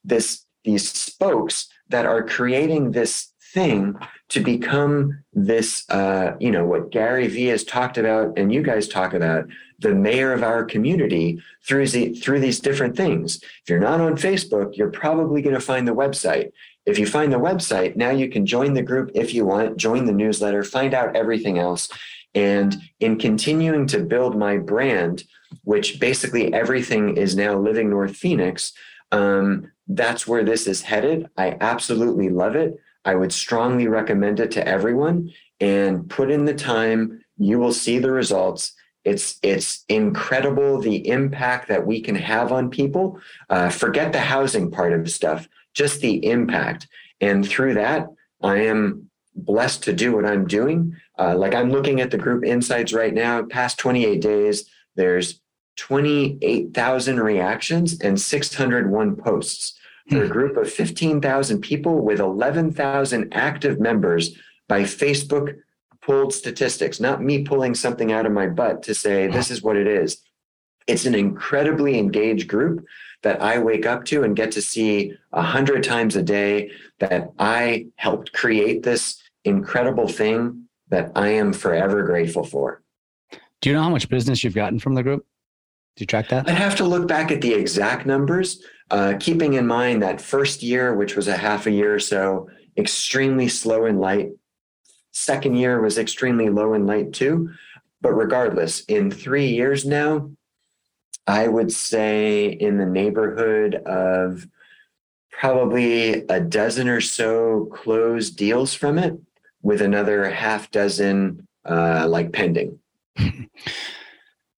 this 0.04 0.44
these 0.64 0.90
spokes 0.90 1.68
that 1.88 2.06
are 2.06 2.24
creating 2.24 2.92
this 2.92 3.32
thing 3.56 3.96
to 4.28 4.40
become 4.40 5.24
this 5.32 5.88
uh, 5.88 6.36
you 6.38 6.50
know 6.50 6.66
what 6.66 6.90
gary 6.92 7.26
vee 7.26 7.46
has 7.46 7.64
talked 7.64 7.96
about 7.96 8.38
and 8.38 8.52
you 8.52 8.62
guys 8.62 8.86
talk 8.86 9.14
about 9.14 9.46
the 9.78 9.94
mayor 9.94 10.34
of 10.34 10.42
our 10.42 10.62
community 10.62 11.40
through 11.66 11.88
the, 11.88 12.12
through 12.20 12.38
these 12.38 12.60
different 12.60 12.94
things 12.94 13.36
if 13.42 13.70
you're 13.70 13.88
not 13.90 13.98
on 13.98 14.14
facebook 14.14 14.76
you're 14.76 14.90
probably 14.90 15.40
going 15.40 15.54
to 15.54 15.68
find 15.72 15.88
the 15.88 15.94
website 15.94 16.50
if 16.84 16.98
you 16.98 17.06
find 17.06 17.32
the 17.32 17.46
website 17.48 17.96
now 17.96 18.10
you 18.10 18.28
can 18.28 18.44
join 18.44 18.74
the 18.74 18.88
group 18.90 19.10
if 19.14 19.32
you 19.32 19.46
want 19.46 19.78
join 19.78 20.04
the 20.04 20.12
newsletter 20.12 20.62
find 20.62 20.92
out 20.92 21.16
everything 21.16 21.58
else 21.58 21.88
and 22.34 22.76
in 23.00 23.18
continuing 23.18 23.86
to 23.86 24.00
build 24.00 24.36
my 24.36 24.58
brand 24.58 25.24
which 25.64 25.98
basically 25.98 26.52
everything 26.52 27.16
is 27.16 27.34
now 27.34 27.56
living 27.58 27.88
north 27.88 28.14
phoenix 28.14 28.74
um, 29.12 29.70
that's 29.88 30.26
where 30.26 30.44
this 30.44 30.66
is 30.66 30.82
headed. 30.82 31.28
I 31.36 31.56
absolutely 31.60 32.28
love 32.28 32.56
it. 32.56 32.80
I 33.06 33.14
would 33.14 33.32
strongly 33.32 33.86
recommend 33.86 34.40
it 34.40 34.50
to 34.52 34.68
everyone 34.68 35.32
and 35.60 36.10
put 36.10 36.30
in 36.30 36.44
the 36.44 36.54
time. 36.54 37.22
You 37.38 37.58
will 37.58 37.72
see 37.72 37.98
the 37.98 38.10
results. 38.10 38.72
It's 39.04 39.38
it's 39.42 39.84
incredible 39.88 40.80
the 40.80 41.08
impact 41.08 41.68
that 41.68 41.86
we 41.86 42.00
can 42.00 42.16
have 42.16 42.50
on 42.50 42.68
people. 42.68 43.20
Uh, 43.48 43.70
forget 43.70 44.12
the 44.12 44.20
housing 44.20 44.72
part 44.72 44.92
of 44.92 45.08
stuff, 45.08 45.48
just 45.72 46.00
the 46.00 46.26
impact. 46.26 46.88
And 47.20 47.48
through 47.48 47.74
that, 47.74 48.08
I 48.42 48.62
am 48.62 49.08
blessed 49.36 49.84
to 49.84 49.92
do 49.92 50.12
what 50.12 50.26
I'm 50.26 50.46
doing. 50.48 50.96
Uh, 51.16 51.36
like 51.36 51.54
I'm 51.54 51.70
looking 51.70 52.00
at 52.00 52.10
the 52.10 52.18
group 52.18 52.44
insights 52.44 52.92
right 52.92 53.14
now. 53.14 53.44
Past 53.44 53.78
28 53.78 54.20
days, 54.20 54.68
there's 54.96 55.40
28,000 55.76 57.20
reactions 57.20 58.00
and 58.00 58.20
601 58.20 59.16
posts 59.16 59.78
for 60.08 60.22
a 60.22 60.26
hmm. 60.26 60.32
group 60.32 60.56
of 60.56 60.72
15,000 60.72 61.60
people 61.60 62.00
with 62.00 62.20
11,000 62.20 63.34
active 63.34 63.80
members 63.80 64.36
by 64.68 64.82
Facebook 64.82 65.56
pulled 66.00 66.32
statistics, 66.32 67.00
not 67.00 67.22
me 67.22 67.42
pulling 67.42 67.74
something 67.74 68.12
out 68.12 68.26
of 68.26 68.32
my 68.32 68.46
butt 68.46 68.82
to 68.84 68.94
say 68.94 69.26
this 69.26 69.50
is 69.50 69.62
what 69.62 69.76
it 69.76 69.86
is. 69.86 70.18
It's 70.86 71.04
an 71.04 71.16
incredibly 71.16 71.98
engaged 71.98 72.46
group 72.46 72.86
that 73.22 73.42
I 73.42 73.58
wake 73.58 73.86
up 73.86 74.04
to 74.06 74.22
and 74.22 74.36
get 74.36 74.52
to 74.52 74.62
see 74.62 75.12
a 75.32 75.42
hundred 75.42 75.82
times 75.82 76.14
a 76.14 76.22
day 76.22 76.70
that 77.00 77.32
I 77.40 77.86
helped 77.96 78.32
create 78.32 78.84
this 78.84 79.20
incredible 79.44 80.06
thing 80.06 80.68
that 80.88 81.10
I 81.16 81.30
am 81.30 81.52
forever 81.52 82.04
grateful 82.04 82.44
for. 82.44 82.82
Do 83.60 83.70
you 83.70 83.74
know 83.74 83.82
how 83.82 83.90
much 83.90 84.08
business 84.08 84.44
you've 84.44 84.54
gotten 84.54 84.78
from 84.78 84.94
the 84.94 85.02
group? 85.02 85.26
Do 85.96 86.02
you 86.02 86.06
track 86.06 86.28
that? 86.28 86.48
I'd 86.48 86.54
have 86.54 86.76
to 86.76 86.84
look 86.84 87.08
back 87.08 87.32
at 87.32 87.40
the 87.40 87.54
exact 87.54 88.06
numbers, 88.06 88.62
uh, 88.90 89.14
keeping 89.18 89.54
in 89.54 89.66
mind 89.66 90.02
that 90.02 90.20
first 90.20 90.62
year, 90.62 90.94
which 90.94 91.16
was 91.16 91.28
a 91.28 91.36
half 91.36 91.66
a 91.66 91.70
year 91.70 91.94
or 91.94 91.98
so, 91.98 92.48
extremely 92.76 93.48
slow 93.48 93.84
and 93.84 94.00
light. 94.00 94.30
Second 95.12 95.56
year 95.56 95.80
was 95.80 95.98
extremely 95.98 96.48
low 96.50 96.74
and 96.74 96.86
light 96.86 97.12
too. 97.12 97.50
But 98.00 98.12
regardless, 98.12 98.80
in 98.84 99.10
three 99.10 99.48
years 99.48 99.84
now, 99.84 100.30
I 101.26 101.48
would 101.48 101.72
say 101.72 102.46
in 102.46 102.78
the 102.78 102.86
neighborhood 102.86 103.74
of 103.74 104.46
probably 105.30 106.24
a 106.28 106.40
dozen 106.40 106.88
or 106.88 107.00
so 107.00 107.68
closed 107.72 108.36
deals 108.36 108.74
from 108.74 108.98
it, 108.98 109.18
with 109.62 109.82
another 109.82 110.30
half 110.30 110.70
dozen 110.70 111.46
uh, 111.64 112.06
like 112.08 112.32
pending. 112.32 112.78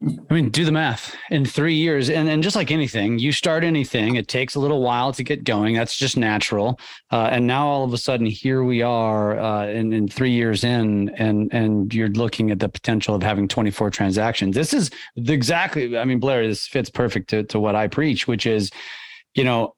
I 0.01 0.33
mean, 0.33 0.51
do 0.51 0.65
the 0.65 0.71
math 0.71 1.17
in 1.29 1.45
three 1.45 1.75
years. 1.75 2.09
And, 2.09 2.29
and 2.29 2.41
just 2.41 2.55
like 2.55 2.71
anything, 2.71 3.19
you 3.19 3.33
start 3.33 3.65
anything, 3.65 4.15
it 4.15 4.29
takes 4.29 4.55
a 4.55 4.61
little 4.61 4.81
while 4.81 5.13
to 5.13 5.25
get 5.25 5.43
going. 5.43 5.75
That's 5.75 5.97
just 5.97 6.17
natural. 6.17 6.79
Uh, 7.11 7.29
and 7.33 7.49
now 7.49 7.67
all 7.67 7.85
of 7.85 7.93
a 7.93 7.99
sudden, 7.99 8.27
here 8.27 8.63
we 8.63 8.81
are 8.81 9.39
uh, 9.41 9.67
in, 9.67 9.93
in 9.93 10.07
three 10.07 10.31
years 10.31 10.63
in, 10.63 11.09
and, 11.17 11.53
and 11.53 11.93
you're 11.93 12.11
looking 12.11 12.53
at 12.53 12.61
the 12.61 12.69
potential 12.69 13.17
of 13.17 13.25
having 13.25 13.49
24 13.49 13.91
transactions. 13.91 14.55
This 14.55 14.73
is 14.73 14.91
exactly, 15.17 15.99
I 15.99 16.05
mean, 16.05 16.21
Blair, 16.21 16.47
this 16.47 16.69
fits 16.69 16.91
perfect 16.91 17.31
to, 17.31 17.43
to 17.45 17.59
what 17.59 17.75
I 17.75 17.89
preach, 17.89 18.29
which 18.29 18.47
is, 18.47 18.71
you 19.35 19.43
know, 19.43 19.75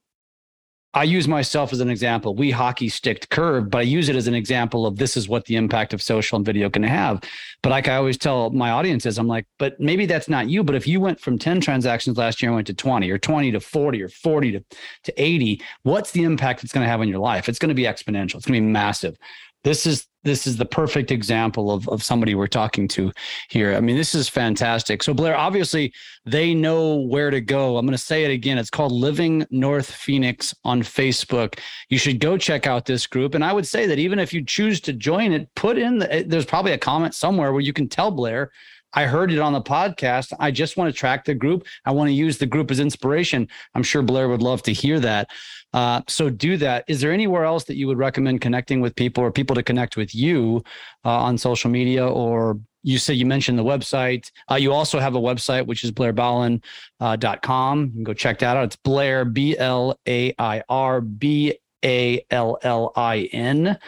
I 0.93 1.05
use 1.05 1.29
myself 1.29 1.73
as 1.73 1.79
an 1.79 1.89
example. 1.89 2.35
We 2.35 2.51
hockey 2.51 2.89
sticked 2.89 3.31
curve, 3.31 3.71
but 3.71 3.79
I 3.79 3.83
use 3.83 4.09
it 4.09 4.17
as 4.17 4.27
an 4.27 4.35
example 4.35 4.87
of 4.87 4.97
this 4.97 5.17
is 5.17 5.29
what 5.29 5.45
the 5.45 5.55
impact 5.55 5.95
of 5.95 6.03
social 6.03 6.35
and 6.35 6.45
video 6.45 6.69
can 6.69 6.83
have. 6.83 7.23
But 7.63 7.71
like 7.71 7.87
I 7.87 7.95
always 7.95 8.19
tell 8.19 8.51
my 8.51 8.71
audiences, 8.71 9.17
I'm 9.17 9.29
like, 9.29 9.47
but 9.59 9.79
maybe 9.79 10.05
that's 10.05 10.29
not 10.29 10.49
you. 10.49 10.65
But 10.65 10.75
if 10.75 10.89
you 10.89 11.01
went 11.01 11.21
from 11.21 11.39
10 11.39 11.61
transactions 11.61 12.19
last 12.19 12.43
year 12.43 12.51
and 12.51 12.57
went 12.57 12.67
to 12.67 12.75
20 12.75 13.09
or 13.09 13.19
20 13.19 13.53
to 13.53 13.61
40 13.61 14.03
or 14.03 14.09
40 14.09 14.53
to, 14.53 14.65
to 15.05 15.23
80, 15.23 15.63
what's 15.85 16.11
the 16.11 16.25
impact 16.25 16.65
it's 16.65 16.73
going 16.73 16.85
to 16.85 16.91
have 16.91 17.01
on 17.01 17.09
your 17.09 17.21
life? 17.21 17.49
It's 17.49 17.61
going 17.61 17.69
to 17.69 17.75
be 17.75 17.85
exponential. 17.85 18.37
It's 18.37 18.47
going 18.47 18.61
to 18.61 18.67
be 18.67 18.73
massive 18.73 19.17
this 19.65 19.87
is 19.87 20.07
this 20.23 20.47
is 20.47 20.57
the 20.57 20.67
perfect 20.67 21.11
example 21.11 21.71
of, 21.71 21.89
of 21.89 22.03
somebody 22.03 22.35
we're 22.35 22.47
talking 22.47 22.87
to 22.89 23.11
here. 23.49 23.75
I 23.75 23.81
mean, 23.81 23.97
this 23.97 24.15
is 24.15 24.29
fantastic. 24.29 25.03
So, 25.03 25.15
Blair, 25.15 25.35
obviously, 25.37 25.93
they 26.27 26.53
know 26.53 26.97
where 26.97 27.31
to 27.31 27.41
go. 27.41 27.79
I'm 27.79 27.87
going 27.87 27.97
to 27.97 28.03
say 28.03 28.25
it 28.25 28.31
again. 28.31 28.59
It's 28.59 28.71
called 28.71 28.93
Living 28.93 29.47
North 29.51 29.91
Phoenix 29.91 30.55
on 30.65 30.83
Facebook. 30.83 31.59
You 31.89 31.97
should 31.97 32.21
go 32.21 32.37
check 32.37 32.67
out 32.67 32.85
this 32.85 33.07
group. 33.07 33.35
And 33.35 33.43
I 33.43 33.53
would 33.53 33.67
say 33.67 33.87
that 33.87 33.99
even 33.99 34.19
if 34.19 34.33
you 34.35 34.45
choose 34.45 34.81
to 34.83 34.93
join 34.93 35.33
it, 35.33 35.49
put 35.55 35.79
in 35.79 35.99
the, 35.99 36.13
eh, 36.13 36.25
there's 36.27 36.45
probably 36.45 36.73
a 36.73 36.79
comment 36.79 37.15
somewhere 37.15 37.53
where 37.53 37.63
you 37.63 37.73
can 37.73 37.89
tell 37.89 38.11
Blair 38.11 38.51
I 38.93 39.05
heard 39.05 39.33
it 39.33 39.39
on 39.39 39.53
the 39.53 39.63
podcast. 39.63 40.33
I 40.41 40.51
just 40.51 40.77
want 40.77 40.93
to 40.93 40.99
track 40.99 41.25
the 41.25 41.35
group. 41.35 41.67
I 41.85 41.93
want 41.93 42.09
to 42.09 42.15
use 42.15 42.39
the 42.39 42.47
group 42.47 42.71
as 42.71 42.81
inspiration. 42.81 43.49
I'm 43.75 43.83
sure 43.83 44.03
Blair 44.03 44.29
would 44.29 44.43
love 44.43 44.63
to 44.65 44.73
hear 44.73 44.99
that. 45.01 45.31
Uh, 45.73 46.03
so 46.09 46.29
do 46.31 46.57
that. 46.57 46.85
Is 46.89 47.01
there 47.01 47.13
anywhere 47.13 47.45
else 47.45 47.65
that 47.65 47.77
you 47.77 47.87
would 47.87 47.99
recommend 47.99 48.41
connecting 48.41 48.81
with 48.81 48.97
people 48.97 49.23
or 49.23 49.31
people 49.31 49.55
to 49.55 49.63
connect 49.63 49.97
with 49.97 50.15
you 50.15 50.63
uh, 51.05 51.11
on 51.11 51.39
social 51.39 51.71
media? 51.71 52.07
Or 52.07 52.59
you 52.83 52.99
said 52.99 53.17
you 53.17 53.27
mentioned 53.27 53.59
the 53.59 53.65
website. 53.65 54.31
Uh, 54.51 54.55
you 54.55 54.73
also 54.73 54.99
have 54.99 55.15
a 55.15 55.21
website, 55.21 55.67
which 55.67 55.85
is 55.85 55.93
blairballin.com. 55.93 57.79
Uh, 57.79 57.85
you 57.85 57.93
can 57.93 58.05
go 58.05 58.15
check 58.15 58.39
that 58.41 58.57
out. 58.57 58.65
It's 58.65 58.77
Blair, 58.77 59.25
B 59.25 59.57
L 59.57 59.99
A 60.09 60.35
I 60.39 60.63
R 60.69 61.01
B 61.01 61.55
A 61.85 62.25
L 62.31 62.59
L 62.63 62.93
I 62.97 63.29
N. 63.33 63.79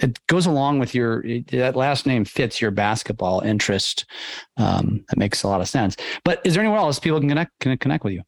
It 0.00 0.24
goes 0.26 0.46
along 0.46 0.78
with 0.78 0.94
your 0.94 1.22
that 1.52 1.76
last 1.76 2.06
name 2.06 2.24
fits 2.24 2.60
your 2.60 2.70
basketball 2.70 3.40
interest. 3.40 4.04
Um, 4.56 5.04
that 5.08 5.18
makes 5.18 5.42
a 5.42 5.48
lot 5.48 5.60
of 5.60 5.68
sense. 5.68 5.96
But 6.24 6.40
is 6.44 6.54
there 6.54 6.62
anywhere 6.62 6.80
else 6.80 6.98
people 6.98 7.20
can 7.20 7.28
connect 7.28 7.52
can 7.60 7.76
connect 7.78 8.04
with 8.04 8.14
you? 8.14 8.22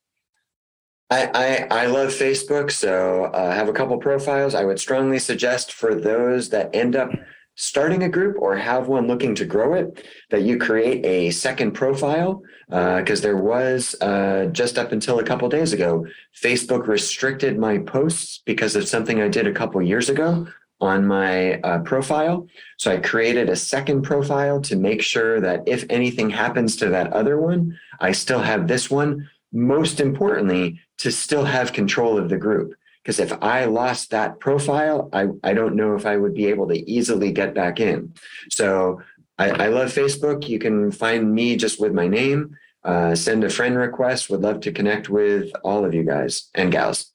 I, 1.12 1.66
I, 1.70 1.82
I 1.82 1.86
love 1.86 2.10
Facebook, 2.10 2.70
so 2.70 3.24
uh, 3.34 3.48
I 3.50 3.54
have 3.56 3.68
a 3.68 3.72
couple 3.72 3.98
profiles. 3.98 4.54
I 4.54 4.64
would 4.64 4.78
strongly 4.78 5.18
suggest 5.18 5.72
for 5.72 5.92
those 5.92 6.50
that 6.50 6.70
end 6.72 6.94
up 6.94 7.10
starting 7.54 8.02
a 8.02 8.08
group 8.08 8.36
or 8.40 8.56
have 8.56 8.88
one 8.88 9.06
looking 9.06 9.34
to 9.34 9.44
grow 9.44 9.74
it 9.74 10.04
that 10.30 10.42
you 10.42 10.58
create 10.58 11.04
a 11.04 11.30
second 11.30 11.72
profile 11.72 12.42
because 12.68 13.20
uh, 13.20 13.22
there 13.22 13.36
was 13.36 13.94
uh, 14.00 14.48
just 14.52 14.78
up 14.78 14.92
until 14.92 15.18
a 15.18 15.24
couple 15.24 15.48
days 15.48 15.72
ago 15.72 16.06
facebook 16.42 16.86
restricted 16.86 17.58
my 17.58 17.78
posts 17.78 18.40
because 18.46 18.76
of 18.76 18.88
something 18.88 19.20
i 19.20 19.28
did 19.28 19.46
a 19.46 19.52
couple 19.52 19.82
years 19.82 20.08
ago 20.08 20.46
on 20.82 21.06
my 21.06 21.60
uh, 21.60 21.78
profile. 21.80 22.46
So 22.78 22.90
i 22.90 22.96
created 22.96 23.50
a 23.50 23.56
second 23.56 24.02
profile 24.02 24.60
to 24.62 24.76
make 24.76 25.02
sure 25.02 25.40
that 25.40 25.60
if 25.66 25.84
anything 25.90 26.30
happens 26.30 26.76
to 26.76 26.88
that 26.88 27.12
other 27.12 27.38
one 27.38 27.78
i 28.00 28.12
still 28.12 28.40
have 28.40 28.66
this 28.66 28.90
one. 28.90 29.28
Most 29.52 30.00
importantly 30.00 30.80
to 30.98 31.10
still 31.10 31.44
have 31.44 31.72
control 31.72 32.16
of 32.16 32.28
the 32.28 32.38
group 32.38 32.74
because 33.02 33.18
if 33.18 33.32
I 33.42 33.64
lost 33.64 34.10
that 34.10 34.40
profile, 34.40 35.08
I, 35.12 35.28
I 35.42 35.54
don't 35.54 35.76
know 35.76 35.94
if 35.94 36.04
I 36.04 36.16
would 36.16 36.34
be 36.34 36.46
able 36.46 36.68
to 36.68 36.90
easily 36.90 37.32
get 37.32 37.54
back 37.54 37.80
in. 37.80 38.14
So 38.50 39.00
I, 39.38 39.50
I 39.50 39.68
love 39.68 39.88
Facebook. 39.88 40.48
You 40.48 40.58
can 40.58 40.92
find 40.92 41.32
me 41.34 41.56
just 41.56 41.80
with 41.80 41.92
my 41.92 42.06
name. 42.06 42.56
Uh, 42.84 43.14
send 43.14 43.42
a 43.44 43.50
friend 43.50 43.76
request. 43.76 44.28
Would 44.30 44.42
love 44.42 44.60
to 44.60 44.72
connect 44.72 45.08
with 45.08 45.50
all 45.64 45.84
of 45.84 45.94
you 45.94 46.04
guys 46.04 46.50
and 46.54 46.70
gals. 46.70 47.12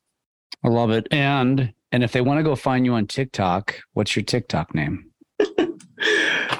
I 0.63 0.69
love 0.69 0.89
it. 0.89 1.07
And 1.11 1.73
and 1.91 2.03
if 2.03 2.11
they 2.11 2.21
want 2.21 2.39
to 2.39 2.43
go 2.43 2.55
find 2.55 2.85
you 2.85 2.93
on 2.93 3.07
TikTok, 3.07 3.79
what's 3.93 4.15
your 4.15 4.25
TikTok 4.25 4.73
name? 4.73 5.11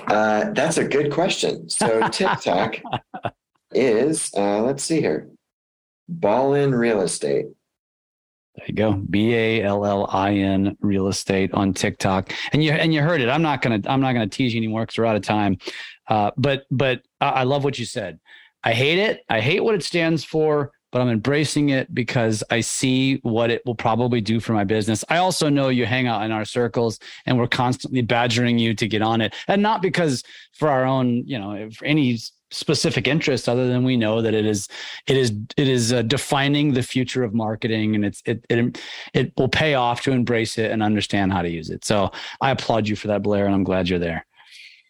uh, 0.07 0.51
that's 0.51 0.77
a 0.77 0.85
good 0.87 1.11
question. 1.11 1.67
So 1.69 2.07
TikTok 2.09 2.77
is 3.71 4.31
uh, 4.37 4.61
let's 4.61 4.83
see 4.83 5.01
here, 5.01 5.29
Ballin 6.07 6.73
Real 6.73 7.01
Estate. 7.01 7.47
There 8.57 8.65
you 8.67 8.73
go. 8.73 8.93
B 8.93 9.33
A 9.33 9.63
L 9.63 9.85
L 9.85 10.07
I 10.09 10.33
N 10.33 10.77
real 10.79 11.07
estate 11.07 11.53
on 11.53 11.73
TikTok. 11.73 12.33
And 12.53 12.63
you 12.63 12.71
and 12.71 12.93
you 12.93 13.01
heard 13.01 13.21
it. 13.21 13.29
I'm 13.29 13.41
not 13.41 13.61
gonna 13.61 13.81
I'm 13.85 14.01
not 14.01 14.13
gonna 14.13 14.27
tease 14.27 14.53
you 14.53 14.59
anymore 14.59 14.83
because 14.83 14.97
we're 14.97 15.05
out 15.05 15.15
of 15.15 15.23
time. 15.23 15.57
Uh, 16.07 16.31
but 16.37 16.63
but 16.71 17.01
I 17.19 17.43
love 17.43 17.63
what 17.63 17.77
you 17.77 17.85
said. 17.85 18.19
I 18.63 18.73
hate 18.73 18.99
it. 18.99 19.21
I 19.29 19.41
hate 19.41 19.63
what 19.63 19.75
it 19.75 19.83
stands 19.83 20.23
for, 20.23 20.71
but 20.91 21.01
I'm 21.01 21.09
embracing 21.09 21.69
it 21.69 21.93
because 21.93 22.43
I 22.49 22.61
see 22.61 23.17
what 23.21 23.51
it 23.51 23.61
will 23.65 23.75
probably 23.75 24.21
do 24.21 24.39
for 24.39 24.53
my 24.53 24.63
business. 24.63 25.03
I 25.09 25.17
also 25.17 25.49
know 25.49 25.69
you 25.69 25.85
hang 25.85 26.07
out 26.07 26.23
in 26.23 26.31
our 26.31 26.45
circles 26.45 26.97
and 27.25 27.37
we're 27.37 27.47
constantly 27.47 28.01
badgering 28.01 28.57
you 28.57 28.73
to 28.75 28.87
get 28.87 29.01
on 29.01 29.21
it. 29.21 29.35
And 29.47 29.61
not 29.61 29.81
because 29.81 30.23
for 30.53 30.69
our 30.69 30.85
own, 30.85 31.27
you 31.27 31.37
know, 31.37 31.69
for 31.71 31.85
any 31.85 32.17
specific 32.55 33.07
interest 33.07 33.49
other 33.49 33.67
than 33.67 33.83
we 33.83 33.97
know 33.97 34.21
that 34.21 34.33
it 34.33 34.45
is 34.45 34.67
it 35.07 35.17
is 35.17 35.31
it 35.57 35.67
is 35.67 35.91
uh, 35.91 36.01
defining 36.03 36.73
the 36.73 36.83
future 36.83 37.23
of 37.23 37.33
marketing 37.33 37.95
and 37.95 38.05
it's 38.05 38.21
it, 38.25 38.45
it 38.49 38.81
it 39.13 39.33
will 39.37 39.49
pay 39.49 39.73
off 39.73 40.01
to 40.01 40.11
embrace 40.11 40.57
it 40.57 40.71
and 40.71 40.81
understand 40.81 41.33
how 41.33 41.41
to 41.41 41.49
use 41.49 41.69
it 41.69 41.83
so 41.83 42.11
i 42.41 42.51
applaud 42.51 42.87
you 42.87 42.95
for 42.95 43.07
that 43.07 43.21
blair 43.21 43.45
and 43.45 43.53
i'm 43.53 43.63
glad 43.63 43.89
you're 43.89 43.99
there 43.99 44.25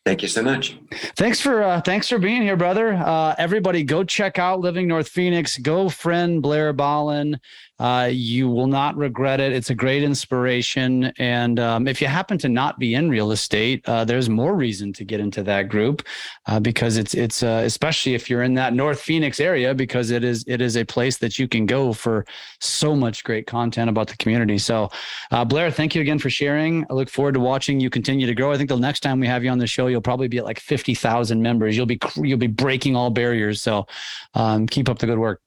Thank 0.06 0.22
you 0.22 0.28
so 0.28 0.44
much. 0.44 0.78
Thanks 1.16 1.42
for 1.42 1.64
uh, 1.64 1.82
thanks 1.82 2.08
for 2.08 2.20
being 2.20 2.44
here, 2.44 2.56
brother. 2.56 2.94
Uh, 2.94 3.34
everybody, 3.40 3.84
go 3.84 4.04
check 4.04 4.38
out 4.38 4.60
Living 4.60 4.88
North 4.88 5.10
Phoenix. 5.10 5.58
Go 5.58 5.90
friend 5.90 6.44
Blair 6.44 6.74
Ballin. 6.74 7.40
Uh, 7.78 8.10
you 8.12 8.50
will 8.50 8.68
not 8.68 8.96
regret 8.96 9.40
it. 9.42 9.52
It's 9.52 9.70
a 9.70 9.76
great 9.76 10.02
inspiration. 10.02 11.12
And 11.18 11.60
um, 11.60 11.88
if 11.88 12.02
you 12.02 12.08
happen 12.08 12.38
to 12.38 12.50
not 12.50 12.80
be 12.80 12.96
in 12.96 13.10
real 13.10 13.32
estate, 13.32 13.88
uh, 13.88 14.06
there's 14.06 14.30
more 14.30 14.56
reason 14.56 14.94
to 14.94 15.04
get 15.04 15.20
into 15.20 15.44
that 15.44 15.68
group 15.68 16.02
uh, 16.46 16.60
because 16.60 16.96
it's 16.96 17.14
it's 17.14 17.44
uh, 17.44 17.64
especially 17.66 18.14
if 18.14 18.30
you're 18.30 18.44
in 18.44 18.54
that 18.54 18.74
North 18.74 19.02
Phoenix 19.02 19.40
area 19.40 19.74
because 19.74 20.12
it 20.12 20.24
is 20.24 20.46
it 20.48 20.62
is 20.62 20.78
a 20.78 20.86
place 20.86 21.18
that 21.18 21.38
you 21.38 21.48
can 21.48 21.66
go 21.66 21.92
for 21.92 22.26
so 22.62 22.96
much 22.96 23.24
great 23.24 23.46
content 23.46 23.90
about 23.90 24.08
the 24.08 24.18
community. 24.18 24.58
So, 24.58 24.90
uh, 25.32 25.44
Blair, 25.44 25.70
thank 25.70 25.96
you 25.96 26.02
again 26.02 26.20
for 26.20 26.30
sharing. 26.30 26.86
I 26.90 26.94
look 26.94 27.10
forward 27.10 27.34
to 27.34 27.42
watching 27.42 27.80
you 27.80 27.90
continue 27.90 28.26
to 28.26 28.34
grow. 28.34 28.54
I 28.54 28.58
think 28.58 28.70
the 28.70 28.78
next 28.78 29.02
time 29.02 29.20
we 29.20 29.28
have 29.28 29.44
you 29.44 29.50
on 29.50 29.58
the 29.58 29.68
show, 29.68 29.88
you'll 29.88 30.02
probably 30.02 30.30
be 30.30 30.38
at 30.38 30.46
like 30.46 30.60
fifty 30.60 30.96
thousand 30.96 31.42
members. 31.42 31.76
You'll 31.76 31.86
be 31.86 32.00
you'll 32.16 32.38
be 32.38 32.48
breaking 32.48 32.96
all 32.96 33.10
barriers. 33.10 33.62
So, 33.62 33.86
um, 34.34 34.66
keep 34.66 34.88
up 34.88 35.00
the 35.00 35.08
good 35.08 35.20
work. 35.20 35.42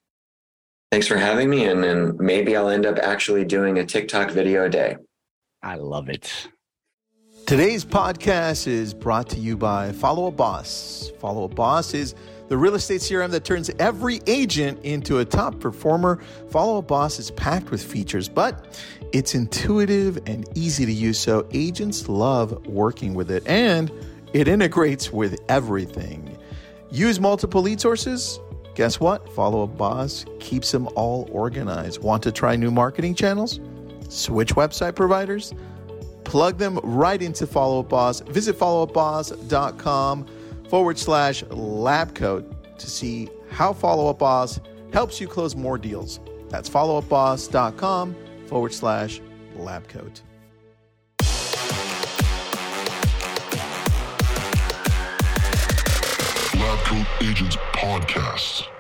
Thanks 0.91 1.07
for 1.07 1.19
having 1.19 1.51
me. 1.51 1.67
And 1.67 1.85
then 1.85 2.17
maybe 2.19 2.57
I'll 2.57 2.69
end 2.69 2.87
up 2.87 2.99
actually 2.99 3.45
doing 3.45 3.79
a 3.79 3.85
TikTok 3.85 4.31
video 4.31 4.65
a 4.65 4.71
day. 4.71 4.97
I 5.63 5.75
love 5.75 6.09
it. 6.09 6.49
Today's 7.47 7.85
podcast 7.85 8.67
is 8.67 8.95
brought 8.95 9.29
to 9.31 9.39
you 9.39 9.57
by 9.57 9.93
Follow 9.93 10.29
Up 10.29 10.37
Boss. 10.37 11.11
Follow 11.19 11.45
Up 11.45 11.55
Boss 11.55 11.95
is 11.95 12.15
the 12.49 12.57
real 12.57 12.75
estate 12.75 13.01
CRM 13.01 13.31
that 13.31 13.45
turns 13.45 13.71
every 13.79 14.21
agent 14.27 14.83
into 14.85 15.19
a 15.19 15.25
top 15.25 15.59
performer. 15.61 16.21
Follow 16.51 16.79
Up 16.79 16.89
Boss 16.89 17.19
is 17.19 17.31
packed 17.33 17.71
with 17.71 17.83
features, 17.83 18.29
but 18.29 18.83
it's 19.13 19.35
intuitive 19.35 20.19
and 20.27 20.47
easy 20.57 20.87
to 20.87 20.93
use, 20.93 21.19
so 21.19 21.47
agents 21.53 22.09
love 22.09 22.67
working 22.67 23.15
with 23.15 23.31
it 23.31 23.47
and 23.47 23.91
it 24.33 24.47
integrates 24.47 25.11
with 25.11 25.39
everything. 25.49 26.37
Use 26.91 27.19
multiple 27.19 27.63
lead 27.63 27.81
sources 27.81 28.41
Guess 28.79 29.01
what? 29.01 29.29
Follow 29.33 29.65
Up 29.65 29.77
Boss 29.77 30.25
keeps 30.39 30.71
them 30.71 30.89
all 30.95 31.29
organized. 31.33 32.01
Want 32.01 32.23
to 32.23 32.31
try 32.31 32.55
new 32.55 32.71
marketing 32.71 33.17
channels? 33.17 33.59
Switch 34.09 34.55
website 34.55 34.95
providers? 34.95 35.53
Plug 36.23 36.59
them 36.59 36.79
right 36.85 37.21
into 37.21 37.45
Follow 37.45 37.81
Up 37.81 37.89
Boss. 37.89 38.21
Visit 38.21 38.57
followupboss.com 38.57 40.27
forward 40.69 40.97
slash 40.97 41.43
lab 41.51 42.15
coat 42.15 42.79
to 42.79 42.89
see 42.89 43.29
how 43.51 43.73
Follow 43.73 44.09
Up 44.11 44.21
Boss 44.21 44.61
helps 44.93 45.21
you 45.21 45.27
close 45.27 45.57
more 45.57 45.77
deals. 45.77 46.21
That's 46.49 46.71
followupboss.com 46.71 48.15
forward 48.47 48.73
slash 48.73 49.21
lab 49.57 49.89
coat. 49.89 50.23
Agents 57.21 57.57
Podcast. 57.75 58.78